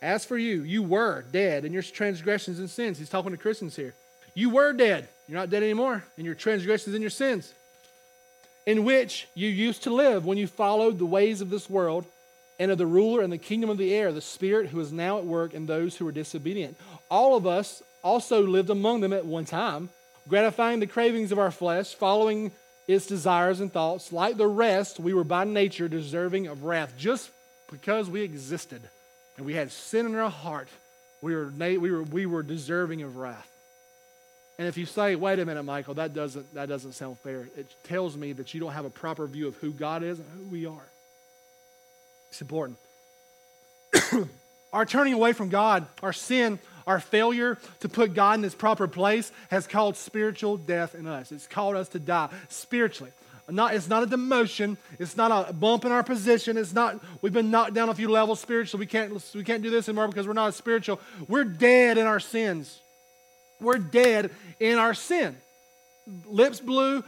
as 0.00 0.24
for 0.24 0.38
you, 0.38 0.62
you 0.62 0.82
were 0.82 1.22
dead 1.30 1.66
in 1.66 1.74
your 1.74 1.82
transgressions 1.82 2.60
and 2.60 2.70
sins. 2.70 2.98
He's 2.98 3.10
talking 3.10 3.32
to 3.32 3.36
Christians 3.36 3.76
here. 3.76 3.92
You 4.32 4.48
were 4.48 4.72
dead. 4.72 5.06
You're 5.28 5.38
not 5.38 5.50
dead 5.50 5.62
anymore 5.62 6.02
in 6.16 6.24
your 6.24 6.34
transgressions 6.34 6.94
and 6.94 7.02
your 7.02 7.10
sins, 7.10 7.52
in 8.64 8.84
which 8.84 9.28
you 9.34 9.50
used 9.50 9.82
to 9.82 9.90
live 9.92 10.24
when 10.24 10.38
you 10.38 10.46
followed 10.46 10.98
the 10.98 11.04
ways 11.04 11.42
of 11.42 11.50
this 11.50 11.68
world 11.68 12.06
and 12.60 12.70
of 12.70 12.76
the 12.76 12.86
ruler 12.86 13.22
and 13.22 13.32
the 13.32 13.38
kingdom 13.38 13.70
of 13.70 13.78
the 13.78 13.92
air, 13.94 14.12
the 14.12 14.20
Spirit 14.20 14.68
who 14.68 14.78
is 14.80 14.92
now 14.92 15.16
at 15.16 15.24
work 15.24 15.54
in 15.54 15.64
those 15.64 15.96
who 15.96 16.06
are 16.06 16.12
disobedient. 16.12 16.76
All 17.10 17.34
of 17.34 17.46
us 17.46 17.82
also 18.04 18.46
lived 18.46 18.68
among 18.68 19.00
them 19.00 19.14
at 19.14 19.24
one 19.24 19.46
time, 19.46 19.88
gratifying 20.28 20.78
the 20.78 20.86
cravings 20.86 21.32
of 21.32 21.38
our 21.38 21.50
flesh, 21.50 21.94
following 21.94 22.52
its 22.86 23.06
desires 23.06 23.60
and 23.60 23.72
thoughts. 23.72 24.12
Like 24.12 24.36
the 24.36 24.46
rest, 24.46 25.00
we 25.00 25.14
were 25.14 25.24
by 25.24 25.44
nature 25.44 25.88
deserving 25.88 26.48
of 26.48 26.62
wrath. 26.62 26.92
Just 26.98 27.30
because 27.70 28.10
we 28.10 28.20
existed 28.20 28.82
and 29.38 29.46
we 29.46 29.54
had 29.54 29.72
sin 29.72 30.04
in 30.04 30.14
our 30.14 30.30
heart, 30.30 30.68
we 31.22 31.34
were, 31.34 31.50
we 31.56 31.78
were, 31.78 32.02
we 32.02 32.26
were 32.26 32.42
deserving 32.42 33.00
of 33.00 33.16
wrath. 33.16 33.48
And 34.58 34.68
if 34.68 34.76
you 34.76 34.84
say, 34.84 35.16
wait 35.16 35.38
a 35.38 35.46
minute, 35.46 35.62
Michael, 35.62 35.94
that 35.94 36.12
doesn't, 36.12 36.52
that 36.52 36.68
doesn't 36.68 36.92
sound 36.92 37.18
fair, 37.20 37.48
it 37.56 37.74
tells 37.84 38.18
me 38.18 38.34
that 38.34 38.52
you 38.52 38.60
don't 38.60 38.72
have 38.72 38.84
a 38.84 38.90
proper 38.90 39.26
view 39.26 39.48
of 39.48 39.56
who 39.56 39.70
God 39.70 40.02
is 40.02 40.18
and 40.18 40.28
who 40.36 40.44
we 40.44 40.66
are. 40.66 40.89
It's 42.30 42.40
important. 42.40 42.78
our 44.72 44.86
turning 44.86 45.14
away 45.14 45.32
from 45.32 45.48
God, 45.48 45.86
our 46.02 46.12
sin, 46.12 46.58
our 46.86 47.00
failure 47.00 47.58
to 47.80 47.88
put 47.88 48.14
God 48.14 48.38
in 48.38 48.42
his 48.42 48.54
proper 48.54 48.88
place 48.88 49.30
has 49.50 49.66
called 49.66 49.96
spiritual 49.96 50.56
death 50.56 50.94
in 50.94 51.06
us. 51.06 51.32
It's 51.32 51.46
called 51.46 51.76
us 51.76 51.88
to 51.90 51.98
die 51.98 52.30
spiritually. 52.48 53.12
Not, 53.48 53.74
it's 53.74 53.88
not 53.88 54.02
a 54.02 54.06
demotion. 54.06 54.76
It's 54.98 55.16
not 55.16 55.48
a 55.48 55.52
bump 55.52 55.84
in 55.84 55.92
our 55.92 56.04
position. 56.04 56.56
It's 56.56 56.72
not 56.72 57.00
we've 57.20 57.32
been 57.32 57.50
knocked 57.50 57.74
down 57.74 57.88
a 57.88 57.94
few 57.94 58.08
levels 58.08 58.40
spiritually. 58.40 58.80
We 58.80 58.86
can't, 58.86 59.34
we 59.34 59.44
can't 59.44 59.62
do 59.62 59.70
this 59.70 59.88
anymore 59.88 60.08
because 60.08 60.26
we're 60.26 60.32
not 60.34 60.54
spiritual. 60.54 61.00
We're 61.28 61.44
dead 61.44 61.98
in 61.98 62.06
our 62.06 62.20
sins. 62.20 62.80
We're 63.60 63.78
dead 63.78 64.30
in 64.58 64.78
our 64.78 64.94
sin. 64.94 65.36
Lips 66.26 66.60
blue, 66.60 67.04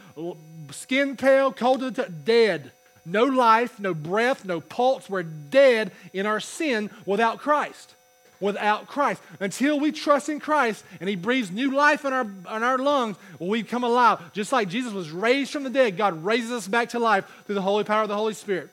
skin 0.70 1.16
pale, 1.16 1.52
cold 1.52 1.80
to 1.80 1.90
the 1.90 2.02
touch, 2.02 2.12
dead. 2.24 2.72
No 3.04 3.24
life, 3.24 3.80
no 3.80 3.94
breath, 3.94 4.44
no 4.44 4.60
pulse. 4.60 5.10
We're 5.10 5.22
dead 5.22 5.92
in 6.12 6.26
our 6.26 6.40
sin 6.40 6.90
without 7.06 7.38
Christ 7.38 7.94
without 8.42 8.88
Christ. 8.88 9.22
Until 9.40 9.80
we 9.80 9.92
trust 9.92 10.28
in 10.28 10.40
Christ 10.40 10.84
and 11.00 11.08
He 11.08 11.16
breathes 11.16 11.50
new 11.50 11.70
life 11.70 12.04
in 12.04 12.12
our, 12.12 12.22
in 12.24 12.62
our 12.62 12.76
lungs, 12.76 13.16
we 13.38 13.62
come 13.62 13.84
alive. 13.84 14.32
Just 14.32 14.52
like 14.52 14.68
Jesus 14.68 14.92
was 14.92 15.10
raised 15.10 15.52
from 15.52 15.62
the 15.62 15.70
dead, 15.70 15.96
God 15.96 16.24
raises 16.24 16.50
us 16.50 16.68
back 16.68 16.90
to 16.90 16.98
life 16.98 17.24
through 17.46 17.54
the 17.54 17.62
holy 17.62 17.84
power 17.84 18.02
of 18.02 18.08
the 18.08 18.16
Holy 18.16 18.34
Spirit. 18.34 18.68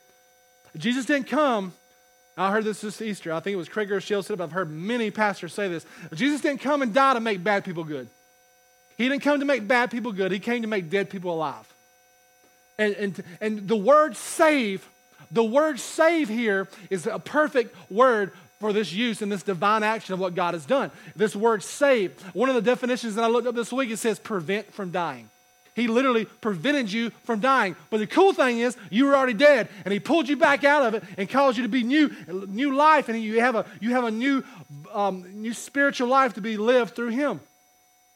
Jesus 0.76 1.06
didn't 1.06 1.28
come. 1.28 1.74
I 2.36 2.52
heard 2.52 2.64
this 2.64 2.82
this 2.82 3.02
Easter. 3.02 3.32
I 3.32 3.40
think 3.40 3.54
it 3.54 3.58
was 3.58 3.70
Craig 3.70 3.90
Shield 4.02 4.26
said 4.26 4.40
it, 4.40 4.44
I've 4.44 4.52
heard 4.52 4.72
many 4.72 5.12
pastors 5.12 5.54
say 5.54 5.68
this. 5.68 5.86
Jesus 6.14 6.42
didn't 6.42 6.62
come 6.62 6.82
and 6.82 6.94
die 6.94 7.14
to 7.14 7.20
make 7.20 7.44
bad 7.44 7.64
people 7.64 7.84
good. 7.84 8.10
He 8.98 9.08
didn't 9.08 9.24
come 9.24 9.40
to 9.40 9.46
make 9.46 9.68
bad 9.68 9.92
people 9.92 10.12
good. 10.12 10.32
He 10.32 10.40
came 10.40 10.62
to 10.64 10.68
make 10.68 10.90
dead 10.90 11.10
people 11.10 11.34
alive. 11.34 11.72
And, 12.80 12.96
and, 12.96 13.24
and 13.42 13.68
the 13.68 13.76
word 13.76 14.16
save, 14.16 14.90
the 15.32 15.44
word 15.44 15.80
save 15.80 16.30
here 16.30 16.68
is 16.90 17.06
a 17.06 17.20
perfect 17.20 17.76
word 17.92 18.32
for 18.60 18.74
this 18.74 18.92
use 18.92 19.22
and 19.22 19.32
this 19.32 19.44
divine 19.44 19.84
action 19.84 20.14
of 20.14 20.20
what 20.20 20.34
God 20.34 20.54
has 20.54 20.66
done. 20.66 20.90
This 21.16 21.36
word 21.36 21.62
save, 21.62 22.20
one 22.34 22.50
of 22.50 22.56
the 22.56 22.62
definitions 22.62 23.16
that 23.16 23.24
I 23.24 23.28
looked 23.28 23.48
up 23.48 23.56
this 23.56 23.72
week, 23.72 23.92
it 23.92 23.98
says 23.98 24.18
prevent 24.18 24.74
from 24.74 24.92
dying. 24.92 25.30
He 25.76 25.88
literally 25.88 26.26
prevented 26.26 26.92
you 26.92 27.12
from 27.24 27.40
dying. 27.42 27.76
But 27.90 28.00
the 28.00 28.08
cool 28.08 28.34
thing 28.34 28.60
is, 28.60 28.76
you 28.90 29.06
were 29.06 29.16
already 29.16 29.34
dead, 29.34 29.70
and 29.86 29.94
He 29.94 30.00
pulled 30.00 30.28
you 30.28 30.36
back 30.36 30.64
out 30.64 30.84
of 30.86 30.94
it 30.94 31.04
and 31.18 31.30
caused 31.30 31.58
you 31.58 31.64
to 31.64 31.70
be 31.70 31.84
new, 31.84 32.14
new 32.48 32.76
life, 32.76 33.08
and 33.08 33.22
you 33.22 33.40
have 33.40 33.56
a, 33.56 33.66
you 33.80 33.92
have 33.92 34.04
a 34.04 34.12
new, 34.12 34.44
um, 34.94 35.26
new 35.42 35.54
spiritual 35.54 36.08
life 36.08 36.34
to 36.34 36.42
be 36.42 36.58
lived 36.58 36.96
through 36.96 37.10
Him. 37.10 37.40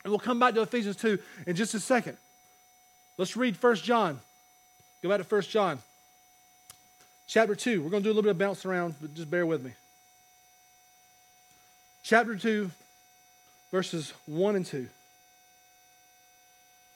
And 0.04 0.12
we'll 0.12 0.20
come 0.20 0.40
back 0.40 0.56
to 0.56 0.62
Ephesians 0.62 0.98
2 0.98 1.20
in 1.48 1.56
just 1.56 1.74
a 1.74 1.80
second. 1.80 2.18
Let's 3.18 3.38
read 3.38 3.56
1 3.62 3.76
John. 3.78 4.20
Go 5.04 5.10
back 5.10 5.28
to 5.28 5.36
1 5.36 5.42
John. 5.44 5.80
Chapter 7.28 7.54
2. 7.54 7.84
We're 7.84 7.92
going 7.92 8.02
to 8.02 8.08
do 8.08 8.12
a 8.12 8.16
little 8.16 8.24
bit 8.24 8.32
of 8.32 8.40
bounce 8.40 8.66
around, 8.66 8.96
but 9.00 9.14
just 9.14 9.30
bear 9.30 9.46
with 9.46 9.64
me 9.64 9.74
chapter 12.04 12.36
2, 12.36 12.70
verses 13.72 14.14
1 14.28 14.56
and 14.56 14.66
2. 14.66 14.88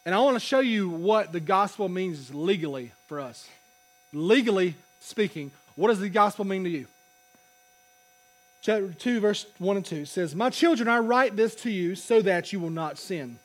And 0.05 0.13
I 0.13 0.19
want 0.19 0.35
to 0.35 0.39
show 0.39 0.59
you 0.59 0.89
what 0.89 1.31
the 1.31 1.39
gospel 1.39 1.89
means 1.89 2.33
legally 2.33 2.91
for 3.07 3.19
us. 3.19 3.47
Legally 4.13 4.75
speaking, 4.99 5.51
what 5.75 5.87
does 5.87 5.99
the 5.99 6.09
gospel 6.09 6.45
mean 6.45 6.63
to 6.65 6.69
you? 6.69 6.87
Chapter 8.61 8.89
2, 8.89 9.19
verse 9.19 9.45
1 9.59 9.77
and 9.77 9.85
2 9.85 10.05
says, 10.05 10.35
My 10.35 10.49
children, 10.49 10.87
I 10.87 10.99
write 10.99 11.35
this 11.35 11.55
to 11.55 11.71
you 11.71 11.95
so 11.95 12.21
that 12.21 12.53
you 12.53 12.59
will 12.59 12.69
not 12.69 12.97
sin. 12.97 13.39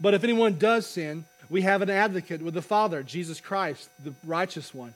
But 0.00 0.14
if 0.14 0.24
anyone 0.24 0.58
does 0.58 0.86
sin, 0.86 1.24
we 1.48 1.62
have 1.62 1.82
an 1.82 1.90
advocate 1.90 2.42
with 2.42 2.54
the 2.54 2.62
Father, 2.62 3.02
Jesus 3.02 3.40
Christ, 3.40 3.88
the 4.02 4.14
righteous 4.24 4.74
one. 4.74 4.94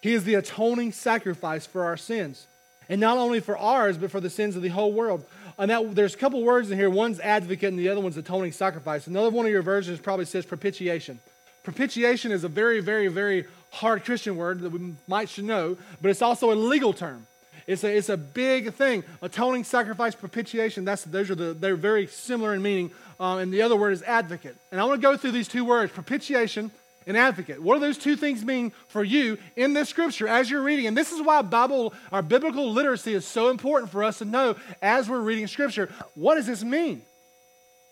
He 0.00 0.14
is 0.14 0.24
the 0.24 0.34
atoning 0.34 0.92
sacrifice 0.92 1.66
for 1.66 1.84
our 1.84 1.96
sins 1.96 2.46
and 2.88 3.00
not 3.00 3.18
only 3.18 3.38
for 3.40 3.56
ours, 3.56 3.96
but 3.96 4.10
for 4.10 4.20
the 4.20 4.28
sins 4.28 4.56
of 4.56 4.62
the 4.62 4.68
whole 4.68 4.92
world. 4.92 5.24
And 5.58 5.70
that, 5.70 5.94
there's 5.94 6.14
a 6.14 6.18
couple 6.18 6.42
words 6.42 6.70
in 6.70 6.78
here. 6.78 6.90
One's 6.90 7.20
advocate, 7.20 7.68
and 7.68 7.78
the 7.78 7.88
other 7.88 8.00
one's 8.00 8.16
atoning 8.16 8.52
sacrifice. 8.52 9.06
Another 9.06 9.30
one 9.30 9.46
of 9.46 9.52
your 9.52 9.62
versions 9.62 10.00
probably 10.00 10.24
says 10.24 10.44
propitiation. 10.44 11.20
Propitiation 11.62 12.32
is 12.32 12.42
a 12.42 12.48
very, 12.48 12.80
very, 12.80 13.06
very 13.06 13.44
hard 13.70 14.04
Christian 14.04 14.36
word 14.36 14.60
that 14.60 14.70
we 14.70 14.94
might 15.06 15.28
should 15.28 15.44
know, 15.44 15.76
but 16.02 16.10
it's 16.10 16.22
also 16.22 16.50
a 16.50 16.54
legal 16.54 16.92
term. 16.92 17.26
It's 17.70 17.84
a, 17.84 17.96
it's 17.96 18.08
a 18.08 18.16
big 18.16 18.74
thing. 18.74 19.04
Atoning 19.22 19.62
sacrifice, 19.62 20.16
propitiation, 20.16 20.84
that's, 20.84 21.04
those 21.04 21.30
are 21.30 21.36
the, 21.36 21.54
they're 21.54 21.76
very 21.76 22.08
similar 22.08 22.52
in 22.52 22.62
meaning. 22.62 22.90
Um, 23.20 23.38
and 23.38 23.52
the 23.52 23.62
other 23.62 23.76
word 23.76 23.92
is 23.92 24.02
advocate. 24.02 24.56
And 24.72 24.80
I 24.80 24.84
want 24.84 25.00
to 25.00 25.06
go 25.06 25.16
through 25.16 25.30
these 25.30 25.46
two 25.46 25.64
words 25.64 25.92
propitiation 25.92 26.72
and 27.06 27.16
advocate. 27.16 27.62
What 27.62 27.74
do 27.74 27.80
those 27.80 27.96
two 27.96 28.16
things 28.16 28.44
mean 28.44 28.72
for 28.88 29.04
you 29.04 29.38
in 29.54 29.72
this 29.72 29.88
scripture 29.88 30.26
as 30.26 30.50
you're 30.50 30.62
reading? 30.62 30.88
And 30.88 30.96
this 30.96 31.12
is 31.12 31.22
why 31.22 31.42
Bible, 31.42 31.94
our 32.10 32.22
biblical 32.22 32.72
literacy 32.72 33.14
is 33.14 33.24
so 33.24 33.50
important 33.50 33.92
for 33.92 34.02
us 34.02 34.18
to 34.18 34.24
know 34.24 34.56
as 34.82 35.08
we're 35.08 35.20
reading 35.20 35.46
scripture. 35.46 35.90
What 36.14 36.34
does 36.34 36.48
this 36.48 36.64
mean? 36.64 37.02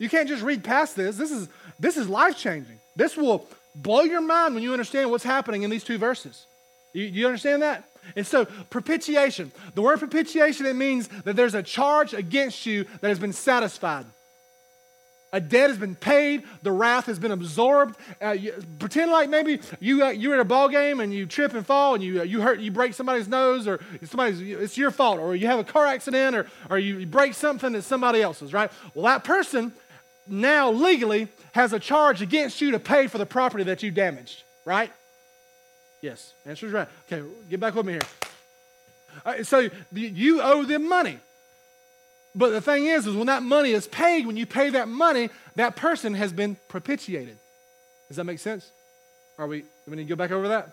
You 0.01 0.09
can't 0.09 0.29
just 0.29 0.43
read 0.43 0.65
past 0.65 0.97
this. 0.97 1.17
This 1.17 1.31
is 1.31 1.49
this 1.79 1.97
is 1.97 2.09
life 2.09 2.37
changing. 2.37 2.81
This 2.97 3.17
will 3.17 3.47
blow 3.77 4.03
your 4.03 4.21
mind 4.21 4.55
when 4.55 4.65
you 4.65 4.73
understand 4.73 5.11
what's 5.13 5.25
happening 5.25 5.63
in 5.63 5.71
these 5.71 5.85
two 5.85 5.99
verses. 5.99 6.47
You, 6.93 7.05
you 7.05 7.27
understand 7.27 7.63
that? 7.63 7.88
And 8.17 8.27
so, 8.27 8.45
propitiation. 8.45 9.53
The 9.75 9.83
word 9.83 9.99
propitiation, 9.99 10.67
it 10.67 10.77
means 10.77 11.09
that 11.25 11.37
there's 11.37 11.55
a 11.55 11.63
charge 11.63 12.15
against 12.15 12.67
you 12.67 12.85
that 13.01 13.09
has 13.09 13.19
been 13.19 13.33
satisfied. 13.33 14.07
A 15.31 15.41
debt 15.41 15.69
has 15.69 15.79
been 15.79 15.95
paid. 15.95 16.45
The 16.63 16.73
wrath 16.73 17.05
has 17.07 17.19
been 17.19 17.33
absorbed. 17.33 17.97
Uh, 18.23 18.31
you, 18.31 18.55
pretend 18.79 19.11
like 19.11 19.29
maybe 19.29 19.61
you 19.79 20.05
uh, 20.05 20.09
you're 20.09 20.35
at 20.35 20.41
a 20.41 20.45
ball 20.45 20.71
game 20.71 21.01
and 21.01 21.13
you 21.13 21.27
trip 21.27 21.53
and 21.53 21.67
fall 21.67 21.95
and 21.95 22.03
you 22.03 22.21
uh, 22.21 22.25
you 22.25 22.41
hurt 22.41 22.61
you 22.61 22.71
break 22.71 22.95
somebody's 22.95 23.29
nose 23.29 23.69
or 23.69 23.79
somebody's 24.05 24.41
it's 24.41 24.79
your 24.79 24.91
fault 24.91 25.19
or 25.19 25.37
you 25.37 25.47
have 25.47 25.59
a 25.59 25.65
car 25.65 25.87
accident 25.87 26.35
or 26.35 26.47
or 26.71 26.79
you, 26.79 26.99
you 26.99 27.07
break 27.07 27.35
something 27.35 27.73
that's 27.73 27.87
somebody 27.87 28.23
else's 28.23 28.55
right. 28.55 28.73
Well, 28.95 29.05
that 29.05 29.23
person 29.23 29.75
now 30.27 30.71
legally 30.71 31.29
has 31.53 31.75
a 31.75 31.79
charge 31.79 32.23
against 32.23 32.63
you 32.63 32.71
to 32.71 32.79
pay 32.79 33.07
for 33.07 33.19
the 33.19 33.27
property 33.27 33.65
that 33.65 33.83
you 33.83 33.91
damaged. 33.91 34.45
Right? 34.65 34.91
Yes. 36.01 36.33
Answer's 36.47 36.73
right. 36.73 36.89
Okay, 37.11 37.27
get 37.51 37.61
back 37.61 37.75
with 37.75 37.87
me 37.87 37.99
here. 39.25 39.45
so 39.45 39.69
you 39.93 40.41
owe 40.43 40.65
them 40.65 40.89
money. 40.89 41.19
But 42.35 42.51
the 42.51 42.61
thing 42.61 42.87
is, 42.87 43.07
is 43.07 43.17
when 43.17 43.27
that 43.27 43.43
money 43.43 43.73
is 43.73 43.89
paid, 43.89 44.27
when 44.27 44.37
you 44.37 44.47
pay 44.47 44.71
that 44.71 44.87
money, 44.89 45.31
that 45.57 45.77
person 45.77 46.15
has 46.15 46.33
been 46.33 46.57
propitiated. 46.69 47.37
Does 48.07 48.17
that 48.17 48.25
make 48.25 48.39
sense? 48.39 48.71
Are 49.39 49.47
we, 49.47 49.61
do 49.61 49.67
we 49.89 49.97
need 49.97 50.05
to 50.05 50.09
go 50.09 50.17
back 50.17 50.31
over 50.31 50.49
that? 50.49 50.73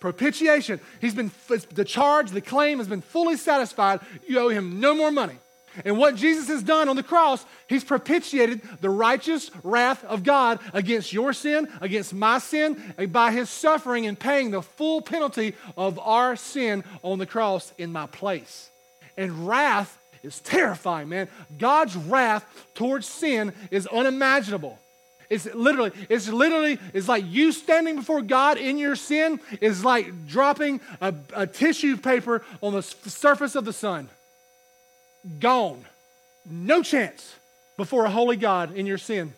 Propitiation. 0.00 0.80
He's 1.00 1.14
been, 1.14 1.30
the 1.74 1.84
charge, 1.84 2.30
the 2.30 2.40
claim 2.40 2.78
has 2.78 2.88
been 2.88 3.00
fully 3.00 3.36
satisfied. 3.36 4.00
You 4.28 4.40
owe 4.40 4.48
him 4.48 4.80
no 4.80 4.94
more 4.94 5.10
money. 5.10 5.38
And 5.84 5.98
what 5.98 6.16
Jesus 6.16 6.48
has 6.48 6.62
done 6.62 6.88
on 6.88 6.96
the 6.96 7.02
cross, 7.02 7.44
he's 7.66 7.84
propitiated 7.84 8.60
the 8.80 8.90
righteous 8.90 9.50
wrath 9.62 10.04
of 10.04 10.22
God 10.22 10.58
against 10.72 11.12
your 11.12 11.32
sin, 11.32 11.68
against 11.80 12.12
my 12.12 12.38
sin, 12.38 12.94
by 13.08 13.32
his 13.32 13.48
suffering 13.48 14.06
and 14.06 14.18
paying 14.18 14.50
the 14.50 14.62
full 14.62 15.00
penalty 15.00 15.54
of 15.76 15.98
our 15.98 16.36
sin 16.36 16.84
on 17.02 17.18
the 17.18 17.26
cross 17.26 17.72
in 17.78 17.92
my 17.92 18.06
place. 18.06 18.70
And 19.16 19.46
wrath 19.46 19.98
is 20.22 20.40
terrifying, 20.40 21.08
man. 21.08 21.28
God's 21.58 21.96
wrath 21.96 22.44
towards 22.74 23.06
sin 23.06 23.52
is 23.70 23.86
unimaginable. 23.86 24.78
It's 25.30 25.46
literally, 25.54 25.92
it's 26.10 26.28
literally, 26.28 26.78
it's 26.92 27.08
like 27.08 27.24
you 27.26 27.52
standing 27.52 27.96
before 27.96 28.20
God 28.20 28.58
in 28.58 28.76
your 28.76 28.96
sin 28.96 29.40
is 29.62 29.82
like 29.82 30.26
dropping 30.28 30.82
a, 31.00 31.14
a 31.34 31.46
tissue 31.46 31.96
paper 31.96 32.44
on 32.60 32.74
the 32.74 32.82
surface 32.82 33.54
of 33.54 33.64
the 33.64 33.72
sun. 33.72 34.10
Gone. 35.38 35.84
No 36.48 36.82
chance 36.82 37.34
before 37.76 38.04
a 38.04 38.10
holy 38.10 38.36
God 38.36 38.74
in 38.76 38.86
your 38.86 38.98
sin. 38.98 39.32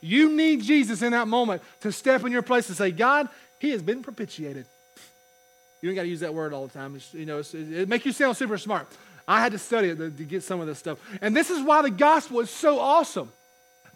You 0.00 0.30
need 0.30 0.62
Jesus 0.62 1.02
in 1.02 1.12
that 1.12 1.28
moment 1.28 1.62
to 1.80 1.92
step 1.92 2.24
in 2.24 2.32
your 2.32 2.42
place 2.42 2.68
and 2.68 2.76
say, 2.76 2.90
God, 2.90 3.28
He 3.58 3.70
has 3.70 3.82
been 3.82 4.02
propitiated. 4.02 4.66
You 5.80 5.88
don't 5.88 5.96
got 5.96 6.02
to 6.02 6.08
use 6.08 6.20
that 6.20 6.32
word 6.32 6.52
all 6.52 6.66
the 6.66 6.72
time. 6.72 6.94
It's, 6.94 7.12
you 7.12 7.26
know, 7.26 7.38
it, 7.38 7.54
it 7.54 7.88
make 7.88 8.06
you 8.06 8.12
sound 8.12 8.36
super 8.36 8.56
smart. 8.56 8.86
I 9.26 9.40
had 9.40 9.52
to 9.52 9.58
study 9.58 9.88
it 9.88 9.96
to, 9.96 10.10
to 10.10 10.24
get 10.24 10.42
some 10.42 10.60
of 10.60 10.66
this 10.66 10.78
stuff. 10.78 10.98
And 11.20 11.36
this 11.36 11.50
is 11.50 11.62
why 11.62 11.82
the 11.82 11.90
gospel 11.90 12.40
is 12.40 12.50
so 12.50 12.78
awesome. 12.78 13.30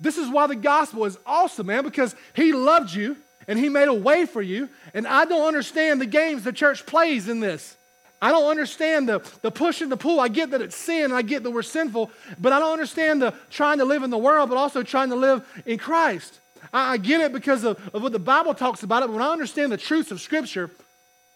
This 0.00 0.18
is 0.18 0.28
why 0.28 0.46
the 0.46 0.56
gospel 0.56 1.04
is 1.04 1.18
awesome, 1.24 1.66
man, 1.66 1.84
because 1.84 2.14
he 2.34 2.52
loved 2.52 2.92
you 2.92 3.16
and 3.48 3.58
he 3.58 3.68
made 3.68 3.88
a 3.88 3.94
way 3.94 4.26
for 4.26 4.42
you. 4.42 4.68
And 4.94 5.06
I 5.06 5.24
don't 5.24 5.46
understand 5.46 6.00
the 6.00 6.06
games 6.06 6.42
the 6.42 6.52
church 6.52 6.86
plays 6.86 7.28
in 7.28 7.40
this. 7.40 7.76
I 8.20 8.32
don't 8.32 8.48
understand 8.48 9.08
the, 9.08 9.18
the 9.42 9.50
push 9.50 9.82
and 9.82 9.92
the 9.92 9.96
pull. 9.96 10.20
I 10.20 10.28
get 10.28 10.50
that 10.50 10.62
it's 10.62 10.76
sin, 10.76 11.04
and 11.04 11.14
I 11.14 11.22
get 11.22 11.42
that 11.42 11.50
we're 11.50 11.62
sinful, 11.62 12.10
but 12.38 12.52
I 12.52 12.58
don't 12.58 12.72
understand 12.72 13.20
the 13.20 13.34
trying 13.50 13.78
to 13.78 13.84
live 13.84 14.02
in 14.02 14.10
the 14.10 14.18
world, 14.18 14.48
but 14.48 14.56
also 14.56 14.82
trying 14.82 15.10
to 15.10 15.16
live 15.16 15.46
in 15.66 15.78
Christ. 15.78 16.40
I, 16.72 16.94
I 16.94 16.96
get 16.96 17.20
it 17.20 17.32
because 17.32 17.64
of, 17.64 17.78
of 17.94 18.02
what 18.02 18.12
the 18.12 18.18
Bible 18.18 18.54
talks 18.54 18.82
about 18.82 19.02
it, 19.02 19.06
but 19.06 19.12
when 19.12 19.22
I 19.22 19.30
understand 19.30 19.70
the 19.70 19.76
truths 19.76 20.10
of 20.10 20.20
Scripture, 20.20 20.70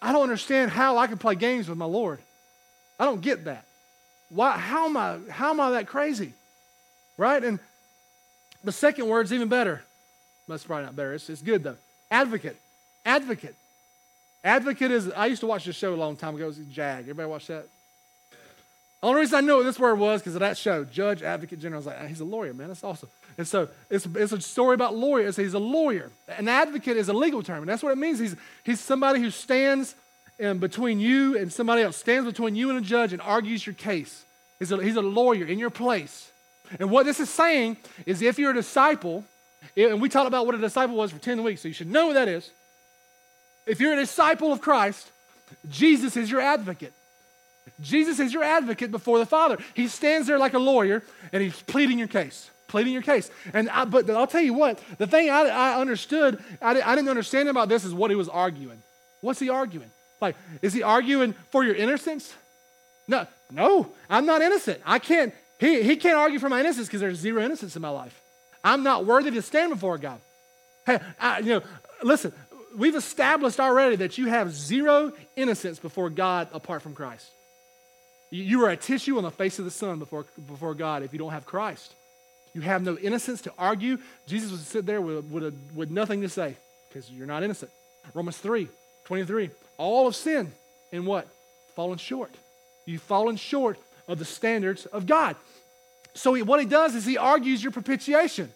I 0.01 0.11
don't 0.11 0.23
understand 0.23 0.71
how 0.71 0.97
I 0.97 1.07
can 1.07 1.17
play 1.17 1.35
games 1.35 1.69
with 1.69 1.77
my 1.77 1.85
Lord. 1.85 2.19
I 2.99 3.05
don't 3.05 3.21
get 3.21 3.45
that. 3.45 3.65
Why, 4.29 4.57
how, 4.57 4.85
am 4.85 4.97
I, 4.97 5.17
how 5.29 5.51
am 5.51 5.59
I 5.59 5.71
that 5.71 5.87
crazy? 5.87 6.33
Right? 7.17 7.43
And 7.43 7.59
the 8.63 8.71
second 8.71 9.07
word's 9.07 9.31
even 9.33 9.49
better. 9.49 9.83
That's 10.47 10.63
probably 10.63 10.85
not 10.85 10.95
better. 10.95 11.13
It's, 11.13 11.29
it's 11.29 11.41
good 11.41 11.63
though. 11.63 11.77
Advocate. 12.09 12.57
Advocate. 13.05 13.55
Advocate 14.43 14.91
is, 14.91 15.11
I 15.11 15.27
used 15.27 15.41
to 15.41 15.47
watch 15.47 15.65
this 15.65 15.75
show 15.75 15.93
a 15.93 15.95
long 15.95 16.15
time 16.15 16.35
ago. 16.35 16.45
It 16.45 16.47
was 16.47 16.57
JAG. 16.57 17.01
Everybody 17.01 17.29
watch 17.29 17.47
that? 17.47 17.67
The 19.01 19.07
Only 19.07 19.21
reason 19.21 19.37
I 19.37 19.41
know 19.41 19.57
what 19.57 19.63
this 19.63 19.79
word 19.79 19.95
was 19.95 20.21
because 20.21 20.35
of 20.35 20.41
that 20.41 20.57
show, 20.57 20.83
Judge 20.83 21.23
Advocate 21.23 21.59
General. 21.59 21.77
I 21.77 21.79
was 21.79 21.85
like, 21.87 21.97
ah, 22.01 22.05
he's 22.05 22.19
a 22.19 22.25
lawyer, 22.25 22.53
man. 22.53 22.67
That's 22.67 22.83
awesome. 22.83 23.09
And 23.37 23.47
so 23.47 23.69
it's, 23.89 24.05
it's 24.05 24.31
a 24.31 24.41
story 24.41 24.75
about 24.75 24.95
lawyers. 24.95 25.35
He's 25.35 25.53
a 25.53 25.59
lawyer. 25.59 26.11
An 26.27 26.47
advocate 26.47 26.97
is 26.97 27.09
a 27.09 27.13
legal 27.13 27.41
term, 27.41 27.59
and 27.59 27.69
that's 27.69 27.81
what 27.81 27.91
it 27.91 27.97
means. 27.97 28.19
He's, 28.19 28.35
he's 28.63 28.79
somebody 28.79 29.19
who 29.19 29.31
stands 29.31 29.95
in 30.37 30.57
between 30.59 30.99
you 30.99 31.37
and 31.37 31.51
somebody 31.51 31.83
else, 31.83 31.97
stands 31.97 32.27
between 32.27 32.55
you 32.55 32.69
and 32.69 32.79
a 32.79 32.81
judge 32.81 33.13
and 33.13 33.21
argues 33.21 33.65
your 33.65 33.75
case. 33.75 34.25
He's 34.59 34.71
a, 34.71 34.83
he's 34.83 34.95
a 34.95 35.01
lawyer 35.01 35.45
in 35.45 35.59
your 35.59 35.69
place. 35.69 36.31
And 36.79 36.89
what 36.89 37.05
this 37.05 37.19
is 37.19 37.29
saying 37.29 37.77
is 38.05 38.21
if 38.21 38.39
you're 38.39 38.51
a 38.51 38.55
disciple, 38.55 39.23
and 39.75 40.01
we 40.01 40.09
talked 40.09 40.27
about 40.27 40.45
what 40.45 40.55
a 40.55 40.57
disciple 40.57 40.95
was 40.95 41.11
for 41.11 41.19
10 41.19 41.43
weeks, 41.43 41.61
so 41.61 41.67
you 41.67 41.73
should 41.73 41.89
know 41.89 42.07
what 42.07 42.13
that 42.13 42.27
is. 42.27 42.51
If 43.65 43.79
you're 43.79 43.93
a 43.93 43.97
disciple 43.97 44.51
of 44.51 44.61
Christ, 44.61 45.11
Jesus 45.69 46.17
is 46.17 46.31
your 46.31 46.41
advocate. 46.41 46.93
Jesus 47.79 48.19
is 48.19 48.33
your 48.33 48.43
advocate 48.43 48.91
before 48.91 49.19
the 49.19 49.25
Father. 49.25 49.57
He 49.73 49.87
stands 49.87 50.27
there 50.27 50.37
like 50.37 50.53
a 50.53 50.59
lawyer 50.59 51.03
and 51.31 51.41
he's 51.43 51.61
pleading 51.63 51.99
your 51.99 52.07
case, 52.07 52.49
pleading 52.67 52.93
your 52.93 53.01
case. 53.01 53.29
And 53.53 53.69
I, 53.69 53.85
but 53.85 54.09
I'll 54.09 54.27
tell 54.27 54.41
you 54.41 54.53
what, 54.53 54.79
the 54.97 55.07
thing 55.07 55.29
I, 55.29 55.41
I 55.41 55.79
understood, 55.79 56.43
I, 56.61 56.81
I 56.81 56.95
didn't 56.95 57.09
understand 57.09 57.49
about 57.49 57.69
this 57.69 57.83
is 57.83 57.93
what 57.93 58.09
he 58.11 58.15
was 58.15 58.29
arguing. 58.29 58.81
What's 59.21 59.39
he 59.39 59.49
arguing? 59.49 59.91
Like, 60.19 60.35
is 60.61 60.73
he 60.73 60.83
arguing 60.83 61.33
for 61.49 61.63
your 61.63 61.75
innocence? 61.75 62.33
No, 63.07 63.27
no, 63.51 63.91
I'm 64.09 64.25
not 64.25 64.41
innocent. 64.41 64.81
I 64.85 64.99
can't, 64.99 65.33
he, 65.59 65.83
he 65.83 65.97
can't 65.97 66.17
argue 66.17 66.39
for 66.39 66.49
my 66.49 66.59
innocence 66.59 66.87
because 66.87 67.01
there's 67.01 67.17
zero 67.17 67.43
innocence 67.43 67.75
in 67.75 67.81
my 67.81 67.89
life. 67.89 68.19
I'm 68.63 68.83
not 68.83 69.05
worthy 69.05 69.31
to 69.31 69.41
stand 69.41 69.71
before 69.71 69.97
God. 69.97 70.19
Hey, 70.85 70.99
I, 71.19 71.39
you 71.39 71.49
know, 71.49 71.61
listen, 72.03 72.33
we've 72.75 72.95
established 72.95 73.59
already 73.59 73.97
that 73.97 74.17
you 74.17 74.27
have 74.27 74.51
zero 74.51 75.11
innocence 75.35 75.79
before 75.79 76.09
God 76.09 76.47
apart 76.53 76.81
from 76.81 76.93
Christ. 76.93 77.29
You 78.29 78.63
are 78.65 78.69
a 78.69 78.77
tissue 78.77 79.17
on 79.17 79.23
the 79.23 79.31
face 79.31 79.59
of 79.59 79.65
the 79.65 79.71
sun 79.71 79.99
before, 79.99 80.25
before 80.47 80.73
God 80.73 81.03
if 81.03 81.11
you 81.11 81.19
don't 81.19 81.31
have 81.31 81.45
Christ. 81.45 81.93
You 82.53 82.61
have 82.61 82.83
no 82.83 82.97
innocence 82.97 83.41
to 83.43 83.53
argue. 83.57 83.97
Jesus 84.27 84.51
would 84.51 84.61
sit 84.61 84.85
there 84.85 85.01
with, 85.01 85.25
with, 85.25 85.43
a, 85.43 85.53
with 85.75 85.89
nothing 85.89 86.21
to 86.21 86.29
say 86.29 86.55
because 86.87 87.09
you're 87.09 87.27
not 87.27 87.43
innocent. 87.43 87.71
Romans 88.13 88.37
3 88.37 88.67
23. 89.05 89.49
All 89.77 90.07
of 90.07 90.15
sin 90.15 90.51
and 90.91 91.05
what? 91.05 91.27
Fallen 91.75 91.97
short. 91.97 92.31
You've 92.85 93.01
fallen 93.01 93.35
short 93.35 93.77
of 94.07 94.19
the 94.19 94.25
standards 94.25 94.85
of 94.85 95.05
God. 95.05 95.35
So 96.13 96.33
he, 96.33 96.41
what 96.41 96.59
he 96.59 96.65
does 96.65 96.95
is 96.95 97.05
he 97.05 97.17
argues 97.17 97.63
your 97.63 97.71
propitiation. 97.71 98.51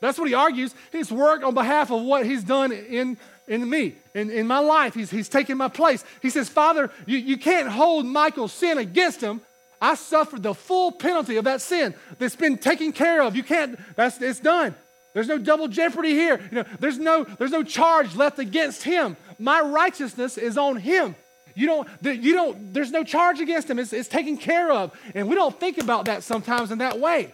That's 0.00 0.18
what 0.18 0.28
he 0.28 0.34
argues. 0.34 0.74
He's 0.92 1.10
worked 1.10 1.44
on 1.44 1.54
behalf 1.54 1.90
of 1.90 2.02
what 2.02 2.26
he's 2.26 2.44
done 2.44 2.72
in 2.72 3.16
in 3.46 3.68
me, 3.68 3.96
in, 4.14 4.30
in 4.30 4.46
my 4.46 4.58
life. 4.58 4.94
He's, 4.94 5.10
he's 5.10 5.28
taken 5.28 5.58
my 5.58 5.68
place. 5.68 6.04
He 6.22 6.30
says, 6.30 6.48
Father, 6.48 6.90
you, 7.06 7.18
you 7.18 7.36
can't 7.36 7.68
hold 7.68 8.06
Michael's 8.06 8.52
sin 8.52 8.78
against 8.78 9.20
him. 9.20 9.40
I 9.80 9.96
suffered 9.96 10.42
the 10.42 10.54
full 10.54 10.92
penalty 10.92 11.36
of 11.36 11.44
that 11.44 11.60
sin 11.60 11.94
that's 12.18 12.36
been 12.36 12.56
taken 12.56 12.92
care 12.92 13.22
of. 13.22 13.36
You 13.36 13.42
can't, 13.42 13.78
that's 13.96 14.20
it's 14.20 14.40
done. 14.40 14.74
There's 15.12 15.28
no 15.28 15.38
double 15.38 15.68
jeopardy 15.68 16.10
here. 16.10 16.40
You 16.50 16.58
know, 16.58 16.64
there's 16.80 16.98
no, 16.98 17.24
there's 17.24 17.52
no 17.52 17.62
charge 17.62 18.16
left 18.16 18.38
against 18.38 18.82
him. 18.82 19.16
My 19.38 19.60
righteousness 19.60 20.38
is 20.38 20.58
on 20.58 20.76
him. 20.76 21.14
You 21.54 21.66
don't, 21.66 21.88
you 22.02 22.32
don't, 22.32 22.74
there's 22.74 22.90
no 22.90 23.04
charge 23.04 23.40
against 23.40 23.70
him. 23.70 23.78
It's, 23.78 23.92
it's 23.92 24.08
taken 24.08 24.36
care 24.36 24.72
of. 24.72 24.98
And 25.14 25.28
we 25.28 25.36
don't 25.36 25.58
think 25.58 25.78
about 25.78 26.06
that 26.06 26.24
sometimes 26.24 26.72
in 26.72 26.78
that 26.78 26.98
way. 26.98 27.32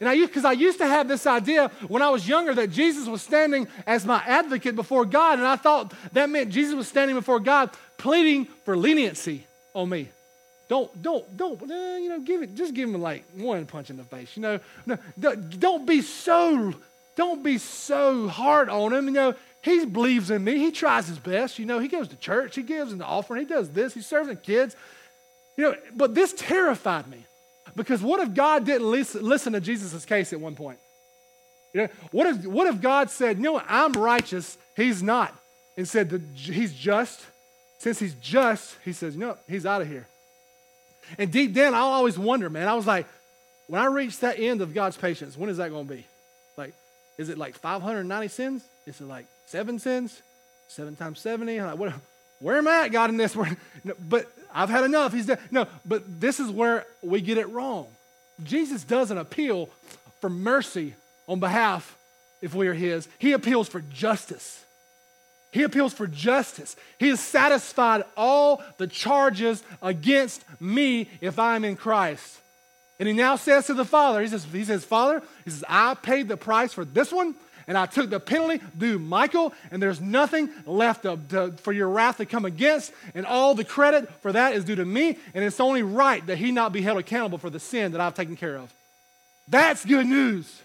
And 0.00 0.08
I 0.08 0.12
used, 0.12 0.30
because 0.30 0.44
I 0.44 0.52
used 0.52 0.78
to 0.78 0.86
have 0.86 1.08
this 1.08 1.26
idea 1.26 1.70
when 1.88 2.02
I 2.02 2.10
was 2.10 2.28
younger 2.28 2.54
that 2.54 2.70
Jesus 2.70 3.08
was 3.08 3.22
standing 3.22 3.66
as 3.86 4.04
my 4.04 4.22
advocate 4.26 4.76
before 4.76 5.06
God, 5.06 5.38
and 5.38 5.46
I 5.46 5.56
thought 5.56 5.92
that 6.12 6.28
meant 6.28 6.50
Jesus 6.50 6.74
was 6.74 6.88
standing 6.88 7.16
before 7.16 7.40
God 7.40 7.70
pleading 7.96 8.46
for 8.64 8.76
leniency 8.76 9.46
on 9.74 9.88
me. 9.88 10.08
Don't, 10.68 11.00
don't, 11.00 11.36
don't, 11.36 11.62
uh, 11.62 11.96
you 11.96 12.08
know, 12.08 12.20
give 12.20 12.42
it, 12.42 12.54
just 12.56 12.74
give 12.74 12.88
him 12.88 13.00
like 13.00 13.24
one 13.36 13.66
punch 13.66 13.88
in 13.88 13.96
the 13.96 14.04
face. 14.04 14.36
You 14.36 14.42
know, 14.42 14.60
no, 14.84 15.34
don't 15.34 15.86
be 15.86 16.02
so, 16.02 16.74
don't 17.14 17.42
be 17.42 17.58
so 17.58 18.26
hard 18.28 18.68
on 18.68 18.92
him. 18.92 19.06
You 19.06 19.12
know, 19.12 19.34
he 19.62 19.86
believes 19.86 20.30
in 20.30 20.42
me. 20.42 20.58
He 20.58 20.72
tries 20.72 21.06
his 21.06 21.18
best. 21.18 21.58
You 21.58 21.66
know, 21.66 21.78
he 21.78 21.88
goes 21.88 22.08
to 22.08 22.16
church. 22.16 22.56
He 22.56 22.62
gives 22.62 22.92
an 22.92 23.00
offering. 23.00 23.42
He 23.42 23.46
does 23.46 23.70
this. 23.70 23.94
He 23.94 24.02
serves 24.02 24.28
the 24.28 24.36
kids. 24.36 24.74
You 25.56 25.64
know, 25.64 25.76
but 25.94 26.14
this 26.14 26.32
terrified 26.32 27.08
me. 27.08 27.24
Because 27.76 28.02
what 28.02 28.20
if 28.20 28.34
God 28.34 28.64
didn't 28.64 28.90
listen 28.90 29.52
to 29.52 29.60
Jesus' 29.60 30.04
case 30.04 30.32
at 30.32 30.40
one 30.40 30.56
point? 30.56 30.78
You 31.74 31.82
know, 31.82 31.88
what, 32.10 32.26
if, 32.26 32.46
what 32.46 32.66
if 32.66 32.80
God 32.80 33.10
said, 33.10 33.36
you 33.36 33.42
know 33.42 33.62
I'm 33.68 33.92
righteous, 33.92 34.56
he's 34.74 35.02
not, 35.02 35.34
and 35.76 35.86
said 35.86 36.08
that 36.10 36.22
he's 36.34 36.72
just? 36.72 37.20
Since 37.78 37.98
he's 37.98 38.14
just, 38.14 38.76
he 38.82 38.94
says, 38.94 39.14
know, 39.14 39.36
he's 39.46 39.66
out 39.66 39.82
of 39.82 39.88
here. 39.88 40.06
And 41.18 41.30
deep 41.30 41.52
down, 41.52 41.74
I 41.74 41.80
always 41.80 42.18
wonder, 42.18 42.48
man, 42.48 42.66
I 42.66 42.74
was 42.74 42.86
like, 42.86 43.06
when 43.68 43.80
I 43.80 43.86
reach 43.86 44.20
that 44.20 44.38
end 44.38 44.62
of 44.62 44.72
God's 44.72 44.96
patience, 44.96 45.36
when 45.36 45.50
is 45.50 45.58
that 45.58 45.70
going 45.70 45.86
to 45.86 45.94
be? 45.94 46.06
Like, 46.56 46.72
is 47.18 47.28
it 47.28 47.36
like 47.36 47.56
590 47.58 48.28
sins? 48.28 48.64
Is 48.86 49.00
it 49.00 49.04
like 49.04 49.26
seven 49.44 49.78
sins? 49.78 50.22
Seven 50.68 50.96
times 50.96 51.20
70? 51.20 51.60
Like, 51.60 51.76
what, 51.76 51.92
where 52.40 52.56
am 52.56 52.68
I 52.68 52.84
at, 52.84 52.92
God, 52.92 53.10
in 53.10 53.18
this? 53.18 53.36
but 54.08 54.26
I've 54.56 54.70
had 54.70 54.84
enough. 54.84 55.12
He's 55.12 55.26
dead. 55.26 55.38
No, 55.50 55.66
but 55.84 56.20
this 56.20 56.40
is 56.40 56.50
where 56.50 56.86
we 57.02 57.20
get 57.20 57.36
it 57.36 57.48
wrong. 57.50 57.88
Jesus 58.42 58.84
doesn't 58.84 59.18
appeal 59.18 59.68
for 60.20 60.30
mercy 60.30 60.94
on 61.28 61.40
behalf 61.40 61.96
if 62.40 62.54
we 62.54 62.66
are 62.66 62.74
his. 62.74 63.06
He 63.18 63.32
appeals 63.32 63.68
for 63.68 63.82
justice. 63.82 64.64
He 65.52 65.62
appeals 65.62 65.92
for 65.92 66.06
justice. 66.06 66.74
He 66.98 67.08
has 67.08 67.20
satisfied 67.20 68.04
all 68.16 68.62
the 68.78 68.86
charges 68.86 69.62
against 69.82 70.42
me 70.58 71.10
if 71.20 71.38
I'm 71.38 71.64
in 71.64 71.76
Christ. 71.76 72.40
And 72.98 73.06
he 73.06 73.14
now 73.14 73.36
says 73.36 73.66
to 73.66 73.74
the 73.74 73.84
Father, 73.84 74.22
he 74.22 74.28
says, 74.28 74.46
he 74.50 74.64
says, 74.64 74.86
Father, 74.86 75.22
he 75.44 75.50
says, 75.50 75.64
I 75.68 75.94
paid 75.94 76.28
the 76.28 76.36
price 76.38 76.72
for 76.72 76.84
this 76.86 77.12
one 77.12 77.34
and 77.66 77.76
I 77.76 77.86
took 77.86 78.10
the 78.10 78.20
penalty 78.20 78.62
due 78.76 78.98
Michael, 78.98 79.52
and 79.70 79.82
there's 79.82 80.00
nothing 80.00 80.50
left 80.64 81.02
to, 81.02 81.18
to, 81.30 81.52
for 81.52 81.72
your 81.72 81.88
wrath 81.88 82.18
to 82.18 82.26
come 82.26 82.44
against, 82.44 82.92
and 83.14 83.26
all 83.26 83.54
the 83.54 83.64
credit 83.64 84.10
for 84.22 84.32
that 84.32 84.54
is 84.54 84.64
due 84.64 84.76
to 84.76 84.84
me, 84.84 85.18
and 85.34 85.44
it's 85.44 85.60
only 85.60 85.82
right 85.82 86.24
that 86.26 86.38
he 86.38 86.52
not 86.52 86.72
be 86.72 86.82
held 86.82 86.98
accountable 86.98 87.38
for 87.38 87.50
the 87.50 87.60
sin 87.60 87.92
that 87.92 88.00
I've 88.00 88.14
taken 88.14 88.36
care 88.36 88.56
of. 88.56 88.72
That's 89.48 89.84
good 89.84 90.06
news. 90.06 90.62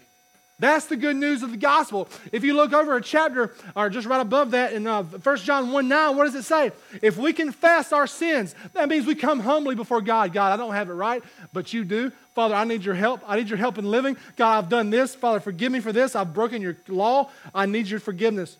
That's 0.62 0.86
the 0.86 0.96
good 0.96 1.16
news 1.16 1.42
of 1.42 1.50
the 1.50 1.56
gospel. 1.56 2.08
If 2.30 2.44
you 2.44 2.54
look 2.54 2.72
over 2.72 2.96
a 2.96 3.02
chapter, 3.02 3.52
or 3.74 3.90
just 3.90 4.06
right 4.06 4.20
above 4.20 4.52
that 4.52 4.72
in 4.72 4.86
uh, 4.86 5.02
1 5.02 5.36
John 5.38 5.72
1 5.72 5.88
9, 5.88 6.16
what 6.16 6.24
does 6.24 6.36
it 6.36 6.44
say? 6.44 6.70
If 7.00 7.16
we 7.16 7.32
confess 7.32 7.92
our 7.92 8.06
sins, 8.06 8.54
that 8.72 8.88
means 8.88 9.04
we 9.04 9.16
come 9.16 9.40
humbly 9.40 9.74
before 9.74 10.00
God. 10.00 10.32
God, 10.32 10.52
I 10.52 10.56
don't 10.56 10.74
have 10.74 10.88
it 10.88 10.92
right, 10.92 11.20
but 11.52 11.72
you 11.72 11.84
do. 11.84 12.12
Father, 12.34 12.54
I 12.54 12.64
need 12.64 12.84
your 12.84 12.94
help. 12.94 13.20
I 13.26 13.36
need 13.36 13.48
your 13.48 13.58
help 13.58 13.78
in 13.78 13.84
living. 13.84 14.16
God, 14.36 14.58
I've 14.58 14.68
done 14.70 14.90
this. 14.90 15.14
Father, 15.14 15.40
forgive 15.40 15.70
me 15.70 15.80
for 15.80 15.92
this. 15.92 16.16
I've 16.16 16.32
broken 16.32 16.62
your 16.62 16.76
law. 16.88 17.30
I 17.54 17.66
need 17.66 17.88
your 17.88 18.00
forgiveness. 18.00 18.56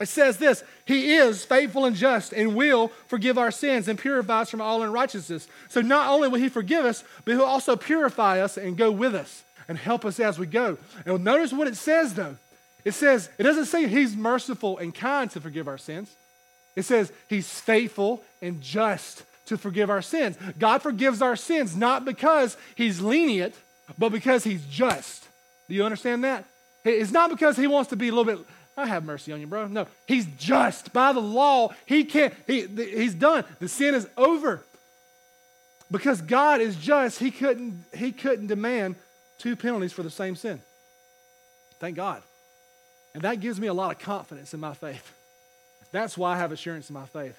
It 0.00 0.08
says 0.08 0.38
this 0.38 0.64
He 0.86 1.14
is 1.14 1.44
faithful 1.44 1.84
and 1.84 1.96
just 1.96 2.32
and 2.32 2.54
will 2.54 2.88
forgive 3.06 3.38
our 3.38 3.50
sins 3.50 3.88
and 3.88 3.98
purify 3.98 4.42
us 4.42 4.50
from 4.50 4.60
all 4.60 4.82
unrighteousness. 4.82 5.48
So 5.68 5.80
not 5.80 6.10
only 6.10 6.28
will 6.28 6.38
He 6.38 6.48
forgive 6.48 6.84
us, 6.84 7.04
but 7.24 7.32
He'll 7.32 7.44
also 7.44 7.76
purify 7.76 8.40
us 8.40 8.56
and 8.56 8.76
go 8.76 8.90
with 8.90 9.14
us 9.14 9.44
and 9.68 9.78
help 9.78 10.04
us 10.04 10.18
as 10.18 10.38
we 10.38 10.46
go. 10.46 10.78
And 11.06 11.22
notice 11.24 11.52
what 11.52 11.68
it 11.68 11.76
says 11.76 12.14
though. 12.14 12.36
It 12.84 12.92
says, 12.92 13.28
it 13.38 13.42
doesn't 13.42 13.66
say 13.66 13.86
he's 13.86 14.16
merciful 14.16 14.78
and 14.78 14.94
kind 14.94 15.30
to 15.32 15.40
forgive 15.40 15.68
our 15.68 15.78
sins. 15.78 16.10
It 16.76 16.84
says 16.84 17.12
he's 17.28 17.60
faithful 17.60 18.22
and 18.40 18.60
just 18.60 19.22
to 19.50 19.58
forgive 19.58 19.90
our 19.90 20.00
sins. 20.00 20.38
God 20.58 20.80
forgives 20.80 21.20
our 21.20 21.36
sins 21.36 21.76
not 21.76 22.04
because 22.04 22.56
he's 22.76 23.00
lenient, 23.00 23.54
but 23.98 24.10
because 24.10 24.44
he's 24.44 24.64
just. 24.66 25.26
Do 25.68 25.74
you 25.74 25.84
understand 25.84 26.24
that? 26.24 26.44
It's 26.84 27.10
not 27.10 27.30
because 27.30 27.56
he 27.56 27.66
wants 27.66 27.90
to 27.90 27.96
be 27.96 28.08
a 28.08 28.12
little 28.12 28.24
bit, 28.24 28.46
I 28.76 28.86
have 28.86 29.04
mercy 29.04 29.32
on 29.32 29.40
you, 29.40 29.48
bro. 29.48 29.66
No, 29.66 29.88
he's 30.06 30.26
just. 30.38 30.92
By 30.92 31.12
the 31.12 31.20
law, 31.20 31.74
he 31.84 32.04
can't, 32.04 32.32
he, 32.46 32.62
he's 32.66 33.14
done. 33.14 33.44
The 33.58 33.68
sin 33.68 33.94
is 33.94 34.08
over. 34.16 34.64
Because 35.90 36.22
God 36.22 36.60
is 36.60 36.76
just, 36.76 37.18
he 37.18 37.32
couldn't, 37.32 37.84
he 37.92 38.12
couldn't 38.12 38.46
demand 38.46 38.94
two 39.38 39.56
penalties 39.56 39.92
for 39.92 40.04
the 40.04 40.10
same 40.10 40.36
sin. 40.36 40.60
Thank 41.80 41.96
God. 41.96 42.22
And 43.14 43.24
that 43.24 43.40
gives 43.40 43.58
me 43.58 43.66
a 43.66 43.74
lot 43.74 43.90
of 43.90 43.98
confidence 43.98 44.54
in 44.54 44.60
my 44.60 44.74
faith. 44.74 45.12
That's 45.90 46.16
why 46.16 46.34
I 46.34 46.38
have 46.38 46.52
assurance 46.52 46.88
in 46.88 46.94
my 46.94 47.06
faith. 47.06 47.36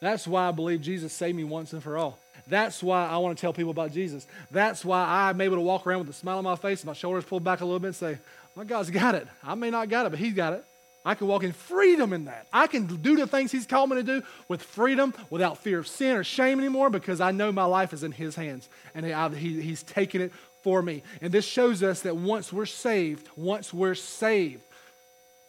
That's 0.00 0.26
why 0.26 0.48
I 0.48 0.52
believe 0.52 0.80
Jesus 0.80 1.12
saved 1.12 1.36
me 1.36 1.44
once 1.44 1.72
and 1.72 1.82
for 1.82 1.96
all. 1.96 2.18
That's 2.46 2.82
why 2.82 3.06
I 3.06 3.18
want 3.18 3.36
to 3.36 3.40
tell 3.40 3.52
people 3.52 3.70
about 3.70 3.92
Jesus. 3.92 4.26
That's 4.50 4.84
why 4.84 5.28
I'm 5.28 5.40
able 5.40 5.56
to 5.56 5.62
walk 5.62 5.86
around 5.86 6.00
with 6.00 6.10
a 6.10 6.12
smile 6.14 6.38
on 6.38 6.44
my 6.44 6.56
face, 6.56 6.84
my 6.84 6.92
shoulders 6.92 7.24
pulled 7.24 7.44
back 7.44 7.60
a 7.60 7.64
little 7.64 7.80
bit, 7.80 7.88
and 7.88 7.96
say, 7.96 8.18
My 8.56 8.64
God's 8.64 8.90
got 8.90 9.14
it. 9.14 9.26
I 9.42 9.54
may 9.54 9.70
not 9.70 9.88
got 9.88 10.06
it, 10.06 10.10
but 10.10 10.18
He's 10.18 10.34
got 10.34 10.54
it. 10.54 10.64
I 11.04 11.14
can 11.14 11.26
walk 11.26 11.42
in 11.42 11.52
freedom 11.52 12.12
in 12.12 12.26
that. 12.26 12.46
I 12.52 12.66
can 12.66 12.86
do 12.86 13.16
the 13.16 13.26
things 13.26 13.52
He's 13.52 13.66
called 13.66 13.90
me 13.90 13.96
to 13.96 14.02
do 14.02 14.22
with 14.48 14.62
freedom, 14.62 15.14
without 15.30 15.58
fear 15.58 15.78
of 15.78 15.88
sin 15.88 16.16
or 16.16 16.24
shame 16.24 16.58
anymore, 16.58 16.90
because 16.90 17.20
I 17.20 17.32
know 17.32 17.52
my 17.52 17.64
life 17.64 17.92
is 17.92 18.02
in 18.02 18.12
His 18.12 18.34
hands 18.34 18.68
and 18.94 19.04
he, 19.34 19.60
He's 19.60 19.82
taken 19.82 20.20
it 20.22 20.32
for 20.62 20.82
me. 20.82 21.02
And 21.20 21.32
this 21.32 21.44
shows 21.44 21.82
us 21.82 22.02
that 22.02 22.16
once 22.16 22.52
we're 22.52 22.66
saved, 22.66 23.28
once 23.36 23.72
we're 23.72 23.94
saved, 23.94 24.62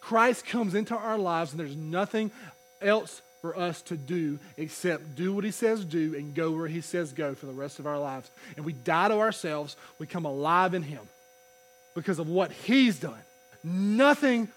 Christ 0.01 0.45
comes 0.45 0.75
into 0.75 0.95
our 0.95 1.17
lives 1.17 1.51
and 1.51 1.59
there's 1.59 1.75
nothing 1.75 2.31
else 2.81 3.21
for 3.41 3.57
us 3.57 3.81
to 3.83 3.97
do 3.97 4.39
except 4.57 5.15
do 5.15 5.33
what 5.33 5.43
he 5.43 5.51
says 5.51 5.85
do 5.85 6.15
and 6.15 6.33
go 6.35 6.51
where 6.51 6.67
he 6.67 6.81
says 6.81 7.13
go 7.13 7.35
for 7.35 7.45
the 7.45 7.53
rest 7.53 7.79
of 7.79 7.87
our 7.87 7.99
lives. 7.99 8.29
And 8.57 8.65
we 8.65 8.73
die 8.73 9.07
to 9.07 9.15
ourselves, 9.15 9.75
we 9.97 10.07
come 10.07 10.25
alive 10.25 10.73
in 10.73 10.83
him 10.83 11.01
because 11.95 12.19
of 12.19 12.27
what 12.27 12.51
he's 12.51 12.99
done. 12.99 13.19
Nothing, 13.63 14.49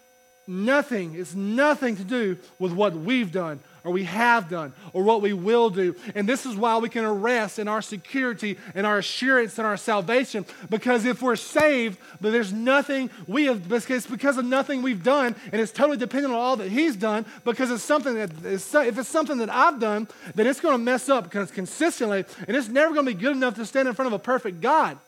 nothing, 0.47 1.15
it's 1.15 1.35
nothing 1.35 1.97
to 1.97 2.05
do 2.05 2.39
with 2.59 2.73
what 2.73 2.95
we've 2.95 3.33
done 3.33 3.61
or 3.85 3.93
we 3.93 4.05
have 4.05 4.49
done 4.49 4.73
or 4.93 5.03
what 5.03 5.23
we 5.23 5.33
will 5.33 5.71
do. 5.71 5.97
And 6.15 6.29
this 6.29 6.47
is 6.47 6.57
why 6.57 6.77
we 6.79 6.89
can 6.89 7.07
rest 7.21 7.59
in 7.59 7.69
our 7.69 7.83
security 7.83 8.59
and 8.75 8.87
our 8.87 8.99
assurance 8.99 9.59
in 9.59 9.65
our 9.65 9.77
salvation. 9.77 10.47
Because 10.71 11.05
if 11.05 11.23
we're 11.23 11.37
saved, 11.37 11.99
but 12.21 12.33
there's 12.33 12.53
nothing 12.53 13.11
we 13.27 13.47
have, 13.47 13.71
it's 13.71 14.07
because 14.07 14.39
of 14.39 14.45
nothing 14.45 14.83
we've 14.83 15.03
done, 15.03 15.35
and 15.51 15.61
it's 15.61 15.73
totally 15.73 15.97
dependent 15.97 16.33
on 16.33 16.41
all 16.41 16.57
that 16.57 16.71
He's 16.71 16.97
done, 16.97 17.27
because 17.45 17.71
it's 17.71 17.83
something 17.83 18.15
that, 18.15 18.31
if 18.45 18.99
it's 18.99 19.09
something 19.09 19.39
that 19.39 19.51
I've 19.51 19.81
done, 19.81 20.09
then 20.35 20.47
it's 20.47 20.61
going 20.61 20.75
to 20.75 20.83
mess 20.83 21.09
up 21.09 21.31
consistently, 21.31 22.25
and 22.47 22.57
it's 22.57 22.69
never 22.69 22.95
going 22.95 23.07
to 23.07 23.15
be 23.15 23.21
good 23.21 23.37
enough 23.37 23.55
to 23.57 23.67
stand 23.67 23.89
in 23.89 23.95
front 23.95 24.07
of 24.07 24.13
a 24.13 24.19
perfect 24.19 24.61
God. 24.61 24.99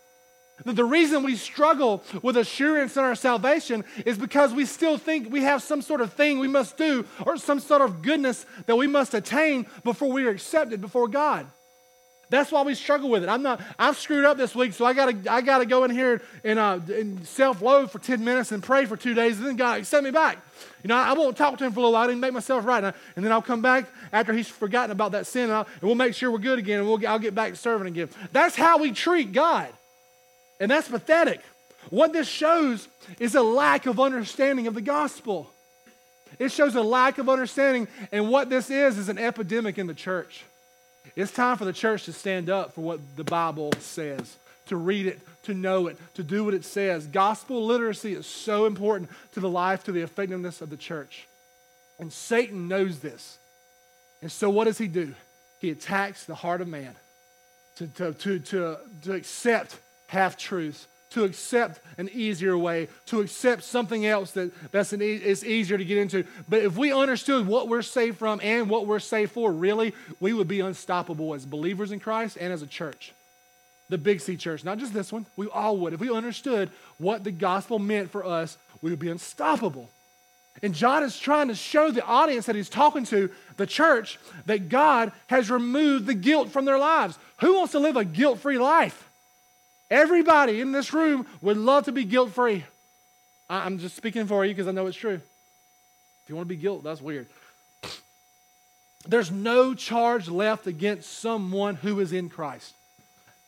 The 0.64 0.84
reason 0.84 1.24
we 1.24 1.34
struggle 1.34 2.04
with 2.22 2.36
assurance 2.36 2.96
in 2.96 3.02
our 3.02 3.16
salvation 3.16 3.84
is 4.06 4.16
because 4.16 4.52
we 4.52 4.66
still 4.66 4.96
think 4.96 5.30
we 5.30 5.42
have 5.42 5.62
some 5.62 5.82
sort 5.82 6.00
of 6.00 6.12
thing 6.12 6.38
we 6.38 6.48
must 6.48 6.76
do 6.76 7.04
or 7.26 7.36
some 7.36 7.58
sort 7.58 7.82
of 7.82 8.02
goodness 8.02 8.46
that 8.66 8.76
we 8.76 8.86
must 8.86 9.14
attain 9.14 9.66
before 9.82 10.12
we 10.12 10.24
are 10.26 10.30
accepted 10.30 10.80
before 10.80 11.08
God. 11.08 11.46
That's 12.30 12.50
why 12.50 12.62
we 12.62 12.74
struggle 12.74 13.10
with 13.10 13.22
it. 13.22 13.28
I'm 13.28 13.42
not. 13.42 13.60
I've 13.78 13.96
screwed 13.96 14.24
up 14.24 14.36
this 14.36 14.54
week, 14.54 14.72
so 14.72 14.84
I 14.84 14.92
gotta. 14.92 15.16
I 15.30 15.40
gotta 15.40 15.66
go 15.66 15.84
in 15.84 15.90
here 15.90 16.22
and, 16.42 16.58
uh, 16.58 16.80
and 16.88 17.24
self-load 17.26 17.90
for 17.90 17.98
ten 17.98 18.24
minutes 18.24 18.50
and 18.50 18.62
pray 18.62 18.86
for 18.86 18.96
two 18.96 19.14
days, 19.14 19.38
and 19.38 19.46
then 19.46 19.56
God 19.56 19.80
accept 19.80 20.02
me 20.02 20.10
back. 20.10 20.38
You 20.82 20.88
know, 20.88 20.96
I, 20.96 21.10
I 21.10 21.12
won't 21.12 21.36
talk 21.36 21.58
to 21.58 21.64
Him 21.64 21.72
for 21.72 21.80
a 21.80 21.82
little 21.82 21.92
while 21.92 22.08
and 22.08 22.20
make 22.20 22.32
myself 22.32 22.64
right, 22.64 22.78
and, 22.82 22.86
I, 22.88 22.92
and, 23.16 23.24
then 23.24 23.30
I'll 23.30 23.42
come 23.42 23.60
back 23.60 23.86
after 24.12 24.32
He's 24.32 24.48
forgotten 24.48 24.90
about 24.90 25.12
that 25.12 25.26
sin, 25.26 25.50
and, 25.50 25.52
and 25.52 25.82
we'll 25.82 25.94
make 25.94 26.14
sure 26.14 26.30
we're 26.30 26.38
good 26.38 26.58
again, 26.58 26.80
and 26.80 26.88
we'll, 26.88 27.06
I'll 27.06 27.18
get 27.18 27.34
back 27.34 27.50
to 27.50 27.56
serving 27.56 27.86
again. 27.86 28.08
That's 28.32 28.56
how 28.56 28.78
we 28.78 28.92
treat 28.92 29.32
God. 29.32 29.68
And 30.60 30.70
that's 30.70 30.88
pathetic. 30.88 31.40
What 31.90 32.12
this 32.12 32.28
shows 32.28 32.88
is 33.18 33.34
a 33.34 33.42
lack 33.42 33.86
of 33.86 34.00
understanding 34.00 34.66
of 34.66 34.74
the 34.74 34.80
gospel. 34.80 35.50
It 36.38 36.50
shows 36.50 36.74
a 36.74 36.82
lack 36.82 37.18
of 37.18 37.28
understanding, 37.28 37.88
and 38.10 38.28
what 38.28 38.50
this 38.50 38.70
is 38.70 38.98
is 38.98 39.08
an 39.08 39.18
epidemic 39.18 39.78
in 39.78 39.86
the 39.86 39.94
church. 39.94 40.44
It's 41.16 41.30
time 41.30 41.56
for 41.56 41.64
the 41.64 41.72
church 41.72 42.04
to 42.04 42.12
stand 42.12 42.50
up 42.50 42.74
for 42.74 42.80
what 42.80 43.00
the 43.16 43.24
Bible 43.24 43.72
says, 43.78 44.36
to 44.66 44.76
read 44.76 45.06
it, 45.06 45.20
to 45.44 45.54
know 45.54 45.86
it, 45.86 45.98
to 46.14 46.24
do 46.24 46.44
what 46.44 46.54
it 46.54 46.64
says. 46.64 47.06
Gospel 47.06 47.64
literacy 47.66 48.14
is 48.14 48.26
so 48.26 48.66
important 48.66 49.10
to 49.32 49.40
the 49.40 49.48
life, 49.48 49.84
to 49.84 49.92
the 49.92 50.00
effectiveness 50.00 50.60
of 50.60 50.70
the 50.70 50.76
church. 50.76 51.28
And 51.98 52.12
Satan 52.12 52.66
knows 52.66 53.00
this. 53.00 53.38
And 54.22 54.32
so 54.32 54.50
what 54.50 54.64
does 54.64 54.78
he 54.78 54.88
do? 54.88 55.14
He 55.60 55.70
attacks 55.70 56.24
the 56.24 56.34
heart 56.34 56.60
of 56.60 56.68
man 56.68 56.96
to, 57.76 57.86
to, 57.86 58.12
to, 58.12 58.38
to, 58.38 58.78
to 59.02 59.12
accept 59.12 59.78
half 60.14 60.36
truths, 60.36 60.86
to 61.10 61.24
accept 61.24 61.80
an 61.96 62.08
easier 62.12 62.58
way, 62.58 62.88
to 63.06 63.20
accept 63.20 63.62
something 63.62 64.04
else 64.04 64.32
that 64.32 64.50
that's 64.72 64.92
an 64.92 65.00
e- 65.00 65.14
is 65.14 65.44
easier 65.44 65.78
to 65.78 65.84
get 65.84 65.98
into. 65.98 66.24
But 66.48 66.62
if 66.62 66.76
we 66.76 66.92
understood 66.92 67.46
what 67.46 67.68
we're 67.68 67.82
saved 67.82 68.18
from 68.18 68.40
and 68.42 68.68
what 68.68 68.86
we're 68.86 68.98
saved 68.98 69.30
for, 69.30 69.52
really, 69.52 69.94
we 70.18 70.32
would 70.32 70.48
be 70.48 70.60
unstoppable 70.60 71.34
as 71.34 71.46
believers 71.46 71.92
in 71.92 72.00
Christ 72.00 72.36
and 72.40 72.52
as 72.52 72.62
a 72.62 72.66
church. 72.66 73.12
The 73.90 73.98
Big 73.98 74.20
C 74.20 74.36
church, 74.36 74.64
not 74.64 74.78
just 74.78 74.92
this 74.92 75.12
one, 75.12 75.26
we 75.36 75.46
all 75.48 75.76
would. 75.78 75.92
If 75.92 76.00
we 76.00 76.10
understood 76.10 76.70
what 76.98 77.22
the 77.22 77.30
gospel 77.30 77.78
meant 77.78 78.10
for 78.10 78.24
us, 78.24 78.58
we 78.82 78.90
would 78.90 78.98
be 78.98 79.10
unstoppable. 79.10 79.90
And 80.62 80.74
John 80.74 81.02
is 81.02 81.18
trying 81.18 81.48
to 81.48 81.54
show 81.54 81.90
the 81.90 82.04
audience 82.04 82.46
that 82.46 82.56
he's 82.56 82.68
talking 82.68 83.04
to, 83.06 83.30
the 83.56 83.66
church, 83.66 84.18
that 84.46 84.68
God 84.68 85.12
has 85.26 85.50
removed 85.50 86.06
the 86.06 86.14
guilt 86.14 86.50
from 86.50 86.64
their 86.64 86.78
lives. 86.78 87.18
Who 87.40 87.54
wants 87.54 87.72
to 87.72 87.78
live 87.78 87.96
a 87.96 88.04
guilt 88.04 88.38
free 88.40 88.58
life? 88.58 89.08
Everybody 89.94 90.60
in 90.60 90.72
this 90.72 90.92
room 90.92 91.24
would 91.40 91.56
love 91.56 91.84
to 91.84 91.92
be 91.92 92.02
guilt 92.02 92.32
free. 92.32 92.64
I'm 93.48 93.78
just 93.78 93.94
speaking 93.94 94.26
for 94.26 94.44
you 94.44 94.52
because 94.52 94.66
I 94.66 94.72
know 94.72 94.88
it's 94.88 94.96
true. 94.96 95.20
If 96.24 96.28
you 96.28 96.34
want 96.34 96.48
to 96.48 96.52
be 96.52 96.60
guilt, 96.60 96.82
that's 96.82 97.00
weird. 97.00 97.28
There's 99.06 99.30
no 99.30 99.72
charge 99.72 100.28
left 100.28 100.66
against 100.66 101.20
someone 101.20 101.76
who 101.76 102.00
is 102.00 102.12
in 102.12 102.28
Christ. 102.28 102.74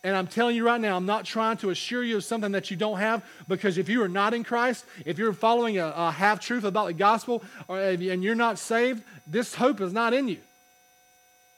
And 0.05 0.15
I'm 0.15 0.29
telling 0.29 0.55
you 0.55 0.65
right 0.65 0.81
now, 0.81 0.97
I'm 0.97 1.05
not 1.05 1.25
trying 1.25 1.57
to 1.57 1.71
assure 1.71 2.05
you 2.05 2.19
of 2.19 2.23
something 2.23 2.53
that 2.53 2.71
you 2.71 2.77
don't 2.77 2.99
have, 2.99 3.25
because 3.49 3.77
if 3.77 3.89
you 3.89 4.01
are 4.05 4.09
not 4.09 4.33
in 4.33 4.45
Christ, 4.45 4.85
if 5.05 5.19
you're 5.19 5.33
following 5.33 5.79
a, 5.79 5.93
a 5.97 6.13
half 6.13 6.39
truth 6.39 6.63
about 6.63 6.87
the 6.87 6.93
gospel, 6.93 7.43
or, 7.67 7.81
and 7.81 8.23
you're 8.23 8.37
not 8.37 8.61
saved, 8.61 9.03
this 9.27 9.57
hope 9.57 9.81
is 9.81 9.93
not 9.93 10.15
in 10.15 10.29
you. 10.29 10.39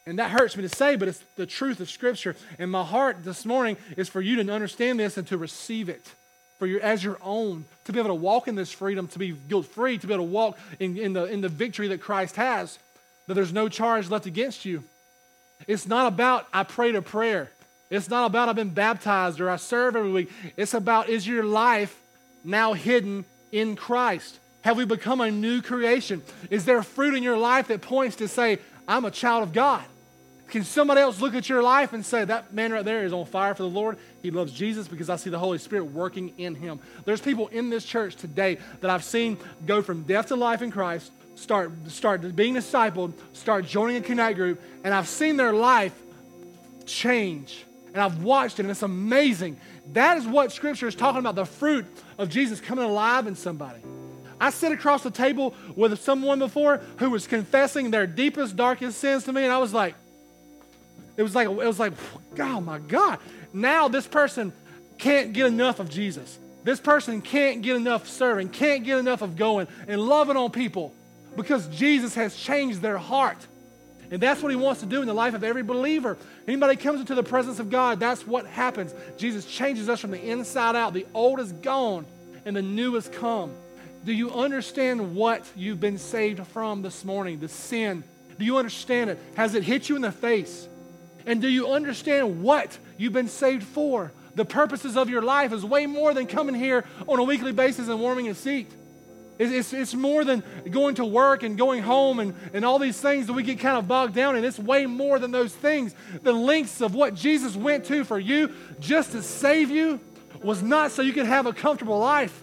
And 0.09 0.19
that 0.19 0.31
hurts 0.31 0.57
me 0.57 0.63
to 0.63 0.71
say, 0.71 0.97
but 0.97 1.07
it's 1.07 1.23
the 1.37 1.45
truth 1.45 1.81
of 1.81 1.91
Scripture. 1.91 2.35
And 2.59 2.71
my 2.71 2.83
heart 2.83 3.25
this 3.25 3.45
morning 3.45 3.77
is 3.99 4.09
for 4.09 4.23
you 4.23 4.43
to 4.43 4.51
understand 4.51 4.99
this 4.99 5.19
and 5.19 5.29
to 5.29 5.37
receive 5.37 5.91
it 5.91 6.11
for 6.59 6.67
your, 6.67 6.81
as 6.81 7.05
your 7.05 7.19
own, 7.23 7.67
to 7.85 7.93
be 7.93 7.99
able 7.99 8.09
to 8.09 8.15
walk 8.15 8.49
in 8.49 8.55
this 8.55 8.73
freedom, 8.73 9.07
to 9.09 9.19
be 9.19 9.33
guilt 9.33 9.67
free, 9.67 9.99
to 9.99 10.07
be 10.07 10.15
able 10.15 10.25
to 10.25 10.31
walk 10.31 10.59
in, 10.81 10.97
in, 10.97 11.13
the, 11.13 11.25
in 11.25 11.43
the 11.43 11.51
victory 11.51 11.89
that 11.89 12.01
Christ 12.01 12.37
has, 12.37 12.79
that 13.27 13.35
there's 13.35 13.53
no 13.53 13.69
charge 13.69 14.09
left 14.09 14.25
against 14.25 14.65
you. 14.65 14.83
It's 15.67 15.87
not 15.87 16.11
about 16.11 16.47
I 16.55 16.63
prayed 16.63 16.95
a 16.95 17.03
prayer. 17.03 17.51
It's 17.91 18.09
not 18.09 18.25
about 18.25 18.49
I've 18.49 18.57
been 18.57 18.71
baptized 18.71 19.41
or 19.41 19.51
I 19.51 19.57
serve 19.57 19.95
every 19.95 20.11
week. 20.11 20.31
It's 20.57 20.73
about 20.73 21.11
is 21.11 21.27
your 21.27 21.45
life 21.45 21.95
now 22.45 22.73
hidden 22.73 23.27
in 23.53 23.77
Christ? 23.77 24.39
Have 24.63 24.79
we 24.79 24.87
become 24.87 25.21
a 25.21 25.31
new 25.31 25.61
creation? 25.61 26.23
Is 26.49 26.65
there 26.65 26.83
fruit 26.83 27.15
in 27.15 27.23
your 27.23 27.37
life 27.37 27.69
that 27.69 27.83
points 27.83 28.17
to 28.17 28.27
say, 28.27 28.59
I'm 28.87 29.05
a 29.05 29.11
child 29.11 29.43
of 29.43 29.53
God? 29.53 29.85
Can 30.49 30.65
somebody 30.65 31.03
else 31.03 31.21
look 31.21 31.35
at 31.35 31.49
your 31.49 31.63
life 31.63 31.93
and 31.93 32.05
say, 32.05 32.25
that 32.25 32.55
man 32.55 32.73
right 32.73 32.85
there 32.85 33.05
is 33.05 33.13
on 33.13 33.27
fire 33.27 33.55
for 33.55 33.65
the 33.65 33.69
Lord? 33.69 33.99
He 34.23 34.31
loves 34.31 34.51
Jesus 34.53 34.89
because 34.89 35.11
I 35.11 35.17
see 35.17 35.29
the 35.29 35.39
Holy 35.39 35.59
Spirit 35.59 35.85
working 35.85 36.33
in 36.39 36.55
him. 36.55 36.81
There's 37.05 37.21
people 37.21 37.49
in 37.49 37.69
this 37.69 37.85
church 37.85 38.17
today 38.17 38.59
that 38.81 38.91
I've 38.91 39.05
seen 39.05 39.37
go 39.67 39.83
from 39.83 40.05
death 40.05 40.29
to 40.29 40.37
life 40.37 40.63
in 40.63 40.71
Christ, 40.71 41.13
start, 41.35 41.71
start 41.89 42.35
being 42.35 42.55
discipled, 42.55 43.13
start 43.35 43.67
joining 43.67 43.97
a 43.97 44.01
connect 44.01 44.37
group, 44.37 44.61
and 44.85 44.95
I've 44.95 45.09
seen 45.09 45.37
their 45.37 45.53
life 45.53 45.95
change. 46.87 47.65
And 47.93 48.03
I've 48.03 48.23
watched 48.23 48.59
it, 48.59 48.63
and 48.63 48.71
it's 48.71 48.83
amazing. 48.83 49.59
That 49.93 50.17
is 50.17 50.27
what 50.27 50.53
Scripture 50.53 50.89
is 50.89 50.95
talking 50.95 51.21
about 51.21 51.35
the 51.35 51.45
fruit 51.45 51.87
of 52.17 52.31
Jesus 52.31 52.61
coming 52.61 52.85
alive 52.85 53.27
in 53.27 53.35
somebody. 53.35 53.81
I 54.41 54.51
sat 54.51 54.73
across 54.73 55.03
the 55.03 55.11
table 55.11 55.55
with 55.75 55.99
someone 56.01 56.39
before 56.39 56.79
who 56.99 57.11
was 57.11 57.27
confessing 57.27 57.91
their 57.91 58.07
deepest, 58.07 58.57
darkest 58.57 58.99
sins 58.99 59.25
to 59.25 59.33
me, 59.33 59.45
and 59.45 59.53
I 59.53 59.59
was 59.59 59.75
like, 59.75 59.95
it 61.19 61.23
was 61.25 61.35
like, 61.35 61.49
it 61.49 61.55
was 61.55 61.81
like, 61.81 61.93
oh 62.39 62.61
my 62.61 62.79
God. 62.79 63.19
Now 63.53 63.89
this 63.89 64.07
person 64.07 64.53
can't 64.99 65.33
get 65.33 65.47
enough 65.47 65.81
of 65.81 65.91
Jesus. 65.91 66.39
This 66.63 66.79
person 66.79 67.21
can't 67.23 67.61
get 67.61 67.75
enough 67.75 68.09
serving, 68.09 68.51
can't 68.51 68.85
get 68.85 68.99
enough 68.99 69.21
of 69.21 69.37
going 69.37 69.67
and 69.89 70.01
loving 70.01 70.37
on 70.37 70.53
people 70.53 70.95
because 71.37 71.67
Jesus 71.69 72.15
has 72.15 72.37
changed 72.37 72.81
their 72.81 72.99
heart. 72.99 73.47
And 74.11 74.23
that's 74.23 74.43
what 74.43 74.51
he 74.51 74.57
wants 74.57 74.81
to 74.81 74.87
do 74.87 75.01
in 75.01 75.09
the 75.09 75.15
life 75.15 75.35
of 75.35 75.43
every 75.43 75.65
believer. 75.65 76.17
Anybody 76.47 76.77
comes 76.77 77.01
into 77.01 77.17
the 77.17 77.23
presence 77.25 77.59
of 77.59 77.69
God, 77.69 77.99
that's 77.99 78.25
what 78.25 78.47
happens. 78.47 78.95
Jesus 79.17 79.45
changes 79.45 79.89
us 79.89 80.01
from 80.01 80.13
the 80.13 80.23
inside 80.23 80.77
out. 80.77 80.95
The 80.95 81.07
old 81.15 81.41
is 81.41 81.51
gone 81.53 82.07
and 82.45 82.55
the 82.55 82.63
new 82.63 82.95
has 82.95 83.09
come. 83.09 83.53
Do 84.05 84.13
you 84.13 84.33
understand 84.33 85.17
what 85.17 85.45
you've 85.57 85.81
been 85.81 85.99
saved 85.99 86.47
from 86.47 86.83
this 86.83 87.05
morning? 87.05 87.41
The 87.41 87.49
sin. 87.49 88.05
Do 88.39 88.45
you 88.45 88.57
understand 88.57 89.11
it? 89.11 89.19
Has 89.35 89.57
it 89.57 89.65
hit 89.65 89.89
you 89.89 89.97
in 89.97 90.03
the 90.03 90.13
face? 90.13 90.69
And 91.29 91.43
do 91.43 91.49
you 91.49 91.69
understand 91.69 92.43
what 92.43 92.79
you've 92.97 93.13
been 93.13 93.29
saved 93.29 93.63
for? 93.63 94.13
The 94.35 94.47
purposes 94.47 94.97
of 94.97 95.11
your 95.11 95.21
life 95.21 95.53
is 95.53 95.63
way 95.63 95.85
more 95.85 96.15
than 96.15 96.27
coming 96.27 96.55
here 96.55 96.87
on 97.07 97.19
a 97.19 97.23
weekly 97.23 97.53
basis 97.53 97.89
and 97.89 98.01
warming 98.01 98.29
a 98.29 98.35
seat. 98.35 98.71
It's, 99.39 99.53
it's, 99.53 99.73
it's, 99.75 99.95
more 99.95 100.25
than 100.25 100.43
going 100.71 100.95
to 100.95 101.05
work 101.05 101.43
and 101.43 101.59
going 101.59 101.83
home 101.83 102.19
and, 102.19 102.35
and 102.55 102.65
all 102.65 102.79
these 102.79 102.99
things 102.99 103.27
that 103.27 103.35
we 103.35 103.43
get 103.43 103.61
kind 103.61 103.77
of 103.77 103.87
bogged 103.87 104.15
down 104.15 104.37
in. 104.37 104.45
It's 104.45 104.59
way 104.59 104.87
more 104.87 105.19
than 105.19 105.31
those 105.31 105.55
things. 105.55 105.95
The 106.23 106.33
lengths 106.33 106.81
of 106.81 106.95
what 106.95 107.15
Jesus 107.15 107.55
went 107.55 107.85
to 107.85 108.05
for 108.05 108.19
you 108.19 108.55
just 108.81 109.13
to 109.13 109.23
save 109.23 109.71
you 109.71 110.01
was 110.43 110.63
not 110.63 110.93
so 110.93 111.03
you 111.03 111.13
could 111.13 111.27
have 111.27 111.45
a 111.45 111.53
comfortable 111.53 111.99
life, 111.99 112.43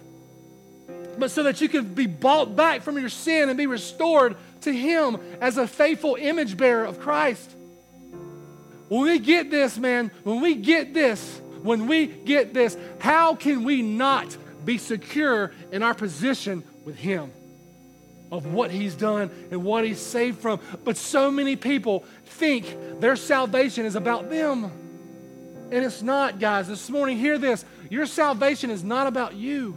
but 1.18 1.32
so 1.32 1.42
that 1.42 1.60
you 1.60 1.68
could 1.68 1.96
be 1.96 2.06
bought 2.06 2.54
back 2.54 2.82
from 2.82 2.98
your 2.98 3.08
sin 3.08 3.48
and 3.48 3.58
be 3.58 3.66
restored 3.66 4.36
to 4.60 4.72
Him 4.72 5.18
as 5.40 5.58
a 5.58 5.66
faithful 5.66 6.16
image 6.20 6.56
bearer 6.56 6.84
of 6.84 7.00
Christ. 7.00 7.55
When 8.88 9.02
we 9.02 9.18
get 9.18 9.50
this, 9.50 9.78
man, 9.78 10.10
when 10.22 10.40
we 10.40 10.54
get 10.54 10.94
this, 10.94 11.40
when 11.62 11.88
we 11.88 12.06
get 12.06 12.54
this, 12.54 12.76
how 13.00 13.34
can 13.34 13.64
we 13.64 13.82
not 13.82 14.36
be 14.64 14.78
secure 14.78 15.52
in 15.72 15.82
our 15.82 15.94
position 15.94 16.62
with 16.84 16.96
Him? 16.96 17.32
Of 18.30 18.46
what 18.52 18.70
He's 18.70 18.94
done 18.94 19.30
and 19.50 19.64
what 19.64 19.84
He's 19.84 20.00
saved 20.00 20.40
from. 20.40 20.60
But 20.84 20.96
so 20.96 21.30
many 21.30 21.56
people 21.56 22.04
think 22.24 23.00
their 23.00 23.16
salvation 23.16 23.84
is 23.84 23.96
about 23.96 24.30
them. 24.30 24.64
And 25.72 25.84
it's 25.84 26.02
not, 26.02 26.38
guys. 26.38 26.68
This 26.68 26.88
morning, 26.88 27.18
hear 27.18 27.38
this. 27.38 27.64
Your 27.90 28.06
salvation 28.06 28.70
is 28.70 28.84
not 28.84 29.08
about 29.08 29.34
you. 29.34 29.76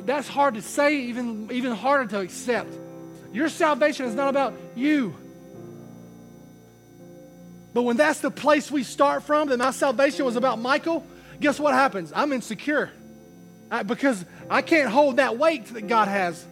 That's 0.00 0.28
hard 0.28 0.54
to 0.54 0.62
say, 0.62 1.02
even, 1.02 1.50
even 1.52 1.72
harder 1.72 2.06
to 2.10 2.20
accept. 2.20 2.72
Your 3.32 3.48
salvation 3.48 4.06
is 4.06 4.14
not 4.14 4.28
about 4.28 4.54
you. 4.74 5.14
But 7.72 7.82
when 7.82 7.96
that's 7.96 8.20
the 8.20 8.30
place 8.30 8.70
we 8.70 8.82
start 8.82 9.22
from, 9.22 9.48
that 9.48 9.58
my 9.58 9.70
salvation 9.70 10.24
was 10.24 10.36
about 10.36 10.58
Michael, 10.58 11.06
guess 11.40 11.60
what 11.60 11.72
happens? 11.74 12.12
I'm 12.14 12.32
insecure 12.32 12.90
I, 13.70 13.82
because 13.82 14.24
I 14.48 14.62
can't 14.62 14.90
hold 14.90 15.16
that 15.16 15.38
weight 15.38 15.66
that 15.66 15.86
God 15.86 16.08
has. 16.08 16.44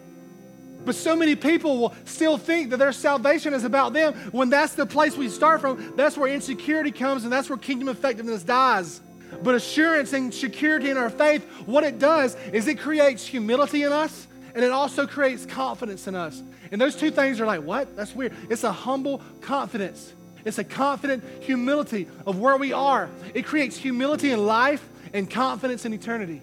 But 0.85 0.95
so 0.95 1.15
many 1.15 1.35
people 1.35 1.77
will 1.77 1.95
still 2.05 2.37
think 2.37 2.69
that 2.69 2.77
their 2.77 2.93
salvation 2.93 3.53
is 3.53 3.65
about 3.65 3.91
them. 3.91 4.13
When 4.31 4.49
that's 4.49 4.75
the 4.75 4.85
place 4.85 5.17
we 5.17 5.27
start 5.27 5.59
from, 5.59 5.93
that's 5.97 6.17
where 6.17 6.33
insecurity 6.33 6.91
comes 6.91 7.25
and 7.25 7.33
that's 7.33 7.49
where 7.49 7.57
kingdom 7.57 7.89
effectiveness 7.89 8.43
dies. 8.43 9.01
But 9.43 9.55
assurance 9.55 10.13
and 10.13 10.33
security 10.33 10.89
in 10.89 10.97
our 10.97 11.09
faith, 11.09 11.43
what 11.65 11.83
it 11.83 11.99
does 11.99 12.35
is 12.53 12.67
it 12.67 12.79
creates 12.79 13.25
humility 13.25 13.83
in 13.83 13.91
us 13.91 14.27
and 14.55 14.63
it 14.63 14.71
also 14.71 15.05
creates 15.05 15.45
confidence 15.45 16.07
in 16.07 16.15
us. 16.15 16.41
And 16.71 16.79
those 16.79 16.95
two 16.95 17.11
things 17.11 17.41
are 17.41 17.45
like, 17.45 17.61
what? 17.61 17.95
That's 17.95 18.15
weird. 18.15 18.33
It's 18.49 18.63
a 18.63 18.71
humble 18.71 19.21
confidence. 19.41 20.13
It's 20.49 20.57
a 20.57 20.63
confident 20.63 21.23
humility 21.41 22.07
of 22.25 22.39
where 22.39 22.57
we 22.57 22.73
are. 22.73 23.07
It 23.35 23.45
creates 23.45 23.77
humility 23.77 24.31
in 24.31 24.47
life 24.47 24.83
and 25.13 25.29
confidence 25.29 25.85
in 25.85 25.93
eternity. 25.93 26.41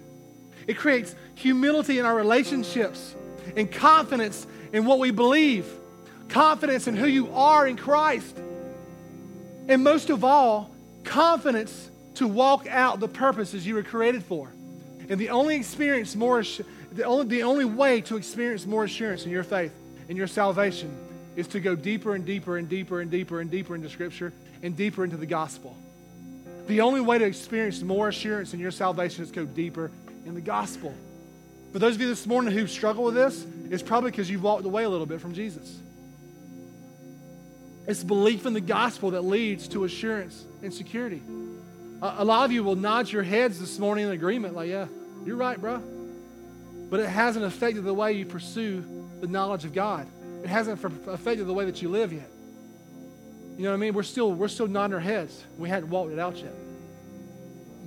It 0.69 0.77
creates 0.77 1.17
humility 1.35 1.99
in 1.99 2.07
our 2.07 2.15
relationships 2.15 3.17
and 3.57 3.71
confidence 3.71 4.47
in 4.73 4.85
what 4.85 5.01
we 5.01 5.11
believe, 5.11 5.67
confidence 6.29 6.87
in 6.87 6.95
who 6.95 7.09
you 7.09 7.35
are 7.35 7.67
in 7.67 7.77
Christ. 7.77 8.39
And 9.69 9.83
most 9.83 10.09
of 10.09 10.23
all, 10.23 10.71
confidence 11.03 11.91
to 12.15 12.29
walk 12.29 12.69
out 12.69 13.01
the 13.01 13.09
purposes 13.09 13.67
you 13.67 13.75
were 13.75 13.83
created 13.83 14.23
for. 14.23 14.53
And 15.09 15.19
the 15.21 15.31
only 15.31 15.57
experience 15.57 16.15
more 16.15 16.45
the 16.93 17.03
only, 17.03 17.27
the 17.27 17.43
only 17.43 17.65
way 17.65 18.03
to 18.03 18.17
experience 18.17 18.67
more 18.67 18.85
assurance 18.85 19.25
in 19.25 19.33
your 19.33 19.43
faith, 19.43 19.73
in 20.09 20.17
your 20.17 20.29
salvation, 20.29 20.97
is 21.37 21.47
to 21.49 21.61
go 21.61 21.77
deeper 21.77 22.15
and 22.15 22.25
deeper 22.25 22.57
and 22.57 22.69
deeper 22.69 23.01
and 23.01 23.11
deeper 23.11 23.41
and 23.41 23.51
deeper 23.51 23.75
into 23.75 23.89
Scripture 23.89 24.33
and 24.63 24.77
deeper 24.77 25.05
into 25.05 25.17
the 25.17 25.27
gospel. 25.27 25.77
The 26.67 26.81
only 26.81 27.01
way 27.01 27.19
to 27.19 27.25
experience 27.25 27.81
more 27.83 28.09
assurance 28.09 28.55
in 28.55 28.61
your 28.61 28.71
salvation 28.73 29.23
is 29.23 29.31
to 29.31 29.37
go 29.37 29.45
deeper 29.45 29.91
in 30.25 30.35
the 30.35 30.41
gospel. 30.41 30.95
For 31.73 31.79
those 31.79 31.95
of 31.95 32.01
you 32.01 32.09
this 32.09 32.27
morning 32.27 32.53
who 32.53 32.67
struggle 32.67 33.05
with 33.05 33.15
this, 33.15 33.47
it's 33.71 33.83
probably 33.83 34.11
because 34.11 34.31
you've 34.31 34.43
walked 34.43 34.65
away 34.65 34.85
a 34.85 34.89
little 34.89 35.07
bit 35.07 35.21
from 35.21 35.35
Jesus. 35.35 35.79
It's 37.87 38.03
belief 38.03 38.47
in 38.47 38.53
the 38.53 38.61
gospel 38.61 39.13
that 39.13 39.23
leads 39.23 39.69
to 39.69 39.85
assurance 39.85 40.45
and 40.63 40.75
security. 40.75 41.23
A, 42.03 42.17
a 42.19 42.25
lot 42.25 42.45
of 42.45 42.53
you 42.53 42.65
will 42.65 42.75
nod 42.75 43.11
your 43.11 43.23
heads 43.23 43.61
this 43.61 43.79
morning 43.79 44.07
in 44.07 44.13
agreement, 44.13 44.55
like, 44.55 44.71
yeah, 44.71 44.87
you're 45.25 45.37
right, 45.37 45.61
bro. 45.61 45.83
But 46.91 47.01
it 47.01 47.09
hasn't 47.09 47.45
affected 47.45 47.85
the 47.85 47.95
way 47.95 48.15
you 48.15 48.27
pursue 48.27 48.85
the 49.21 49.27
knowledge 49.27 49.65
of 49.65 49.73
God. 49.73 50.09
It 50.47 50.51
hasn't 50.51 50.85
affected 51.09 51.45
the 51.45 51.53
way 51.53 51.65
that 51.65 51.83
you 51.83 51.89
live 51.89 52.13
yet. 52.13 52.31
You 53.57 53.65
know 53.65 53.71
what 53.71 53.79
I 53.79 53.81
mean? 53.81 53.95
We're 53.95 54.05
still, 54.05 54.31
we're 54.31 54.47
still 54.47 54.69
nodding 54.69 54.95
our 54.95 55.01
heads. 55.01 55.43
We 55.59 55.69
hadn't 55.69 55.91
walked 55.91 56.13
it 56.13 56.21
out 56.21 56.37
yet. 56.37 56.55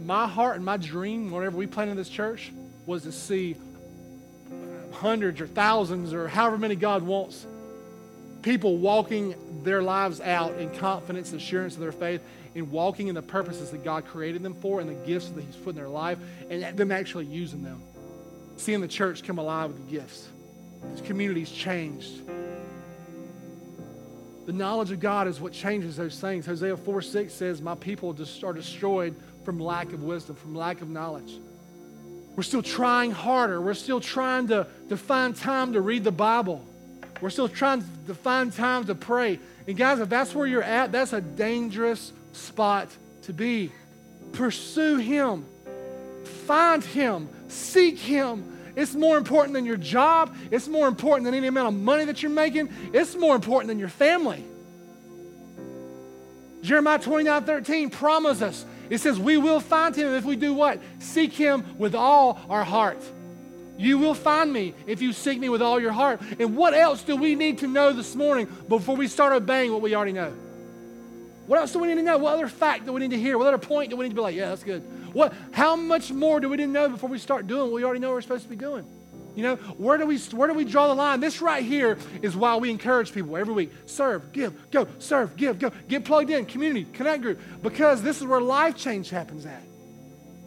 My 0.03 0.27
heart 0.27 0.57
and 0.57 0.65
my 0.65 0.75
dream, 0.75 1.31
whenever 1.31 1.55
we 1.55 1.67
planted 1.67 1.95
this 1.95 2.09
church, 2.09 2.51
was 2.85 3.03
to 3.03 3.13
see 3.13 3.55
hundreds 4.91 5.39
or 5.39 5.47
thousands 5.47 6.11
or 6.11 6.27
however 6.27 6.57
many 6.57 6.75
God 6.75 7.01
wants, 7.01 7.47
people 8.41 8.75
walking 8.75 9.35
their 9.63 9.81
lives 9.81 10.19
out 10.19 10.57
in 10.57 10.69
confidence, 10.71 11.31
assurance 11.31 11.75
of 11.75 11.79
their 11.79 11.93
faith, 11.93 12.21
in 12.55 12.71
walking 12.71 13.07
in 13.07 13.15
the 13.15 13.21
purposes 13.21 13.71
that 13.71 13.85
God 13.85 14.05
created 14.05 14.43
them 14.43 14.55
for 14.55 14.81
and 14.81 14.89
the 14.89 15.07
gifts 15.07 15.29
that 15.29 15.45
He's 15.45 15.55
put 15.55 15.69
in 15.69 15.75
their 15.77 15.87
life, 15.87 16.17
and 16.49 16.77
them 16.77 16.91
actually 16.91 17.27
using 17.27 17.63
them. 17.63 17.81
Seeing 18.57 18.81
the 18.81 18.87
church 18.89 19.23
come 19.23 19.39
alive 19.39 19.71
with 19.71 19.85
the 19.85 19.91
gifts. 19.93 20.27
This 20.91 21.07
community's 21.07 21.51
changed. 21.51 22.21
The 24.49 24.55
knowledge 24.55 24.89
of 24.89 24.99
God 24.99 25.27
is 25.27 25.39
what 25.39 25.53
changes 25.53 25.95
those 25.95 26.19
things. 26.19 26.47
Hosea 26.47 26.75
4 26.75 27.03
6 27.03 27.31
says, 27.31 27.61
My 27.61 27.75
people 27.75 28.09
are 28.43 28.53
destroyed 28.53 29.15
from 29.45 29.59
lack 29.59 29.93
of 29.93 30.01
wisdom, 30.01 30.37
from 30.37 30.55
lack 30.55 30.81
of 30.81 30.89
knowledge. 30.89 31.37
We're 32.35 32.41
still 32.41 32.63
trying 32.63 33.11
harder. 33.11 33.61
We're 33.61 33.75
still 33.75 34.01
trying 34.01 34.47
to, 34.47 34.65
to 34.89 34.97
find 34.97 35.35
time 35.35 35.73
to 35.73 35.81
read 35.81 36.03
the 36.03 36.11
Bible. 36.11 36.65
We're 37.21 37.29
still 37.29 37.47
trying 37.47 37.83
to 38.07 38.15
find 38.15 38.51
time 38.51 38.85
to 38.85 38.95
pray. 38.95 39.37
And 39.67 39.77
guys, 39.77 39.99
if 39.99 40.09
that's 40.09 40.33
where 40.33 40.47
you're 40.47 40.63
at, 40.63 40.91
that's 40.91 41.13
a 41.13 41.21
dangerous 41.21 42.11
spot 42.33 42.87
to 43.25 43.33
be. 43.33 43.71
Pursue 44.31 44.97
Him, 44.97 45.45
find 46.47 46.83
Him, 46.83 47.29
seek 47.49 47.99
Him. 47.99 48.57
It's 48.79 48.95
more 48.95 49.17
important 49.17 49.53
than 49.53 49.65
your 49.65 49.77
job. 49.77 50.35
It's 50.51 50.67
more 50.67 50.87
important 50.87 51.25
than 51.25 51.33
any 51.33 51.47
amount 51.47 51.75
of 51.75 51.81
money 51.81 52.05
that 52.05 52.23
you're 52.23 52.31
making. 52.31 52.69
It's 52.93 53.15
more 53.15 53.35
important 53.35 53.67
than 53.67 53.77
your 53.77 53.89
family. 53.89 54.43
Jeremiah 56.61 56.99
29 56.99 57.43
13 57.43 57.89
promises 57.89 58.41
us 58.41 58.65
it 58.89 58.99
says, 58.99 59.19
We 59.19 59.37
will 59.37 59.59
find 59.59 59.95
him 59.95 60.13
if 60.13 60.25
we 60.25 60.35
do 60.35 60.53
what? 60.53 60.79
Seek 60.99 61.33
him 61.33 61.63
with 61.77 61.95
all 61.95 62.39
our 62.49 62.63
heart. 62.63 63.01
You 63.77 63.97
will 63.97 64.13
find 64.13 64.51
me 64.51 64.73
if 64.87 65.01
you 65.01 65.13
seek 65.13 65.39
me 65.39 65.47
with 65.47 65.61
all 65.61 65.79
your 65.79 65.93
heart. 65.93 66.21
And 66.39 66.57
what 66.57 66.73
else 66.73 67.01
do 67.03 67.15
we 67.15 67.35
need 67.35 67.59
to 67.59 67.67
know 67.67 67.93
this 67.93 68.15
morning 68.15 68.47
before 68.67 68.95
we 68.95 69.07
start 69.07 69.31
obeying 69.33 69.71
what 69.71 69.81
we 69.81 69.95
already 69.95 70.11
know? 70.11 70.33
What 71.49 71.57
else 71.57 71.71
do 71.71 71.79
we 71.79 71.87
need 71.87 71.95
to 71.95 72.03
know? 72.03 72.19
What 72.19 72.35
other 72.35 72.47
fact 72.47 72.85
do 72.85 72.93
we 72.93 73.01
need 73.01 73.09
to 73.09 73.19
hear? 73.19 73.35
What 73.35 73.47
other 73.47 73.57
point 73.57 73.89
do 73.89 73.95
we 73.95 74.05
need 74.05 74.09
to 74.09 74.15
be 74.15 74.21
like, 74.21 74.35
yeah, 74.35 74.49
that's 74.49 74.63
good? 74.63 74.83
What, 75.13 75.33
how 75.51 75.75
much 75.75 76.11
more 76.11 76.39
do 76.39 76.47
we 76.47 76.57
need 76.57 76.67
to 76.67 76.71
know 76.71 76.87
before 76.89 77.09
we 77.09 77.17
start 77.17 77.47
doing 77.47 77.63
what 77.63 77.71
we 77.71 77.83
already 77.83 77.99
know 77.99 78.11
we're 78.11 78.21
supposed 78.21 78.43
to 78.43 78.49
be 78.51 78.55
doing? 78.55 78.85
You 79.35 79.41
know, 79.41 79.55
where 79.55 79.97
do 79.97 80.05
we 80.05 80.19
where 80.19 80.47
do 80.47 80.53
we 80.53 80.63
draw 80.63 80.89
the 80.89 80.93
line? 80.93 81.21
This 81.21 81.41
right 81.41 81.63
here 81.63 81.97
is 82.21 82.35
why 82.35 82.57
we 82.57 82.69
encourage 82.69 83.13
people 83.13 83.35
every 83.35 83.55
week. 83.55 83.71
Serve, 83.87 84.31
give, 84.31 84.69
go, 84.69 84.87
serve, 84.99 85.35
give, 85.37 85.57
go. 85.57 85.71
Get 85.87 86.05
plugged 86.05 86.29
in, 86.29 86.45
community, 86.45 86.85
connect 86.93 87.23
group. 87.23 87.41
Because 87.63 88.03
this 88.03 88.21
is 88.21 88.27
where 88.27 88.41
life 88.41 88.77
change 88.77 89.09
happens 89.09 89.47
at. 89.47 89.63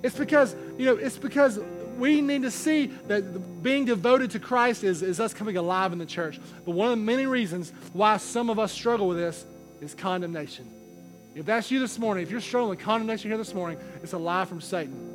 It's 0.05 0.17
because, 0.17 0.55
you 0.79 0.87
know, 0.87 0.95
it's 0.95 1.19
because 1.19 1.59
we 1.99 2.21
need 2.21 2.43
to 2.43 2.51
see 2.53 2.87
that 3.09 3.61
being 3.61 3.87
devoted 3.87 4.31
to 4.33 4.39
Christ 4.39 4.85
is, 4.85 5.03
is 5.03 5.19
us 5.19 5.35
coming 5.35 5.57
alive 5.57 5.93
in 5.93 5.99
the 5.99 6.07
church. 6.07 6.39
But 6.65 6.77
one 6.77 6.93
of 6.93 6.97
the 6.97 7.05
many 7.05 7.27
reasons 7.27 7.73
why 7.93 8.19
some 8.19 8.51
of 8.51 8.61
us 8.61 8.71
struggle 8.71 9.09
with 9.09 9.17
this 9.17 9.45
is 9.81 9.95
condemnation. 9.97 10.82
If 11.35 11.47
that's 11.47 11.71
you 11.71 11.81
this 11.81 11.99
morning, 11.99 12.23
if 12.23 12.31
you're 12.31 12.41
struggling 12.41 12.71
with 12.71 12.81
condemnation 12.81 13.31
here 13.31 13.39
this 13.39 13.55
morning, 13.55 13.79
it's 14.03 14.13
a 14.13 14.19
lie 14.19 14.45
from 14.45 14.61
Satan. 14.61 15.13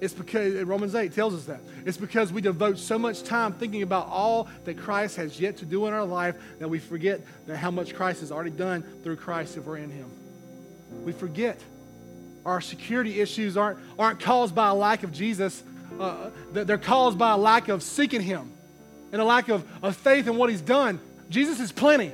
It's 0.00 0.14
because 0.14 0.54
Romans 0.64 0.94
8 0.94 1.12
tells 1.12 1.34
us 1.34 1.44
that. 1.44 1.60
It's 1.84 1.98
because 1.98 2.32
we 2.32 2.40
devote 2.40 2.78
so 2.78 2.98
much 2.98 3.22
time 3.22 3.52
thinking 3.52 3.82
about 3.82 4.08
all 4.08 4.48
that 4.64 4.78
Christ 4.78 5.16
has 5.16 5.38
yet 5.38 5.58
to 5.58 5.66
do 5.66 5.86
in 5.86 5.92
our 5.92 6.04
life 6.04 6.36
that 6.58 6.68
we 6.68 6.78
forget 6.78 7.20
that 7.46 7.58
how 7.58 7.70
much 7.70 7.94
Christ 7.94 8.20
has 8.20 8.32
already 8.32 8.50
done 8.50 8.82
through 9.02 9.16
Christ 9.16 9.58
if 9.58 9.64
we're 9.64 9.76
in 9.76 9.90
Him. 9.90 10.10
We 11.04 11.12
forget. 11.12 11.60
Our 12.46 12.62
security 12.62 13.20
issues 13.20 13.58
aren't, 13.58 13.78
aren't 13.98 14.20
caused 14.20 14.54
by 14.54 14.68
a 14.68 14.74
lack 14.74 15.02
of 15.02 15.12
Jesus, 15.12 15.62
uh, 15.98 16.30
they're 16.52 16.78
caused 16.78 17.18
by 17.18 17.32
a 17.32 17.36
lack 17.36 17.68
of 17.68 17.82
seeking 17.82 18.22
Him 18.22 18.50
and 19.12 19.20
a 19.20 19.24
lack 19.24 19.50
of, 19.50 19.64
of 19.82 19.96
faith 19.96 20.26
in 20.26 20.36
what 20.36 20.48
He's 20.48 20.62
done. 20.62 20.98
Jesus 21.28 21.60
is 21.60 21.70
plenty. 21.70 22.12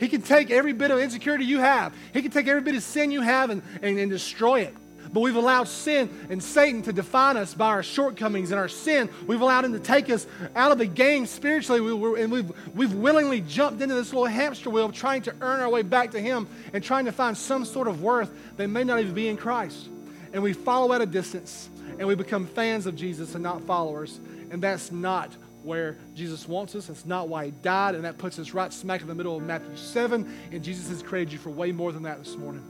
He 0.00 0.08
can 0.08 0.22
take 0.22 0.50
every 0.50 0.72
bit 0.72 0.90
of 0.90 0.98
insecurity 0.98 1.44
you 1.44 1.60
have, 1.60 1.94
He 2.12 2.22
can 2.22 2.30
take 2.30 2.46
every 2.46 2.62
bit 2.62 2.74
of 2.74 2.82
sin 2.82 3.10
you 3.10 3.20
have 3.20 3.50
and, 3.50 3.62
and, 3.82 3.98
and 3.98 4.10
destroy 4.10 4.60
it. 4.60 4.74
But 5.12 5.20
we've 5.20 5.36
allowed 5.36 5.68
sin 5.68 6.10
and 6.28 6.42
Satan 6.42 6.82
to 6.82 6.92
define 6.92 7.36
us 7.36 7.54
by 7.54 7.68
our 7.68 7.82
shortcomings 7.82 8.50
and 8.50 8.60
our 8.60 8.68
sin. 8.68 9.08
We've 9.26 9.40
allowed 9.40 9.64
him 9.64 9.72
to 9.72 9.78
take 9.78 10.10
us 10.10 10.26
out 10.54 10.72
of 10.72 10.78
the 10.78 10.86
game 10.86 11.26
spiritually, 11.26 11.80
we 11.80 12.22
and 12.22 12.30
we've, 12.30 12.50
we've 12.74 12.92
willingly 12.92 13.40
jumped 13.40 13.80
into 13.80 13.94
this 13.94 14.12
little 14.12 14.26
hamster 14.26 14.70
wheel 14.70 14.86
of 14.86 14.92
trying 14.92 15.22
to 15.22 15.34
earn 15.40 15.60
our 15.60 15.68
way 15.70 15.82
back 15.82 16.10
to 16.12 16.20
him 16.20 16.46
and 16.72 16.84
trying 16.84 17.06
to 17.06 17.12
find 17.12 17.36
some 17.36 17.64
sort 17.64 17.88
of 17.88 18.02
worth 18.02 18.30
that 18.56 18.68
may 18.68 18.84
not 18.84 19.00
even 19.00 19.14
be 19.14 19.28
in 19.28 19.36
Christ. 19.36 19.88
And 20.32 20.42
we 20.42 20.52
follow 20.52 20.92
at 20.92 21.00
a 21.00 21.06
distance 21.06 21.70
and 21.98 22.06
we 22.06 22.14
become 22.14 22.46
fans 22.46 22.86
of 22.86 22.94
Jesus 22.94 23.34
and 23.34 23.42
not 23.42 23.62
followers. 23.62 24.20
And 24.50 24.62
that's 24.62 24.92
not 24.92 25.34
where 25.68 25.98
Jesus 26.14 26.48
wants 26.48 26.74
us. 26.74 26.86
That's 26.86 27.04
not 27.04 27.28
why 27.28 27.44
he 27.44 27.50
died. 27.50 27.94
And 27.94 28.04
that 28.04 28.16
puts 28.16 28.38
us 28.38 28.54
right 28.54 28.72
smack 28.72 29.02
in 29.02 29.06
the 29.06 29.14
middle 29.14 29.36
of 29.36 29.42
Matthew 29.42 29.76
7. 29.76 30.38
And 30.50 30.64
Jesus 30.64 30.88
has 30.88 31.02
created 31.02 31.32
you 31.32 31.38
for 31.38 31.50
way 31.50 31.72
more 31.72 31.92
than 31.92 32.04
that 32.04 32.24
this 32.24 32.36
morning. 32.36 32.64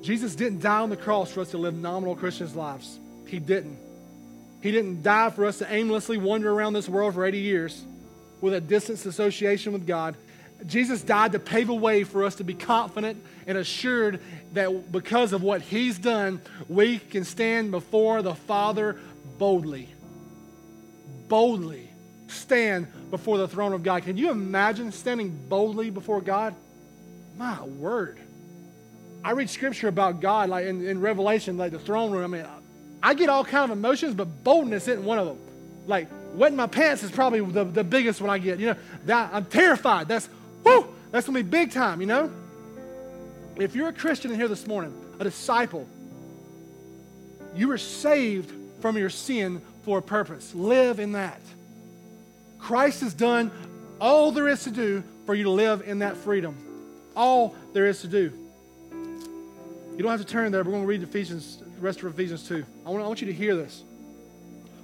Jesus 0.00 0.36
didn't 0.36 0.60
die 0.60 0.78
on 0.78 0.88
the 0.88 0.96
cross 0.96 1.32
for 1.32 1.40
us 1.40 1.50
to 1.50 1.58
live 1.58 1.74
nominal 1.74 2.14
Christians' 2.14 2.54
lives. 2.54 3.00
He 3.26 3.40
didn't. 3.40 3.78
He 4.62 4.70
didn't 4.70 5.02
die 5.02 5.30
for 5.30 5.44
us 5.44 5.58
to 5.58 5.72
aimlessly 5.72 6.18
wander 6.18 6.52
around 6.52 6.74
this 6.74 6.88
world 6.88 7.14
for 7.14 7.26
80 7.26 7.38
years 7.38 7.84
with 8.40 8.54
a 8.54 8.60
distance 8.60 9.04
association 9.04 9.72
with 9.72 9.86
God. 9.86 10.16
Jesus 10.66 11.02
died 11.02 11.32
to 11.32 11.38
pave 11.38 11.68
a 11.68 11.74
way 11.74 12.04
for 12.04 12.24
us 12.24 12.36
to 12.36 12.44
be 12.44 12.54
confident 12.54 13.22
and 13.46 13.58
assured 13.58 14.20
that 14.52 14.92
because 14.92 15.32
of 15.32 15.42
what 15.42 15.62
He's 15.62 15.98
done, 15.98 16.40
we 16.68 16.98
can 16.98 17.24
stand 17.24 17.70
before 17.70 18.22
the 18.22 18.34
Father 18.34 19.00
boldly. 19.38 19.88
Boldly 21.30 21.88
stand 22.26 22.88
before 23.10 23.38
the 23.38 23.48
throne 23.48 23.72
of 23.72 23.82
God. 23.84 24.02
Can 24.02 24.16
you 24.16 24.30
imagine 24.30 24.90
standing 24.90 25.30
boldly 25.48 25.88
before 25.90 26.20
God? 26.20 26.54
My 27.38 27.62
word. 27.62 28.18
I 29.22 29.30
read 29.30 29.48
scripture 29.48 29.86
about 29.86 30.20
God, 30.20 30.48
like 30.48 30.66
in, 30.66 30.84
in 30.84 31.00
Revelation, 31.00 31.56
like 31.56 31.70
the 31.70 31.78
throne 31.78 32.10
room. 32.10 32.24
I 32.24 32.38
mean, 32.38 32.46
I 33.00 33.14
get 33.14 33.28
all 33.28 33.44
kind 33.44 33.70
of 33.70 33.78
emotions, 33.78 34.14
but 34.14 34.42
boldness 34.42 34.88
isn't 34.88 35.04
one 35.04 35.18
of 35.18 35.26
them. 35.26 35.38
Like 35.86 36.08
wetting 36.34 36.56
my 36.56 36.66
pants 36.66 37.04
is 37.04 37.12
probably 37.12 37.40
the, 37.40 37.64
the 37.64 37.84
biggest 37.84 38.20
one 38.20 38.28
I 38.28 38.38
get. 38.38 38.58
You 38.58 38.66
know, 38.66 38.76
that 39.06 39.30
I'm 39.32 39.44
terrified. 39.44 40.08
That's 40.08 40.28
whoo, 40.64 40.92
that's 41.12 41.26
gonna 41.26 41.38
be 41.38 41.48
big 41.48 41.70
time, 41.70 42.00
you 42.00 42.08
know? 42.08 42.30
If 43.56 43.76
you're 43.76 43.88
a 43.88 43.92
Christian 43.92 44.32
in 44.32 44.36
here 44.36 44.48
this 44.48 44.66
morning, 44.66 44.92
a 45.20 45.24
disciple, 45.24 45.86
you 47.54 47.68
were 47.68 47.78
saved 47.78 48.52
from 48.80 48.96
your 48.96 49.10
sin 49.10 49.62
for 49.82 49.98
a 49.98 50.02
purpose. 50.02 50.54
Live 50.54 51.00
in 51.00 51.12
that. 51.12 51.40
Christ 52.58 53.00
has 53.00 53.14
done 53.14 53.50
all 54.00 54.32
there 54.32 54.48
is 54.48 54.64
to 54.64 54.70
do 54.70 55.02
for 55.26 55.34
you 55.34 55.44
to 55.44 55.50
live 55.50 55.82
in 55.86 56.00
that 56.00 56.16
freedom. 56.16 56.56
All 57.14 57.54
there 57.72 57.86
is 57.86 58.00
to 58.00 58.08
do. 58.08 58.32
You 58.92 59.98
don't 59.98 60.10
have 60.10 60.20
to 60.20 60.26
turn 60.26 60.52
there. 60.52 60.62
We're 60.64 60.70
going 60.70 60.82
to 60.82 60.88
read 60.88 61.02
Ephesians, 61.02 61.58
the 61.58 61.80
rest 61.80 62.02
of 62.02 62.06
Ephesians 62.06 62.48
2. 62.48 62.64
I 62.86 62.90
want, 62.90 63.04
I 63.04 63.06
want 63.06 63.20
you 63.20 63.26
to 63.26 63.32
hear 63.32 63.54
this. 63.54 63.82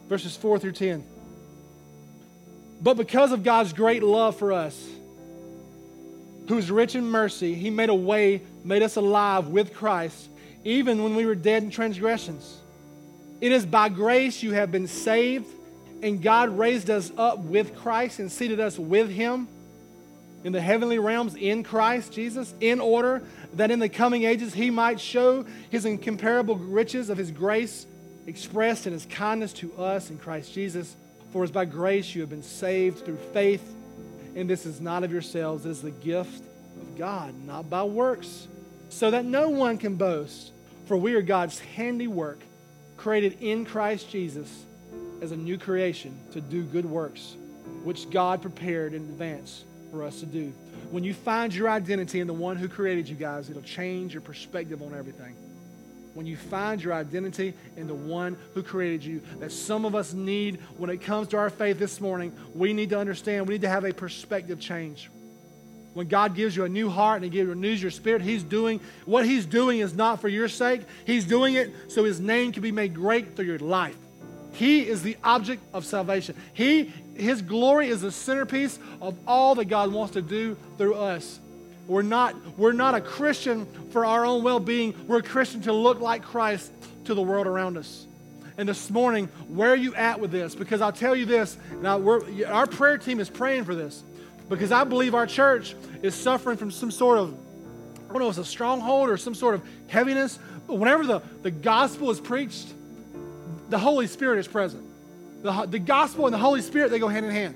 Verses 0.08 0.36
4 0.36 0.58
through 0.58 0.72
10. 0.72 1.04
But 2.82 2.98
because 2.98 3.32
of 3.32 3.42
God's 3.42 3.72
great 3.72 4.02
love 4.02 4.36
for 4.36 4.52
us, 4.52 4.86
who 6.48 6.58
is 6.58 6.70
rich 6.70 6.94
in 6.94 7.04
mercy, 7.06 7.54
he 7.54 7.70
made 7.70 7.88
a 7.88 7.94
way, 7.94 8.42
made 8.62 8.82
us 8.82 8.96
alive 8.96 9.48
with 9.48 9.72
Christ, 9.74 10.28
even 10.64 11.02
when 11.02 11.16
we 11.16 11.24
were 11.24 11.34
dead 11.34 11.62
in 11.62 11.70
transgressions. 11.70 12.58
It 13.40 13.52
is 13.52 13.66
by 13.66 13.88
grace 13.90 14.42
you 14.42 14.52
have 14.52 14.72
been 14.72 14.86
saved, 14.86 15.46
and 16.02 16.22
God 16.22 16.56
raised 16.58 16.88
us 16.88 17.12
up 17.16 17.38
with 17.40 17.76
Christ 17.76 18.18
and 18.18 18.32
seated 18.32 18.60
us 18.60 18.78
with 18.78 19.10
him 19.10 19.48
in 20.44 20.52
the 20.52 20.60
heavenly 20.60 20.98
realms 20.98 21.34
in 21.34 21.62
Christ 21.62 22.12
Jesus, 22.12 22.54
in 22.60 22.80
order 22.80 23.22
that 23.54 23.70
in 23.70 23.78
the 23.78 23.88
coming 23.88 24.24
ages 24.24 24.54
he 24.54 24.70
might 24.70 25.00
show 25.00 25.44
his 25.70 25.84
incomparable 25.84 26.56
riches 26.56 27.10
of 27.10 27.18
his 27.18 27.30
grace 27.30 27.86
expressed 28.26 28.86
in 28.86 28.92
his 28.92 29.06
kindness 29.06 29.52
to 29.54 29.72
us 29.76 30.10
in 30.10 30.18
Christ 30.18 30.54
Jesus. 30.54 30.96
For 31.32 31.44
as 31.44 31.50
by 31.50 31.64
grace 31.64 32.14
you 32.14 32.22
have 32.22 32.30
been 32.30 32.42
saved 32.42 33.04
through 33.04 33.18
faith, 33.32 33.74
and 34.34 34.48
this 34.48 34.64
is 34.64 34.80
not 34.80 35.04
of 35.04 35.12
yourselves, 35.12 35.66
it 35.66 35.70
is 35.70 35.82
the 35.82 35.90
gift 35.90 36.42
of 36.80 36.96
God, 36.96 37.34
not 37.44 37.68
by 37.68 37.82
works, 37.82 38.46
so 38.88 39.10
that 39.10 39.24
no 39.24 39.50
one 39.50 39.76
can 39.76 39.96
boast. 39.96 40.52
For 40.86 40.96
we 40.96 41.14
are 41.14 41.22
God's 41.22 41.58
handiwork 41.58 42.38
created 42.96 43.38
in 43.40 43.64
Christ 43.64 44.10
Jesus 44.10 44.64
as 45.22 45.32
a 45.32 45.36
new 45.36 45.58
creation 45.58 46.16
to 46.32 46.40
do 46.40 46.62
good 46.62 46.84
works, 46.84 47.36
which 47.84 48.10
God 48.10 48.42
prepared 48.42 48.94
in 48.94 49.02
advance 49.02 49.64
for 49.90 50.02
us 50.02 50.20
to 50.20 50.26
do. 50.26 50.52
When 50.90 51.04
you 51.04 51.14
find 51.14 51.54
your 51.54 51.68
identity 51.68 52.20
in 52.20 52.26
the 52.26 52.32
one 52.32 52.56
who 52.56 52.68
created 52.68 53.08
you 53.08 53.16
guys, 53.16 53.50
it'll 53.50 53.62
change 53.62 54.12
your 54.12 54.22
perspective 54.22 54.82
on 54.82 54.94
everything. 54.94 55.34
When 56.14 56.26
you 56.26 56.36
find 56.36 56.82
your 56.82 56.94
identity 56.94 57.52
in 57.76 57.86
the 57.86 57.94
one 57.94 58.38
who 58.54 58.62
created 58.62 59.04
you, 59.04 59.20
that 59.40 59.52
some 59.52 59.84
of 59.84 59.94
us 59.94 60.14
need 60.14 60.60
when 60.78 60.88
it 60.88 61.02
comes 61.02 61.28
to 61.28 61.36
our 61.36 61.50
faith 61.50 61.78
this 61.78 62.00
morning, 62.00 62.32
we 62.54 62.72
need 62.72 62.90
to 62.90 62.98
understand, 62.98 63.46
we 63.46 63.54
need 63.54 63.62
to 63.62 63.68
have 63.68 63.84
a 63.84 63.92
perspective 63.92 64.58
change. 64.58 65.10
When 65.96 66.08
God 66.08 66.34
gives 66.34 66.54
you 66.54 66.64
a 66.64 66.68
new 66.68 66.90
heart 66.90 67.22
and 67.22 67.32
He 67.32 67.40
renews 67.40 67.80
your 67.80 67.90
spirit, 67.90 68.20
He's 68.20 68.42
doing 68.42 68.80
what 69.06 69.24
He's 69.24 69.46
doing 69.46 69.78
is 69.78 69.94
not 69.94 70.20
for 70.20 70.28
your 70.28 70.46
sake. 70.46 70.82
He's 71.06 71.24
doing 71.24 71.54
it 71.54 71.72
so 71.88 72.04
His 72.04 72.20
name 72.20 72.52
can 72.52 72.62
be 72.62 72.70
made 72.70 72.92
great 72.92 73.34
through 73.34 73.46
your 73.46 73.58
life. 73.58 73.96
He 74.52 74.86
is 74.86 75.02
the 75.02 75.16
object 75.24 75.62
of 75.72 75.86
salvation. 75.86 76.36
He, 76.52 76.92
His 77.14 77.40
glory 77.40 77.88
is 77.88 78.02
the 78.02 78.12
centerpiece 78.12 78.78
of 79.00 79.16
all 79.26 79.54
that 79.54 79.64
God 79.70 79.90
wants 79.90 80.12
to 80.12 80.20
do 80.20 80.58
through 80.76 80.96
us. 80.96 81.40
We're 81.86 82.02
not, 82.02 82.34
we're 82.58 82.72
not 82.72 82.94
a 82.94 83.00
Christian 83.00 83.66
for 83.90 84.04
our 84.04 84.26
own 84.26 84.42
well 84.42 84.60
being, 84.60 84.92
we're 85.06 85.20
a 85.20 85.22
Christian 85.22 85.62
to 85.62 85.72
look 85.72 86.00
like 86.00 86.22
Christ 86.22 86.70
to 87.06 87.14
the 87.14 87.22
world 87.22 87.46
around 87.46 87.78
us. 87.78 88.06
And 88.58 88.68
this 88.68 88.90
morning, 88.90 89.28
where 89.48 89.70
are 89.70 89.76
you 89.76 89.94
at 89.94 90.20
with 90.20 90.30
this? 90.30 90.54
Because 90.54 90.82
I'll 90.82 90.92
tell 90.92 91.16
you 91.16 91.24
this, 91.24 91.56
Now, 91.80 92.20
our 92.48 92.66
prayer 92.66 92.98
team 92.98 93.18
is 93.18 93.30
praying 93.30 93.64
for 93.64 93.74
this. 93.74 94.04
Because 94.48 94.72
I 94.72 94.84
believe 94.84 95.14
our 95.14 95.26
church 95.26 95.74
is 96.02 96.14
suffering 96.14 96.56
from 96.56 96.70
some 96.70 96.90
sort 96.90 97.18
of, 97.18 97.34
I 98.08 98.12
don't 98.12 98.20
know, 98.20 98.28
it's 98.28 98.38
a 98.38 98.44
stronghold 98.44 99.10
or 99.10 99.16
some 99.16 99.34
sort 99.34 99.54
of 99.54 99.62
heaviness. 99.88 100.38
But 100.66 100.74
whenever 100.74 101.04
the, 101.04 101.22
the 101.42 101.50
gospel 101.50 102.10
is 102.10 102.20
preached, 102.20 102.72
the 103.68 103.78
Holy 103.78 104.06
Spirit 104.06 104.38
is 104.38 104.46
present. 104.46 104.84
The, 105.42 105.66
the 105.66 105.78
gospel 105.78 106.26
and 106.26 106.34
the 106.34 106.38
Holy 106.38 106.62
Spirit, 106.62 106.90
they 106.90 106.98
go 106.98 107.08
hand 107.08 107.26
in 107.26 107.32
hand. 107.32 107.54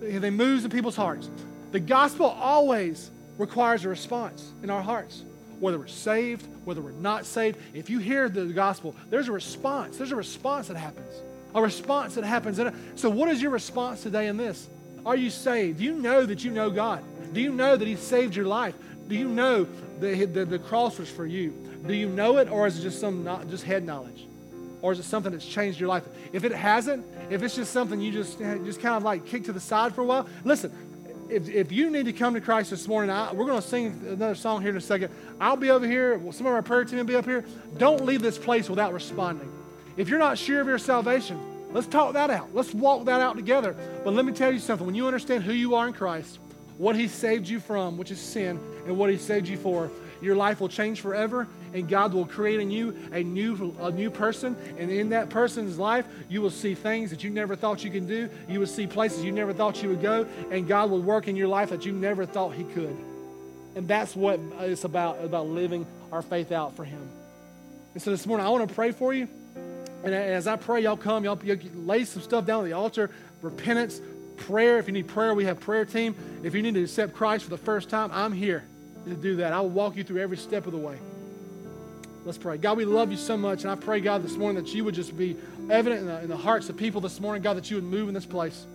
They, 0.00 0.18
they 0.18 0.30
move 0.30 0.64
in 0.64 0.70
people's 0.70 0.96
hearts. 0.96 1.30
The 1.72 1.80
gospel 1.80 2.26
always 2.26 3.10
requires 3.38 3.84
a 3.84 3.88
response 3.88 4.52
in 4.62 4.70
our 4.70 4.82
hearts. 4.82 5.24
Whether 5.60 5.78
we're 5.78 5.86
saved, 5.86 6.46
whether 6.64 6.80
we're 6.80 6.92
not 6.92 7.26
saved, 7.26 7.58
if 7.72 7.88
you 7.88 7.98
hear 7.98 8.28
the 8.28 8.46
gospel, 8.46 8.94
there's 9.08 9.28
a 9.28 9.32
response. 9.32 9.96
There's 9.96 10.12
a 10.12 10.16
response 10.16 10.68
that 10.68 10.76
happens. 10.76 11.12
A 11.54 11.62
response 11.62 12.16
that 12.16 12.24
happens. 12.24 12.58
Uh, 12.58 12.72
so, 12.96 13.08
what 13.08 13.28
is 13.28 13.40
your 13.40 13.52
response 13.52 14.02
today 14.02 14.26
in 14.26 14.36
this? 14.36 14.68
Are 15.06 15.16
you 15.16 15.30
saved? 15.30 15.78
Do 15.78 15.84
you 15.84 15.94
know 15.94 16.24
that 16.24 16.44
you 16.44 16.50
know 16.50 16.70
God? 16.70 17.02
Do 17.32 17.40
you 17.40 17.52
know 17.52 17.76
that 17.76 17.86
He 17.86 17.96
saved 17.96 18.34
your 18.34 18.46
life? 18.46 18.74
Do 19.08 19.14
you 19.14 19.28
know 19.28 19.66
that 20.00 20.34
the, 20.34 20.44
the 20.44 20.58
cross 20.58 20.98
was 20.98 21.10
for 21.10 21.26
you? 21.26 21.50
Do 21.86 21.94
you 21.94 22.08
know 22.08 22.38
it, 22.38 22.50
or 22.50 22.66
is 22.66 22.78
it 22.78 22.82
just 22.82 23.00
some 23.00 23.22
not, 23.24 23.48
just 23.50 23.64
head 23.64 23.84
knowledge, 23.84 24.26
or 24.80 24.92
is 24.92 24.98
it 24.98 25.04
something 25.04 25.32
that's 25.32 25.44
changed 25.44 25.78
your 25.78 25.88
life? 25.88 26.04
If 26.32 26.44
it 26.44 26.52
hasn't, 26.52 27.04
if 27.30 27.42
it's 27.42 27.54
just 27.54 27.72
something 27.72 28.00
you 28.00 28.12
just 28.12 28.38
just 28.38 28.80
kind 28.80 28.96
of 28.96 29.02
like 29.02 29.26
kick 29.26 29.44
to 29.44 29.52
the 29.52 29.60
side 29.60 29.94
for 29.94 30.00
a 30.00 30.04
while, 30.04 30.26
listen. 30.44 30.72
If, 31.26 31.48
if 31.48 31.72
you 31.72 31.88
need 31.88 32.04
to 32.04 32.12
come 32.12 32.34
to 32.34 32.40
Christ 32.40 32.68
this 32.68 32.86
morning, 32.86 33.10
I, 33.10 33.32
we're 33.32 33.46
going 33.46 33.60
to 33.60 33.66
sing 33.66 33.98
another 34.06 34.34
song 34.34 34.60
here 34.60 34.70
in 34.70 34.76
a 34.76 34.80
second. 34.80 35.10
I'll 35.40 35.56
be 35.56 35.70
over 35.70 35.86
here. 35.86 36.20
Some 36.32 36.46
of 36.46 36.52
our 36.52 36.60
prayer 36.60 36.84
team 36.84 36.98
will 36.98 37.06
be 37.06 37.16
up 37.16 37.24
here. 37.24 37.46
Don't 37.78 38.04
leave 38.04 38.20
this 38.20 38.36
place 38.36 38.68
without 38.68 38.92
responding. 38.92 39.50
If 39.96 40.10
you're 40.10 40.18
not 40.18 40.36
sure 40.36 40.60
of 40.60 40.66
your 40.66 40.78
salvation, 40.78 41.40
Let's 41.74 41.88
talk 41.88 42.12
that 42.12 42.30
out. 42.30 42.54
Let's 42.54 42.72
walk 42.72 43.06
that 43.06 43.20
out 43.20 43.34
together. 43.34 43.76
But 44.04 44.14
let 44.14 44.24
me 44.24 44.32
tell 44.32 44.52
you 44.52 44.60
something. 44.60 44.86
When 44.86 44.94
you 44.94 45.06
understand 45.06 45.42
who 45.42 45.52
you 45.52 45.74
are 45.74 45.88
in 45.88 45.92
Christ, 45.92 46.38
what 46.78 46.94
He 46.94 47.08
saved 47.08 47.48
you 47.48 47.58
from, 47.58 47.98
which 47.98 48.12
is 48.12 48.20
sin, 48.20 48.60
and 48.86 48.96
what 48.96 49.10
He 49.10 49.18
saved 49.18 49.48
you 49.48 49.56
for, 49.56 49.90
your 50.22 50.36
life 50.36 50.60
will 50.60 50.68
change 50.68 51.00
forever, 51.00 51.48
and 51.74 51.88
God 51.88 52.14
will 52.14 52.26
create 52.26 52.60
in 52.60 52.70
you 52.70 52.96
a 53.12 53.24
new, 53.24 53.74
a 53.80 53.90
new 53.90 54.08
person. 54.08 54.56
And 54.78 54.88
in 54.88 55.08
that 55.08 55.30
person's 55.30 55.76
life, 55.76 56.06
you 56.28 56.40
will 56.40 56.50
see 56.50 56.76
things 56.76 57.10
that 57.10 57.24
you 57.24 57.30
never 57.30 57.56
thought 57.56 57.82
you 57.82 57.90
could 57.90 58.06
do. 58.06 58.30
You 58.48 58.60
will 58.60 58.68
see 58.68 58.86
places 58.86 59.24
you 59.24 59.32
never 59.32 59.52
thought 59.52 59.82
you 59.82 59.88
would 59.88 60.00
go, 60.00 60.28
and 60.52 60.68
God 60.68 60.90
will 60.90 61.02
work 61.02 61.26
in 61.26 61.34
your 61.34 61.48
life 61.48 61.70
that 61.70 61.84
you 61.84 61.92
never 61.92 62.24
thought 62.24 62.54
He 62.54 62.62
could. 62.62 62.96
And 63.74 63.88
that's 63.88 64.14
what 64.14 64.38
it's 64.60 64.84
about, 64.84 65.24
about 65.24 65.48
living 65.48 65.86
our 66.12 66.22
faith 66.22 66.52
out 66.52 66.76
for 66.76 66.84
Him. 66.84 67.10
And 67.94 68.02
so 68.02 68.12
this 68.12 68.26
morning, 68.26 68.46
I 68.46 68.50
want 68.50 68.68
to 68.68 68.74
pray 68.74 68.92
for 68.92 69.12
you. 69.12 69.28
And 70.04 70.14
as 70.14 70.46
I 70.46 70.56
pray, 70.56 70.82
y'all 70.82 70.98
come, 70.98 71.24
y'all, 71.24 71.38
lay 71.74 72.04
some 72.04 72.22
stuff 72.22 72.44
down 72.44 72.60
at 72.62 72.66
the 72.66 72.74
altar, 72.74 73.10
repentance, 73.40 74.00
prayer. 74.36 74.78
If 74.78 74.86
you 74.86 74.92
need 74.92 75.08
prayer, 75.08 75.34
we 75.34 75.46
have 75.46 75.60
prayer 75.60 75.86
team. 75.86 76.14
If 76.42 76.54
you 76.54 76.62
need 76.62 76.74
to 76.74 76.82
accept 76.82 77.14
Christ 77.14 77.44
for 77.44 77.50
the 77.50 77.58
first 77.58 77.88
time, 77.88 78.10
I'm 78.12 78.32
here 78.32 78.64
to 79.06 79.14
do 79.14 79.36
that. 79.36 79.54
I 79.54 79.60
will 79.60 79.70
walk 79.70 79.96
you 79.96 80.04
through 80.04 80.20
every 80.20 80.36
step 80.36 80.66
of 80.66 80.72
the 80.72 80.78
way. 80.78 80.98
Let's 82.24 82.38
pray. 82.38 82.58
God, 82.58 82.76
we 82.76 82.84
love 82.84 83.10
you 83.10 83.16
so 83.16 83.36
much, 83.36 83.62
and 83.62 83.70
I 83.70 83.76
pray, 83.76 84.00
God, 84.00 84.22
this 84.22 84.36
morning 84.36 84.62
that 84.62 84.74
you 84.74 84.84
would 84.84 84.94
just 84.94 85.16
be 85.16 85.36
evident 85.70 86.02
in 86.02 86.06
the, 86.06 86.20
in 86.22 86.28
the 86.28 86.36
hearts 86.36 86.68
of 86.68 86.76
people 86.76 87.00
this 87.00 87.20
morning, 87.20 87.42
God, 87.42 87.56
that 87.56 87.70
you 87.70 87.76
would 87.76 87.84
move 87.84 88.08
in 88.08 88.14
this 88.14 88.26
place. 88.26 88.66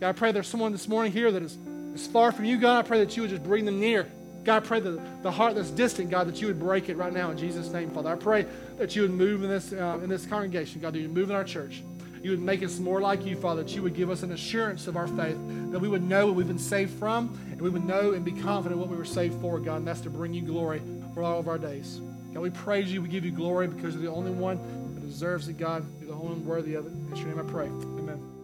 God, 0.00 0.08
I 0.10 0.12
pray 0.12 0.32
there's 0.32 0.48
someone 0.48 0.72
this 0.72 0.88
morning 0.88 1.12
here 1.12 1.32
that 1.32 1.42
is, 1.42 1.56
is 1.94 2.06
far 2.06 2.30
from 2.30 2.44
you, 2.44 2.58
God. 2.58 2.84
I 2.84 2.88
pray 2.88 2.98
that 3.00 3.16
you 3.16 3.22
would 3.22 3.30
just 3.30 3.42
bring 3.42 3.64
them 3.64 3.80
near. 3.80 4.06
God, 4.48 4.62
I 4.62 4.66
pray 4.66 4.80
that 4.80 5.22
the 5.22 5.30
heart 5.30 5.56
that's 5.56 5.70
distant, 5.70 6.08
God, 6.08 6.26
that 6.26 6.40
you 6.40 6.46
would 6.46 6.58
break 6.58 6.88
it 6.88 6.96
right 6.96 7.12
now 7.12 7.30
in 7.30 7.36
Jesus' 7.36 7.70
name, 7.70 7.90
Father. 7.90 8.08
I 8.08 8.14
pray 8.14 8.46
that 8.78 8.96
you 8.96 9.02
would 9.02 9.10
move 9.10 9.44
in 9.44 9.50
this, 9.50 9.74
uh, 9.74 10.00
in 10.02 10.08
this 10.08 10.24
congregation, 10.24 10.80
God, 10.80 10.94
that 10.94 11.00
you 11.00 11.08
move 11.10 11.28
in 11.28 11.36
our 11.36 11.44
church. 11.44 11.82
You 12.22 12.30
would 12.30 12.40
make 12.40 12.62
us 12.62 12.78
more 12.78 12.98
like 12.98 13.26
you, 13.26 13.36
Father, 13.36 13.62
that 13.62 13.76
you 13.76 13.82
would 13.82 13.94
give 13.94 14.08
us 14.08 14.22
an 14.22 14.32
assurance 14.32 14.86
of 14.86 14.96
our 14.96 15.06
faith, 15.06 15.36
that 15.70 15.78
we 15.78 15.86
would 15.86 16.02
know 16.02 16.24
what 16.24 16.34
we've 16.34 16.48
been 16.48 16.58
saved 16.58 16.98
from, 16.98 17.38
and 17.50 17.60
we 17.60 17.68
would 17.68 17.84
know 17.84 18.14
and 18.14 18.24
be 18.24 18.32
confident 18.32 18.80
what 18.80 18.88
we 18.88 18.96
were 18.96 19.04
saved 19.04 19.38
for, 19.42 19.60
God, 19.60 19.76
and 19.76 19.86
that's 19.86 20.00
to 20.00 20.08
bring 20.08 20.32
you 20.32 20.40
glory 20.40 20.80
for 21.12 21.22
all 21.22 21.38
of 21.38 21.46
our 21.46 21.58
days. 21.58 22.00
God, 22.32 22.40
we 22.40 22.48
praise 22.48 22.90
you. 22.90 23.02
We 23.02 23.08
give 23.10 23.26
you 23.26 23.32
glory 23.32 23.66
because 23.66 23.92
you're 23.92 24.02
the 24.02 24.10
only 24.10 24.30
one 24.30 24.56
that 24.94 25.02
deserves 25.02 25.48
it, 25.48 25.58
God. 25.58 25.84
You're 26.00 26.08
the 26.08 26.14
only 26.14 26.28
one 26.28 26.46
worthy 26.46 26.72
of 26.72 26.86
it. 26.86 26.92
In 26.92 27.16
your 27.16 27.26
name 27.26 27.38
I 27.38 27.52
pray. 27.52 28.37